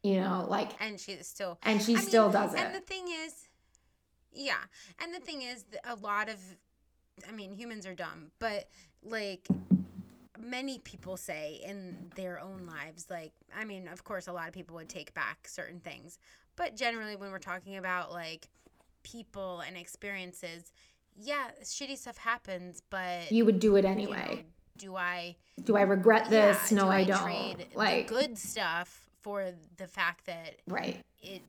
You 0.03 0.21
know 0.21 0.45
like 0.47 0.71
And 0.79 0.99
she 0.99 1.17
still 1.21 1.57
and 1.63 1.81
she 1.81 1.95
I 1.95 1.99
still 1.99 2.25
mean, 2.25 2.33
does 2.33 2.53
And 2.53 2.73
the 2.73 2.79
thing 2.79 3.07
is, 3.25 3.33
yeah, 4.31 4.53
and 5.03 5.13
the 5.13 5.19
thing 5.19 5.41
is, 5.41 5.65
a 5.83 5.95
lot 5.95 6.29
of, 6.29 6.37
I 7.27 7.31
mean, 7.31 7.53
humans 7.53 7.85
are 7.85 7.95
dumb, 7.95 8.31
but 8.39 8.69
like 9.03 9.47
many 10.49 10.79
people 10.79 11.17
say 11.17 11.61
in 11.63 12.11
their 12.15 12.39
own 12.39 12.65
lives, 12.65 13.07
like, 13.09 13.33
I 13.55 13.65
mean, 13.65 13.87
of 13.87 14.03
course, 14.03 14.27
a 14.27 14.33
lot 14.33 14.47
of 14.47 14.53
people 14.53 14.75
would 14.75 14.89
take 14.89 15.13
back 15.13 15.47
certain 15.47 15.79
things, 15.79 16.17
but 16.55 16.75
generally, 16.75 17.15
when 17.15 17.31
we're 17.31 17.39
talking 17.39 17.77
about 17.77 18.11
like 18.11 18.47
people 19.03 19.61
and 19.61 19.77
experiences, 19.77 20.71
yeah, 21.15 21.47
shitty 21.63 21.97
stuff 21.97 22.17
happens, 22.17 22.81
but 22.89 23.31
you 23.31 23.45
would 23.45 23.59
do 23.59 23.75
it 23.75 23.79
you 23.79 23.83
know, 23.83 23.91
anyway 23.91 24.45
do 24.77 24.95
I? 24.95 25.35
do 25.63 25.75
i 25.75 25.81
regret 25.81 26.29
this? 26.29 26.71
Yeah, 26.71 26.77
no 26.77 26.83
do 26.85 26.89
i, 26.91 27.03
Trade 27.03 27.57
don't 27.57 27.75
like 27.75 28.07
good 28.07 28.37
stuff 28.37 29.09
for 29.21 29.51
the 29.77 29.87
fact 29.87 30.25
that 30.27 30.57
right. 30.67 31.03
it 31.21 31.41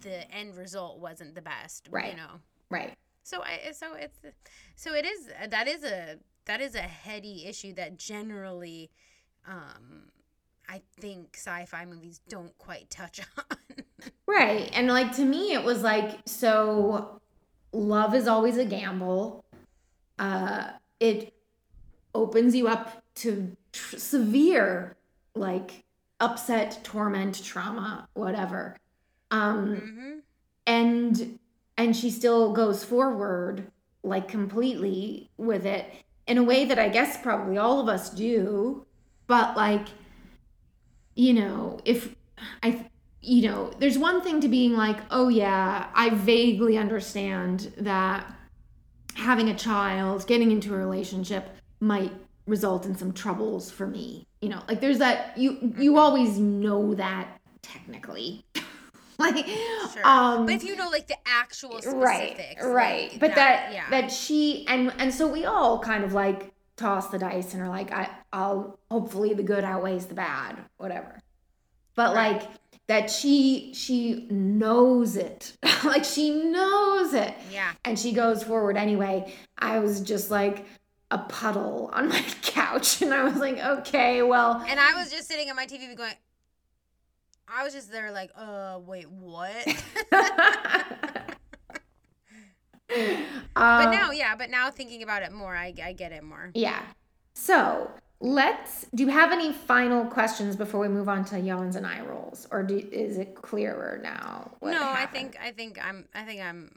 the 0.00 0.30
end 0.32 0.56
result 0.56 0.98
wasn't 0.98 1.34
the 1.34 1.42
best 1.42 1.88
Right. 1.90 2.10
you 2.10 2.16
know? 2.16 2.40
Right. 2.70 2.94
So 3.22 3.42
i 3.42 3.70
so 3.72 3.94
it's 3.94 4.18
so 4.74 4.94
it 4.94 5.06
is 5.06 5.28
that 5.48 5.68
is 5.68 5.84
a 5.84 6.18
that 6.46 6.60
is 6.60 6.74
a 6.74 6.80
heady 6.82 7.44
issue 7.46 7.72
that 7.74 7.98
generally 7.98 8.90
um 9.46 10.04
i 10.68 10.80
think 11.00 11.34
sci-fi 11.36 11.84
movies 11.84 12.20
don't 12.28 12.56
quite 12.58 12.88
touch 12.90 13.20
on 13.50 13.56
Right. 14.26 14.70
And 14.72 14.88
like 14.88 15.14
to 15.16 15.24
me, 15.24 15.52
it 15.52 15.62
was 15.62 15.82
like, 15.82 16.20
so 16.24 17.20
love 17.72 18.14
is 18.14 18.26
always 18.26 18.56
a 18.56 18.64
gamble. 18.64 19.44
uh, 20.18 20.70
it 21.00 21.34
opens 22.14 22.54
you 22.54 22.66
up 22.68 23.02
to 23.16 23.54
tr- 23.72 23.96
severe 23.98 24.96
like 25.34 25.84
upset, 26.18 26.80
torment, 26.82 27.44
trauma, 27.44 28.08
whatever. 28.14 28.76
Um, 29.30 29.76
hmm 29.76 30.18
and 30.66 31.38
and 31.76 31.94
she 31.96 32.10
still 32.10 32.52
goes 32.52 32.84
forward 32.84 33.70
like 34.02 34.28
completely 34.28 35.28
with 35.36 35.66
it 35.66 35.92
in 36.32 36.38
a 36.38 36.42
way 36.42 36.64
that 36.64 36.78
I 36.78 36.88
guess 36.88 37.18
probably 37.18 37.58
all 37.58 37.78
of 37.78 37.90
us 37.90 38.08
do, 38.08 38.86
but 39.26 39.54
like 39.54 39.86
you 41.14 41.34
know, 41.34 41.78
if 41.84 42.14
I 42.62 42.86
you 43.20 43.50
know, 43.50 43.70
there's 43.78 43.98
one 43.98 44.22
thing 44.22 44.40
to 44.40 44.48
being 44.48 44.72
like, 44.72 44.96
"Oh 45.10 45.28
yeah, 45.28 45.90
I 45.94 46.08
vaguely 46.08 46.78
understand 46.78 47.70
that 47.76 48.34
having 49.14 49.50
a 49.50 49.54
child, 49.54 50.26
getting 50.26 50.50
into 50.50 50.74
a 50.74 50.78
relationship 50.78 51.50
might 51.80 52.12
result 52.46 52.86
in 52.86 52.96
some 52.96 53.12
troubles 53.12 53.70
for 53.70 53.86
me." 53.86 54.26
You 54.40 54.48
know, 54.48 54.62
like 54.68 54.80
there's 54.80 55.00
that 55.00 55.36
you 55.36 55.50
you 55.50 55.90
mm-hmm. 55.90 55.98
always 55.98 56.38
know 56.38 56.94
that 56.94 57.28
technically. 57.60 58.42
like 59.34 59.46
Sure. 59.46 60.06
um 60.06 60.46
but 60.46 60.54
if 60.54 60.64
you 60.64 60.76
know 60.76 60.88
like 60.90 61.06
the 61.08 61.16
actual 61.26 61.80
specifics, 61.80 61.94
right 61.94 62.56
right 62.62 63.10
like, 63.12 63.20
but 63.20 63.34
that 63.34 63.72
yeah. 63.72 63.88
that 63.90 64.10
she 64.10 64.66
and 64.68 64.92
and 64.98 65.12
so 65.12 65.26
we 65.26 65.44
all 65.44 65.78
kind 65.78 66.04
of 66.04 66.12
like 66.12 66.52
toss 66.76 67.08
the 67.08 67.18
dice 67.18 67.52
and 67.54 67.62
are 67.62 67.68
like 67.68 67.92
i 67.92 68.08
i'll 68.32 68.78
hopefully 68.90 69.34
the 69.34 69.42
good 69.42 69.64
outweighs 69.64 70.06
the 70.06 70.14
bad 70.14 70.56
whatever 70.78 71.20
but 71.94 72.14
Right. 72.14 72.40
like 72.40 72.48
that 72.88 73.10
she 73.10 73.72
she 73.74 74.26
knows 74.30 75.16
it 75.16 75.56
like 75.84 76.04
she 76.04 76.30
knows 76.30 77.12
it 77.14 77.34
yeah. 77.50 77.72
and 77.84 77.98
she 77.98 78.12
goes 78.12 78.42
forward 78.42 78.76
anyway 78.76 79.32
i 79.58 79.78
was 79.78 80.00
just 80.00 80.30
like 80.30 80.66
a 81.10 81.18
puddle 81.18 81.90
on 81.92 82.08
my 82.08 82.20
couch 82.42 83.02
and 83.02 83.12
i 83.14 83.22
was 83.22 83.36
like 83.36 83.58
okay 83.58 84.22
well 84.22 84.64
And 84.68 84.80
I 84.80 84.94
was 84.94 85.10
just 85.10 85.28
sitting 85.28 85.48
at 85.50 85.54
my 85.56 85.66
TV 85.66 85.94
going, 85.94 86.12
I 87.48 87.64
was 87.64 87.72
just 87.72 87.90
there 87.92 88.10
like, 88.12 88.30
uh, 88.36 88.78
wait, 88.84 89.10
what? 89.10 89.66
but 90.10 91.36
Um, 93.56 93.90
now, 93.90 94.10
yeah, 94.10 94.34
but 94.36 94.50
now 94.50 94.70
thinking 94.70 95.02
about 95.02 95.22
it 95.22 95.32
more, 95.32 95.54
I, 95.56 95.72
I 95.82 95.92
get 95.92 96.12
it 96.12 96.22
more. 96.22 96.50
Yeah. 96.54 96.82
So 97.34 97.90
let's. 98.20 98.86
Do 98.94 99.02
you 99.02 99.08
have 99.10 99.32
any 99.32 99.52
final 99.52 100.04
questions 100.04 100.56
before 100.56 100.80
we 100.80 100.88
move 100.88 101.08
on 101.08 101.24
to 101.26 101.38
yawns 101.40 101.76
and 101.76 101.86
eye 101.86 102.00
rolls, 102.02 102.46
or 102.50 102.62
do, 102.62 102.76
is 102.76 103.18
it 103.18 103.34
clearer 103.34 104.00
now? 104.02 104.50
no, 104.62 104.82
I 104.82 105.06
think 105.06 105.36
I 105.42 105.50
think 105.52 105.78
I'm 105.82 106.06
I 106.14 106.22
think 106.24 106.40
I'm 106.42 106.70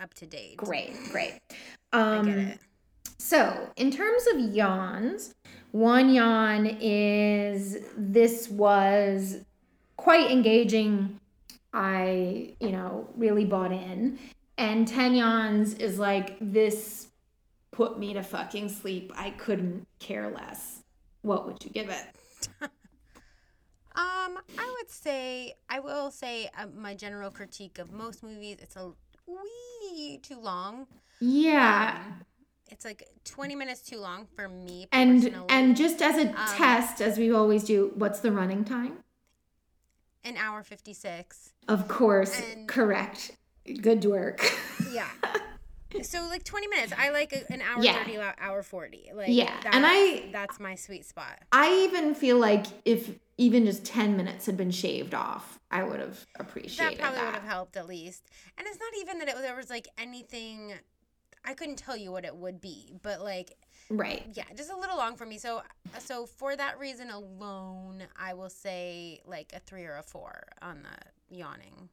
up 0.00 0.14
to 0.14 0.26
date. 0.26 0.56
Great, 0.56 0.94
great. 1.12 1.38
I 1.92 2.16
Um, 2.18 2.26
get 2.26 2.38
it. 2.38 2.58
So, 3.20 3.70
in 3.76 3.90
terms 3.90 4.24
of 4.32 4.38
yawns, 4.54 5.34
one 5.72 6.10
yawn 6.12 6.66
is 6.80 7.78
this 7.96 8.48
was 8.48 9.44
quite 10.08 10.30
engaging. 10.30 11.20
I, 11.74 12.54
you 12.60 12.70
know, 12.70 13.06
really 13.14 13.44
bought 13.44 13.72
in. 13.72 14.18
And 14.56 14.88
10 14.88 15.14
yawns 15.14 15.74
is 15.74 15.98
like 15.98 16.38
this 16.40 17.08
put 17.72 17.98
me 17.98 18.14
to 18.14 18.22
fucking 18.22 18.70
sleep. 18.70 19.12
I 19.14 19.28
couldn't 19.30 19.86
care 19.98 20.30
less. 20.30 20.82
What 21.20 21.46
would 21.46 21.62
you 21.62 21.70
give 21.70 21.90
it? 21.90 22.06
Um, 23.94 24.38
I 24.56 24.76
would 24.78 24.90
say 24.90 25.54
I 25.68 25.80
will 25.80 26.10
say 26.10 26.48
uh, 26.56 26.66
my 26.74 26.94
general 26.94 27.30
critique 27.30 27.78
of 27.78 27.92
most 27.92 28.22
movies. 28.22 28.56
It's 28.62 28.76
a 28.76 28.92
wee 29.26 30.20
too 30.22 30.40
long. 30.40 30.86
Yeah. 31.20 31.98
Um, 32.06 32.24
it's 32.70 32.84
like 32.84 33.06
20 33.24 33.56
minutes 33.56 33.82
too 33.82 33.98
long 33.98 34.26
for 34.36 34.48
me 34.48 34.86
And 34.92 35.22
personally. 35.22 35.46
and 35.50 35.76
just 35.76 36.00
as 36.00 36.16
a 36.16 36.28
Um, 36.28 36.34
test, 36.56 37.02
as 37.02 37.18
we 37.18 37.30
always 37.32 37.64
do, 37.64 37.92
what's 37.96 38.20
the 38.20 38.30
running 38.32 38.64
time? 38.64 38.98
An 40.24 40.36
hour 40.36 40.62
56. 40.62 41.52
Of 41.68 41.88
course, 41.88 42.40
And- 42.40 42.68
correct. 42.68 43.32
Good 43.82 44.04
work. 44.04 44.40
Yeah. 44.90 45.08
so 46.02 46.22
like 46.28 46.44
20 46.44 46.68
minutes. 46.68 46.92
I 46.96 47.10
like 47.10 47.32
an 47.50 47.60
hour 47.60 47.82
Yeah. 47.82 47.98
30, 48.04 48.18
hour 48.38 48.62
40. 48.62 49.10
Like 49.14 49.28
Yeah, 49.30 49.54
and 49.72 49.84
I- 49.86 50.30
that's- 50.32 50.58
my 50.58 50.74
sweet 50.74 51.04
spot. 51.04 51.38
I 51.52 51.72
even 51.84 52.14
feel 52.14 52.38
like 52.38 52.66
if 52.84 53.10
even 53.36 53.66
just 53.66 53.84
10 53.84 54.16
minutes 54.16 54.46
had 54.46 54.56
been 54.56 54.70
shaved 54.70 55.14
off, 55.14 55.58
I 55.70 55.82
would 55.82 56.00
have 56.00 56.26
appreciated 56.40 56.98
That 56.98 57.00
probably 57.00 57.18
that. 57.20 57.26
would 57.26 57.34
have 57.34 57.44
helped 57.48 57.76
at 57.76 57.86
least. 57.86 58.24
And 58.56 58.66
it's 58.66 58.78
not 58.80 58.92
even 59.00 59.18
that 59.18 59.28
it, 59.28 59.36
there 59.36 59.54
was 59.54 59.70
like 59.70 59.86
anything. 59.98 60.72
I 61.44 61.54
couldn't 61.54 61.76
tell 61.76 61.96
you 61.96 62.10
what 62.10 62.24
it 62.24 62.34
would 62.36 62.60
be, 62.60 62.94
but 63.02 63.20
like 63.22 63.56
Right. 63.90 64.26
yeah, 64.34 64.44
just 64.54 64.70
a 64.70 64.76
little 64.76 64.96
long 64.96 65.16
for 65.16 65.24
me. 65.24 65.38
So 65.38 65.62
so 65.98 66.26
for 66.26 66.54
that 66.56 66.78
reason 66.78 67.10
alone, 67.10 68.04
I 68.18 68.34
will 68.34 68.50
say 68.50 69.20
like 69.26 69.52
a 69.54 69.60
three 69.60 69.84
or 69.84 69.96
a 69.96 70.02
four 70.02 70.44
on 70.60 70.82
the 70.82 71.36
yawning. 71.36 71.88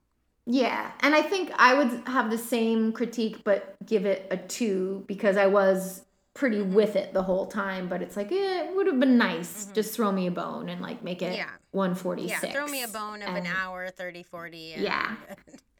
Yeah. 0.45 0.91
And 0.99 1.15
I 1.15 1.21
think 1.21 1.51
I 1.57 1.73
would 1.73 2.07
have 2.07 2.29
the 2.29 2.37
same 2.37 2.91
critique, 2.91 3.43
but 3.43 3.75
give 3.85 4.05
it 4.05 4.27
a 4.29 4.37
two 4.37 5.03
because 5.07 5.37
I 5.37 5.47
was 5.47 6.03
pretty 6.35 6.61
with 6.61 6.95
it 6.95 7.13
the 7.13 7.23
whole 7.23 7.47
time. 7.47 7.87
But 7.87 8.01
it's 8.01 8.15
like, 8.15 8.31
eh, 8.31 8.65
it 8.65 8.75
would 8.75 8.85
have 8.87 8.99
been 8.99 9.17
nice. 9.17 9.67
Just 9.73 9.95
throw 9.95 10.11
me 10.11 10.27
a 10.27 10.31
bone 10.31 10.69
and 10.69 10.81
like 10.81 11.03
make 11.03 11.21
it 11.21 11.25
Mm-hmm. 11.31 11.35
Yeah. 11.37 11.49
146. 11.71 12.43
Yeah, 12.43 12.51
throw 12.51 12.67
me 12.67 12.83
a 12.83 12.87
bone 12.87 13.21
of 13.21 13.35
an 13.35 13.47
hour, 13.47 13.89
30, 13.89 14.23
40. 14.23 14.73
And 14.73 14.83
Yeah. 14.83 15.15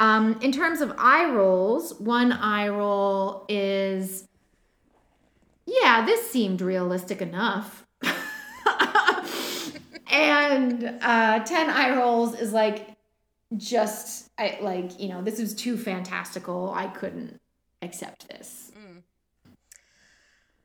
Um, 0.01 0.37
in 0.41 0.51
terms 0.51 0.81
of 0.81 0.93
eye 0.97 1.31
rolls, 1.31 1.93
one 2.01 2.33
eye 2.33 2.67
roll 2.67 3.45
is, 3.47 4.27
yeah, 5.65 6.05
this 6.05 6.29
seemed 6.29 6.61
realistic 6.61 7.21
enough. 7.21 7.85
and 10.11 10.97
uh, 11.01 11.39
10 11.39 11.69
eye 11.69 11.95
rolls 11.95 12.39
is 12.39 12.53
like, 12.53 12.89
just, 13.57 14.29
I 14.37 14.57
like, 14.61 14.99
you 14.99 15.09
know, 15.09 15.21
this 15.21 15.39
is 15.39 15.53
too 15.53 15.77
fantastical. 15.77 16.73
I 16.73 16.87
couldn't 16.87 17.39
accept 17.81 18.27
this. 18.27 18.71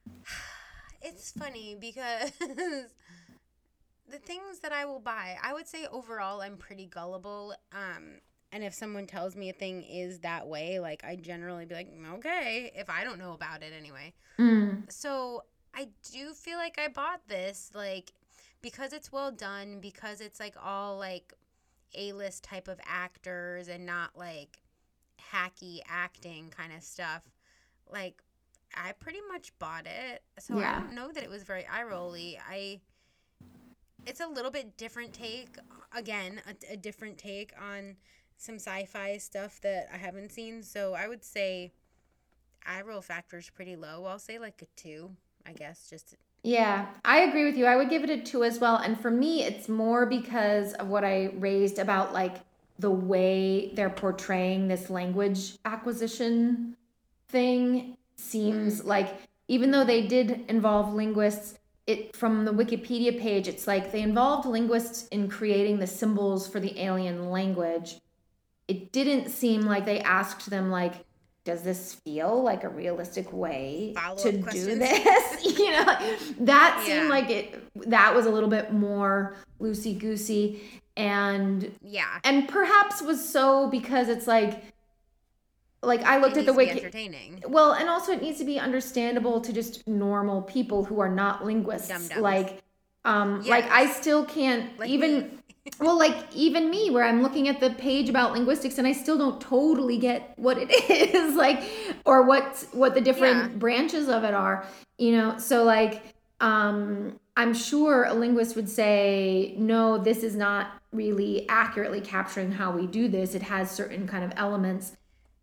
it's 1.03 1.33
funny 1.33 1.77
because 1.81 2.31
the 2.41 4.19
things 4.19 4.61
that 4.61 4.73
I 4.73 4.85
will 4.85 5.01
buy, 5.01 5.37
I 5.43 5.53
would 5.53 5.69
say 5.69 5.87
overall 5.87 6.41
I'm 6.41 6.57
pretty 6.57 6.87
gullible. 6.87 7.55
Um, 7.73 8.21
and 8.53 8.65
if 8.65 8.75
someone 8.75 9.07
tells 9.07 9.37
me 9.37 9.49
a 9.49 9.53
thing 9.53 9.83
is 9.83 10.21
that 10.21 10.47
way, 10.49 10.81
like 10.81 11.05
I 11.05 11.17
generally 11.17 11.67
be 11.67 11.75
like, 11.75 11.93
"Mm, 11.93 12.15
okay, 12.19 12.73
if 12.75 12.91
I 12.91 13.05
don't 13.05 13.19
know 13.19 13.33
about 13.33 13.63
it 13.63 13.73
anyway. 13.77 14.13
Mm, 14.39 14.91
So 14.91 15.45
I 15.75 15.89
do 16.13 16.33
feel 16.35 16.59
like 16.59 16.79
I 16.79 16.89
bought 16.89 17.29
this, 17.29 17.71
like, 17.75 18.13
because 18.63 18.93
it's 18.93 19.13
well 19.13 19.31
done, 19.31 19.79
because 19.81 20.21
it's 20.21 20.41
like 20.41 20.55
all 20.63 20.97
like 20.99 21.33
A 21.95 22.13
list 22.13 22.45
type 22.45 22.69
of 22.69 22.81
actors 22.85 23.69
and 23.69 23.85
not 23.87 24.17
like 24.17 24.59
hacky 25.33 25.81
acting 25.89 26.51
kind 26.51 26.73
of 26.73 26.83
stuff. 26.83 27.23
Like, 27.91 28.23
I 28.77 28.93
pretty 28.93 29.21
much 29.31 29.53
bought 29.59 29.87
it. 29.87 30.23
So 30.39 30.59
Yeah. 30.59 30.77
I 30.77 30.81
don't 30.81 30.95
know 30.95 31.11
that 31.13 31.23
it 31.23 31.31
was 31.31 31.43
very 31.45 31.67
eye 31.67 31.83
rolly. 31.85 32.39
I. 32.49 32.81
It's 34.07 34.21
a 34.21 34.27
little 34.27 34.51
bit 34.51 34.77
different 34.77 35.13
take. 35.13 35.57
Again, 35.93 36.41
a, 36.47 36.73
a 36.73 36.77
different 36.77 37.19
take 37.19 37.53
on 37.61 37.97
some 38.41 38.57
sci-fi 38.57 39.19
stuff 39.19 39.61
that 39.61 39.89
I 39.93 39.99
haven't 39.99 40.33
seen. 40.33 40.63
So 40.63 40.95
I 40.95 41.09
would 41.09 41.23
say 41.23 41.73
eye 42.67 42.81
roll 42.81 43.03
factor 43.03 43.37
is 43.37 43.51
pretty 43.51 43.77
low. 43.77 44.07
I'll 44.07 44.19
say 44.19 44.39
like 44.39 44.63
a 44.63 44.81
two, 44.81 45.11
I 45.47 45.53
guess. 45.53 45.89
Just 45.91 46.17
Yeah, 46.43 46.87
I 47.05 47.21
agree 47.21 47.45
with 47.45 47.57
you. 47.57 47.67
I 47.67 47.77
would 47.77 47.91
give 47.91 48.03
it 48.03 48.11
a 48.11 48.19
two 48.19 48.43
as 48.43 48.59
well. 48.59 48.77
And 48.77 48.99
for 48.99 49.11
me, 49.11 49.45
it's 49.45 49.69
more 49.69 50.07
because 50.07 50.73
of 50.75 50.89
what 50.89 51.05
I 51.05 51.33
raised 51.37 51.79
about 51.79 52.15
like 52.15 52.39
the 52.79 52.91
way 52.91 53.73
they're 53.75 53.91
portraying 53.91 54.69
this 54.69 54.89
language 54.89 55.59
acquisition 55.67 56.77
thing 57.29 57.99
seems 58.17 58.81
mm. 58.81 58.87
like 58.87 59.15
even 59.49 59.71
though 59.71 59.85
they 59.85 60.07
did 60.07 60.45
involve 60.49 60.95
linguists 60.95 61.59
it 61.87 62.17
from 62.17 62.45
the 62.45 62.53
wikipedia 62.53 63.19
page 63.19 63.49
it's 63.49 63.67
like 63.67 63.93
they 63.93 64.01
involved 64.01 64.47
linguists 64.47 65.07
in 65.09 65.29
creating 65.29 65.79
the 65.79 65.87
symbols 65.87 66.49
for 66.49 66.59
the 66.59 66.79
alien 66.81 67.31
language 67.31 68.01
it 68.71 68.93
didn't 68.93 69.29
seem 69.31 69.63
like 69.63 69.85
they 69.85 70.01
asked 70.01 70.49
them 70.49 70.71
like 70.71 70.95
does 71.45 71.63
this 71.63 71.95
feel 71.95 72.43
like 72.43 72.63
a 72.65 72.69
realistic 72.69 73.33
way 73.33 73.93
Follow-up 73.97 74.23
to 74.23 74.33
do 74.33 74.65
this 74.79 75.45
you 75.59 75.71
know 75.73 75.85
that 76.41 76.83
seemed 76.85 77.05
Yeah. 77.05 77.09
like 77.09 77.31
it 77.31 77.45
that 77.91 78.15
was 78.15 78.27
a 78.27 78.31
little 78.31 78.49
bit 78.49 78.73
more 78.73 79.35
loosey 79.61 79.99
goosey 79.99 80.61
and 80.97 81.73
yeah. 81.83 82.19
and 82.25 82.49
perhaps 82.49 83.01
was 83.01 83.27
so 83.27 83.69
because 83.69 84.09
it's 84.09 84.27
like 84.27 84.63
like 85.83 86.03
I 86.03 86.19
looked 86.19 86.37
at 86.37 86.45
the 86.45 86.53
wiki 86.53 86.73
entertaining. 86.73 87.43
well, 87.49 87.73
and 87.73 87.89
also 87.89 88.13
it 88.13 88.21
needs 88.21 88.39
to 88.39 88.45
be 88.45 88.59
understandable 88.59 89.41
to 89.41 89.51
just 89.51 89.89
normal 89.89 90.43
people 90.43 90.85
who 90.85 91.01
are 91.01 91.09
not 91.09 91.43
linguists. 91.47 91.89
Dum-dums. 91.89 92.21
Like, 92.21 92.63
um, 93.07 93.43
like 93.47 93.65
I 93.71 93.91
still 93.91 94.27
can't 94.27 94.79
Like 94.79 94.91
even. 94.91 95.40
Well, 95.79 95.99
like 95.99 96.17
even 96.35 96.71
me, 96.71 96.91
where 96.91 97.05
I'm 97.05 97.23
looking 97.23 97.49
at 97.49 97.61
the 97.61 97.71
page 97.71 98.09
about 98.09 98.33
linguistics 98.33 98.79
and 98.79 98.87
I 98.87 98.93
still 98.93 99.19
don't 99.19 99.41
totally 99.41 99.99
get 99.99 100.33
what 100.37 100.57
it 100.59 100.71
is, 101.15 101.35
like, 101.35 101.63
or 102.05 102.23
what 102.23 102.65
what 102.73 102.95
the 102.95 103.01
different 103.01 103.39
Yeah. 103.53 103.59
branches 103.59 104.09
of 104.09 104.25
it 104.25 104.35
are, 104.35 104.67
you 104.99 105.13
know. 105.13 105.39
So 105.39 105.65
like, 105.65 106.15
um, 106.41 107.19
I'm 107.37 107.55
sure 107.55 108.05
a 108.05 108.15
linguist 108.15 108.57
would 108.57 108.69
say, 108.69 109.55
no, 109.59 109.99
this 109.99 110.23
is 110.23 110.35
not 110.37 110.73
really 110.93 111.49
accurately 111.49 112.01
capturing 112.01 112.53
how 112.53 112.71
we 112.73 112.87
do 112.87 113.09
this. 113.09 113.35
It 113.35 113.43
has 113.43 113.71
certain 113.71 114.07
kind 114.09 114.25
of 114.25 114.33
elements, 114.37 114.97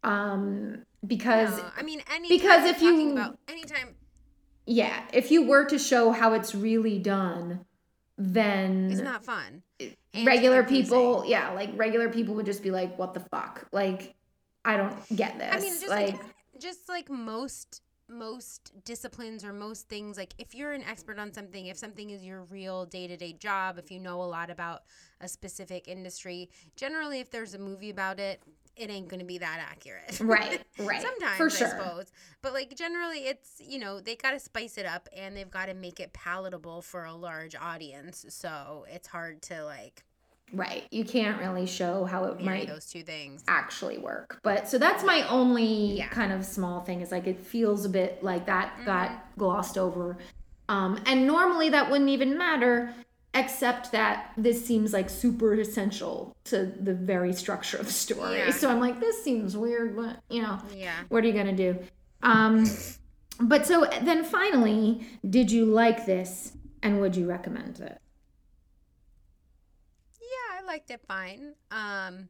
um, 0.04 0.84
because 1.06 1.58
No, 1.58 1.66
I 1.78 1.84
mean, 1.84 2.02
any 2.12 2.28
because 2.30 2.66
if 2.70 2.82
you- 2.82 3.12
about 3.14 3.38
anytime 3.48 3.96
yeah, 4.66 5.04
if 5.14 5.32
you 5.32 5.44
were 5.48 5.64
to 5.66 5.80
show 5.80 6.12
how 6.12 6.34
it's 6.34 6.54
really 6.54 7.00
done, 7.00 7.66
then 8.18 8.90
it's 8.92 9.00
not 9.02 9.24
fun. 9.24 9.64
Regular 10.26 10.64
people 10.64 11.24
yeah 11.28 11.52
like 11.52 11.70
regular 11.76 12.10
people 12.10 12.34
would 12.36 12.46
just 12.46 12.64
be 12.64 12.72
like 12.72 12.98
what 12.98 13.14
the 13.14 13.20
fuck? 13.20 13.68
Like 13.72 14.16
i 14.66 14.76
don't 14.76 15.16
get 15.16 15.38
this 15.40 15.54
I 15.54 15.60
mean, 15.60 15.74
just 15.74 15.88
like, 15.88 16.14
like, 16.14 16.22
just 16.60 16.90
like 16.90 17.10
most 17.10 17.82
most 18.10 18.72
disciplines 18.86 19.44
or 19.44 19.52
most 19.52 19.90
things 19.90 20.18
like 20.18 20.34
if 20.38 20.56
you're 20.56 20.72
an 20.72 20.84
expert 20.84 21.20
on 21.20 21.34
something 21.34 21.66
if 21.66 21.78
something 21.78 22.10
is 22.10 22.24
your 22.24 22.44
real 22.46 22.86
day-to-day 22.86 23.34
job 23.34 23.78
if 23.78 23.92
you 23.92 24.00
know 24.00 24.22
a 24.22 24.24
lot 24.24 24.50
about 24.50 24.84
a 25.20 25.28
specific 25.28 25.88
industry 25.88 26.50
generally 26.78 27.20
if 27.20 27.30
there's 27.30 27.54
a 27.54 27.60
movie 27.60 27.90
about 27.90 28.18
it 28.20 28.42
it 28.78 28.90
ain't 28.90 29.08
gonna 29.08 29.24
be 29.26 29.38
that 29.40 29.60
accurate. 29.72 30.20
Right, 30.22 30.62
right, 30.80 31.02
sometimes 31.02 31.38
for 31.38 31.46
i 31.46 31.50
sure. 31.50 31.70
suppose. 31.70 32.06
But 32.42 32.54
like 32.54 32.76
generally 32.76 33.20
it's 33.28 33.62
you 33.66 33.80
know 33.80 34.00
they 34.00 34.16
gotta 34.16 34.40
spice 34.40 34.78
it 34.78 34.86
up 34.86 35.10
and 35.16 35.36
they've 35.36 35.50
got 35.50 35.68
to 35.68 35.74
make 35.74 36.00
it 36.00 36.14
palatable 36.14 36.82
for 36.82 37.06
a 37.06 37.14
large 37.14 37.56
audience. 37.56 38.26
So 38.30 38.86
it's 38.90 39.08
hard 39.08 39.42
to 39.44 39.64
like 39.64 40.04
right. 40.54 40.86
You 40.92 41.04
can't 41.04 41.40
really 41.40 41.66
show 41.66 42.06
how 42.06 42.26
it 42.26 42.40
might 42.42 42.68
those 42.68 42.86
two 42.86 43.04
things. 43.04 43.44
actually 43.48 43.98
work. 43.98 44.40
But 44.44 44.68
so 44.70 44.78
that's 44.78 45.04
my 45.04 45.28
only 45.28 45.98
Yeah. 45.98 46.08
kind 46.10 46.32
of 46.32 46.46
small 46.46 46.82
thing 46.82 47.02
is 47.02 47.12
like 47.12 47.28
it 47.28 47.40
feels 47.46 47.86
a 47.86 47.90
bit 47.90 48.24
like 48.24 48.46
that 48.46 48.74
Mm-hmm. 48.76 48.86
got 48.86 49.38
glossed 49.38 49.78
over. 49.78 50.18
Um 50.70 51.00
and 51.06 51.26
normally 51.28 51.70
that 51.70 51.90
wouldn't 51.90 52.10
even 52.10 52.38
matter 52.38 52.94
except 53.40 53.92
that 53.92 54.32
this 54.38 54.66
seems 54.66 54.92
like 54.94 55.10
super 55.10 55.54
essential 55.54 56.36
to 56.46 56.66
the 56.66 56.94
very 56.94 57.32
structure 57.34 57.78
of 57.78 57.86
the 57.86 57.92
story 57.94 58.38
Yeah. 58.38 58.52
so 58.52 58.70
i'm 58.70 58.80
like 58.80 59.00
this 59.00 59.24
seems 59.24 59.56
weird 59.56 59.96
but 59.96 60.22
you 60.30 60.42
know 60.42 60.60
yeah 60.76 61.04
what 61.10 61.24
are 61.24 61.28
you 61.28 61.34
gonna 61.34 61.56
do 61.56 61.78
um 62.24 62.66
but 63.40 63.66
so 63.68 63.86
then 64.02 64.24
finally 64.24 65.06
did 65.30 65.52
you 65.52 65.66
like 65.66 66.06
this 66.06 66.54
and 66.84 67.00
would 67.02 67.16
you 67.16 67.28
recommend 67.30 67.80
it 67.80 68.00
Yeah, 70.20 70.60
I 70.60 70.66
liked 70.66 70.90
it 70.92 71.02
fine. 71.08 71.54
Um, 71.72 72.30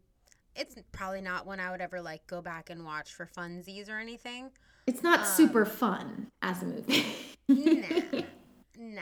it's 0.56 0.76
probably 0.92 1.22
not 1.22 1.46
one 1.46 1.60
I 1.60 1.72
would 1.72 1.82
ever 1.82 2.02
like 2.02 2.26
go 2.28 2.42
back 2.42 2.70
and 2.70 2.84
watch 2.86 3.14
for 3.14 3.26
funsies 3.38 3.90
or 3.90 3.98
anything. 4.00 4.52
it's 4.86 5.04
not 5.04 5.26
super 5.28 5.66
fun 5.66 6.28
as 6.42 6.62
a 6.64 6.66
movie 6.66 7.06
Nah, 7.48 8.22
nah. 8.78 9.02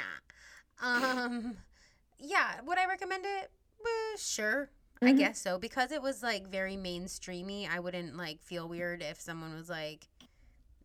Um, 0.82 1.58
yeah, 2.20 2.62
would 2.66 2.78
I 2.78 2.86
recommend 2.88 3.26
it? 3.26 3.52
Uh, 3.84 4.18
sure, 4.18 4.70
I 5.02 5.12
Mhm. 5.14 5.18
guess 5.18 5.40
so. 5.42 5.58
Because 5.60 5.92
it 5.92 6.02
was 6.02 6.24
like 6.24 6.48
very 6.48 6.76
mainstreamy, 6.76 7.70
I 7.70 7.80
wouldn't 7.80 8.16
like 8.18 8.42
feel 8.42 8.68
weird 8.68 9.02
if 9.04 9.20
someone 9.22 9.54
was 9.54 9.70
like, 9.70 10.08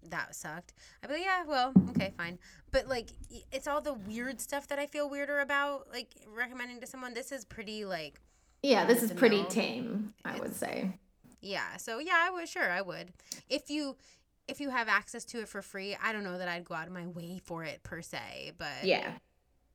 "That 0.02 0.34
sucked." 0.34 0.72
I'd 1.02 1.08
be 1.08 1.14
like, 1.14 1.22
"Yeah, 1.24 1.44
well, 1.44 1.72
okay, 1.90 2.12
fine." 2.16 2.38
But 2.70 2.86
like, 2.88 3.10
it's 3.52 3.66
all 3.66 3.80
the 3.80 3.94
weird 3.94 4.40
stuff 4.40 4.66
that 4.68 4.78
I 4.78 4.86
feel 4.86 5.08
weirder 5.08 5.40
about. 5.40 5.88
Like 5.92 6.14
recommending 6.26 6.80
to 6.80 6.86
someone. 6.86 7.14
This 7.14 7.32
is 7.32 7.44
pretty 7.44 7.84
like. 7.84 8.20
yeah 8.62 8.84
this 8.84 9.02
is 9.02 9.10
pretty 9.12 9.36
middle. 9.38 9.50
tame 9.50 10.12
i 10.22 10.38
would 10.38 10.54
say 10.54 10.90
Yeah. 11.40 11.78
So 11.78 11.98
yeah, 11.98 12.16
I 12.26 12.30
would 12.30 12.46
sure 12.48 12.70
I 12.70 12.82
would. 12.82 13.12
If 13.48 13.70
you 13.70 13.96
if 14.48 14.60
you 14.60 14.68
have 14.70 14.88
access 14.88 15.24
to 15.26 15.40
it 15.40 15.48
for 15.48 15.62
free, 15.62 15.96
I 16.02 16.12
don't 16.12 16.24
know 16.24 16.36
that 16.36 16.48
I'd 16.48 16.64
go 16.66 16.74
out 16.74 16.86
of 16.86 16.92
my 16.92 17.06
way 17.06 17.40
for 17.42 17.64
it 17.64 17.82
per 17.82 18.02
se, 18.02 18.52
but 18.58 18.84
yeah 18.84 19.12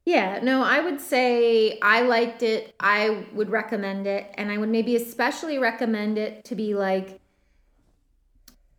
yeah 0.05 0.39
no 0.41 0.63
i 0.63 0.79
would 0.79 1.01
say 1.01 1.77
i 1.81 2.01
liked 2.01 2.43
it. 2.43 2.73
I 2.79 3.25
would 3.33 3.49
recommend 3.49 4.07
it. 4.07 4.33
And 4.37 4.51
i 4.51 4.57
would 4.57 4.69
maybe 4.69 4.95
especially 4.95 5.57
recommend 5.57 6.17
it 6.17 6.45
to 6.45 6.55
be 6.55 6.73
like 6.73 7.19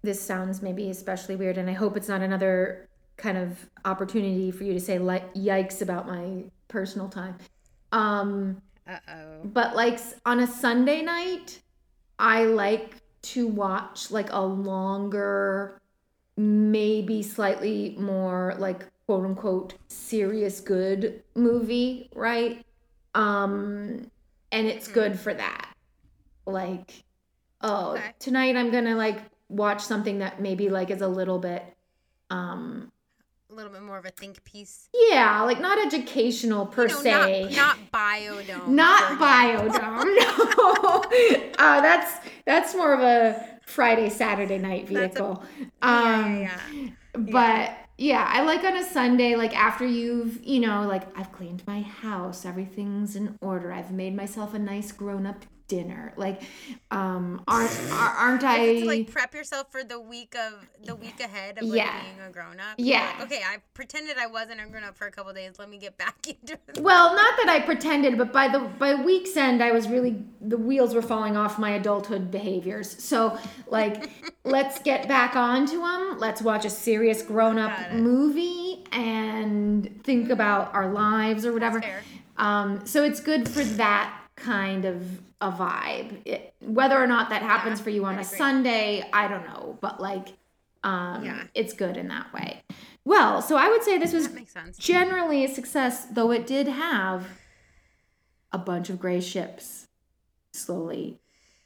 this 0.02 0.20
sounds 0.20 0.62
maybe 0.62 0.88
especially 0.88 1.36
weird 1.36 1.58
and 1.58 1.68
i 1.68 1.72
hope 1.72 1.96
it's 1.96 2.08
not 2.08 2.22
another 2.22 2.88
kind 3.16 3.38
of 3.38 3.68
opportunity 3.84 4.50
for 4.50 4.64
you 4.64 4.72
to 4.72 4.80
say 4.80 4.98
like 4.98 5.32
yikes 5.34 5.80
about 5.80 6.06
my 6.06 6.44
personal 6.68 7.08
time. 7.08 7.36
Um 7.92 8.60
uh-oh. 8.88 9.40
but 9.44 9.74
like 9.74 9.98
on 10.24 10.38
a 10.38 10.46
sunday 10.46 11.02
night 11.02 11.58
i 12.20 12.44
like 12.44 12.94
to 13.20 13.48
watch 13.48 14.12
like 14.12 14.32
a 14.32 14.40
longer 14.40 15.80
maybe 16.36 17.20
slightly 17.22 17.96
more 17.98 18.54
like 18.58 18.86
quote 19.06 19.24
unquote 19.24 19.74
serious 19.88 20.60
good 20.60 21.22
movie 21.34 22.10
right 22.14 22.64
um 23.14 24.10
and 24.52 24.66
it's 24.66 24.88
good 24.88 25.18
for 25.18 25.32
that 25.32 25.72
like 26.46 27.04
oh 27.60 27.92
Okay. 27.92 28.10
tonight 28.18 28.56
i'm 28.56 28.70
gonna 28.70 28.96
like 28.96 29.20
watch 29.48 29.80
something 29.82 30.18
that 30.18 30.40
maybe 30.40 30.68
like 30.68 30.90
is 30.90 31.00
a 31.02 31.08
little 31.08 31.38
bit 31.38 31.62
um 32.30 32.90
A 33.48 33.54
little 33.54 33.70
bit 33.70 33.82
more 33.82 33.96
of 33.96 34.04
a 34.04 34.10
think 34.10 34.42
piece. 34.44 34.88
yeah 34.92 35.40
like 35.42 35.60
not 35.60 35.78
educational 35.86 36.66
per 36.66 36.82
You 36.88 36.94
know, 36.94 37.00
se 37.02 37.42
Not, 37.54 37.78
not 37.92 37.92
biodome. 37.92 38.68
not 38.68 39.20
biodome 39.20 40.16
no 40.18 41.52
uh, 41.58 41.80
that's 41.80 42.26
that's 42.44 42.74
more 42.74 42.92
of 42.92 43.00
a 43.00 43.46
friday 43.64 44.08
saturday 44.10 44.58
night 44.58 44.88
That's 44.88 45.16
a- 45.16 45.22
vehicle 45.22 45.44
Yeah, 45.80 46.24
um 46.24 46.40
yeah. 46.42 46.88
but 47.14 47.76
yeah 47.98 48.28
i 48.30 48.42
like 48.42 48.62
on 48.62 48.76
a 48.76 48.84
sunday 48.84 49.36
like 49.36 49.56
after 49.56 49.86
you've 49.86 50.42
you 50.44 50.60
know 50.60 50.86
like 50.86 51.16
i've 51.18 51.32
cleaned 51.32 51.62
my 51.66 51.80
house 51.80 52.44
everything's 52.44 53.16
in 53.16 53.36
order 53.40 53.72
i've 53.72 53.90
made 53.90 54.14
myself 54.14 54.52
a 54.52 54.58
nice 54.58 54.92
grown-up 54.92 55.46
dinner 55.68 56.12
like 56.16 56.42
um 56.90 57.42
aren't 57.48 57.76
aren't 57.92 58.44
i 58.44 58.80
to 58.80 58.86
like 58.86 59.10
prep 59.10 59.34
yourself 59.34 59.70
for 59.72 59.82
the 59.82 59.98
week 60.00 60.34
of 60.36 60.64
the 60.84 60.94
week 60.94 61.18
ahead 61.20 61.58
of 61.58 61.64
like 61.64 61.78
Yeah. 61.78 62.00
being 62.02 62.20
a 62.28 62.30
grown 62.30 62.60
up. 62.60 62.76
Yeah. 62.78 63.12
okay, 63.22 63.42
I 63.44 63.56
pretended 63.74 64.16
I 64.18 64.26
wasn't 64.26 64.60
a 64.60 64.66
grown 64.66 64.84
up 64.84 64.96
for 64.96 65.06
a 65.06 65.10
couple 65.10 65.32
days. 65.32 65.54
Let 65.58 65.68
me 65.68 65.78
get 65.78 65.98
back 65.98 66.26
into 66.28 66.52
it. 66.68 66.78
Well, 66.80 67.14
not 67.16 67.34
that 67.38 67.48
I 67.48 67.60
pretended, 67.60 68.16
but 68.16 68.32
by 68.32 68.48
the 68.48 68.60
by 68.60 68.94
week's 68.94 69.36
end, 69.36 69.62
I 69.62 69.72
was 69.72 69.88
really 69.88 70.22
the 70.40 70.56
wheels 70.56 70.94
were 70.94 71.02
falling 71.02 71.36
off 71.36 71.58
my 71.58 71.70
adulthood 71.70 72.30
behaviors. 72.30 73.02
So, 73.02 73.36
like, 73.66 74.10
let's 74.44 74.78
get 74.80 75.08
back 75.08 75.34
onto 75.34 75.80
them. 75.80 76.18
Let's 76.18 76.40
watch 76.42 76.64
a 76.64 76.70
serious 76.70 77.22
grown-up 77.22 77.92
movie 77.92 78.84
and 78.92 80.00
think 80.04 80.30
about 80.30 80.72
our 80.74 80.92
lives 80.92 81.44
or 81.44 81.52
whatever. 81.52 81.80
fair. 81.80 82.02
Um, 82.36 82.86
so 82.86 83.02
it's 83.02 83.20
good 83.20 83.48
for 83.48 83.64
that 83.64 84.14
kind 84.36 84.84
of 84.84 85.20
a 85.40 85.50
vibe. 85.52 86.22
It, 86.24 86.54
whether 86.60 87.00
or 87.02 87.06
not 87.06 87.30
that 87.30 87.42
happens 87.42 87.80
Yeah, 87.80 87.84
for 87.84 87.90
you 87.90 88.04
on 88.04 88.18
a. 88.18 88.24
Sunday, 88.24 89.08
I 89.12 89.28
don't 89.28 89.44
know, 89.46 89.78
but 89.80 90.00
like, 90.00 90.28
um, 90.82 91.24
Yeah. 91.24 91.44
it's 91.54 91.72
good 91.72 91.96
in 91.96 92.08
that 92.08 92.32
way. 92.32 92.62
Well, 93.04 93.40
so 93.42 93.56
I 93.56 93.68
would 93.68 93.82
say 93.82 93.98
this 93.98 94.12
was 94.12 94.28
generally 94.78 95.44
a 95.44 95.48
success, 95.48 96.06
though 96.06 96.30
it 96.32 96.46
did 96.46 96.66
have 96.68 97.26
a 98.52 98.58
bunch 98.58 98.88
of 98.90 98.98
gray 98.98 99.20
ships 99.20 99.86
slowly 100.52 101.20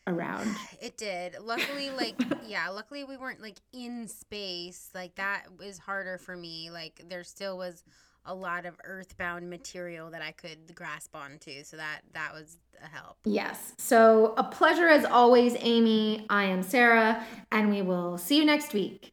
around. 0.07 0.55
It 0.83 0.97
did. 0.97 1.37
Luckily, 1.41 1.91
like, 1.91 2.15
yeah, 2.47 2.69
luckily 2.71 3.05
we 3.05 3.17
weren't 3.19 3.41
like 3.43 3.59
in 3.73 4.09
space. 4.09 4.91
Like, 4.95 5.15
that 5.17 5.45
was 5.59 5.79
harder 5.79 6.17
for 6.19 6.35
me. 6.37 6.71
Like, 6.71 7.03
there 7.09 7.23
still 7.23 7.57
was 7.59 7.85
a 8.25 8.35
lot 8.35 8.67
of 8.67 8.75
earthbound 8.85 9.49
material 9.49 10.11
that 10.11 10.23
I 10.23 10.33
could 10.33 10.75
grasp 10.75 11.15
onto. 11.15 11.65
So 11.65 11.77
that 11.77 12.01
that 12.13 12.33
was 12.33 12.59
a 12.83 12.87
help. 12.87 13.17
Yes. 13.25 13.75
So 13.79 14.35
a 14.37 14.45
pleasure 14.45 14.89
as 14.89 15.05
always, 15.05 15.57
Amy. 15.59 16.27
I 16.31 16.45
am 16.45 16.63
Sarah, 16.63 17.25
and 17.53 17.71
we 17.71 17.83
will 17.83 18.19
see 18.19 18.37
you 18.37 18.45
next 18.45 18.73
week 18.73 19.13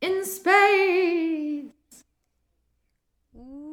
in 0.00 0.24
space. 0.24 1.72
Ooh. 3.36 3.67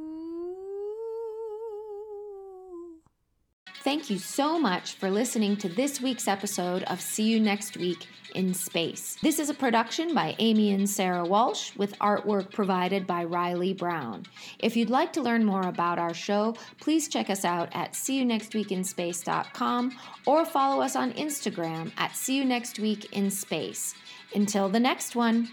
Thank 3.85 4.09
you 4.09 4.17
so 4.17 4.57
much 4.57 4.95
for 4.95 5.11
listening 5.11 5.57
to 5.57 5.69
this 5.69 6.01
week's 6.01 6.27
episode 6.27 6.81
of 6.85 6.99
See 6.99 7.29
You 7.29 7.39
Next 7.39 7.77
Week 7.77 8.07
in 8.33 8.51
Space. 8.51 9.15
This 9.21 9.37
is 9.37 9.51
a 9.51 9.53
production 9.53 10.15
by 10.15 10.35
Amy 10.39 10.73
and 10.73 10.89
Sarah 10.89 11.23
Walsh 11.23 11.71
with 11.75 11.95
artwork 11.99 12.51
provided 12.51 13.05
by 13.05 13.25
Riley 13.25 13.75
Brown. 13.75 14.25
If 14.57 14.75
you'd 14.75 14.89
like 14.89 15.13
to 15.13 15.21
learn 15.21 15.45
more 15.45 15.67
about 15.67 15.99
our 15.99 16.15
show, 16.15 16.55
please 16.81 17.07
check 17.07 17.29
us 17.29 17.45
out 17.45 17.69
at 17.73 17.93
seeyounextweekinspace.com 17.93 19.97
or 20.25 20.45
follow 20.45 20.81
us 20.81 20.95
on 20.95 21.13
Instagram 21.13 21.91
at 21.97 22.15
See 22.15 22.37
You 22.37 22.45
Next 22.45 22.79
Week 22.79 23.15
in 23.15 23.29
Space. 23.29 23.93
Until 24.33 24.67
the 24.67 24.79
next 24.79 25.15
one. 25.15 25.47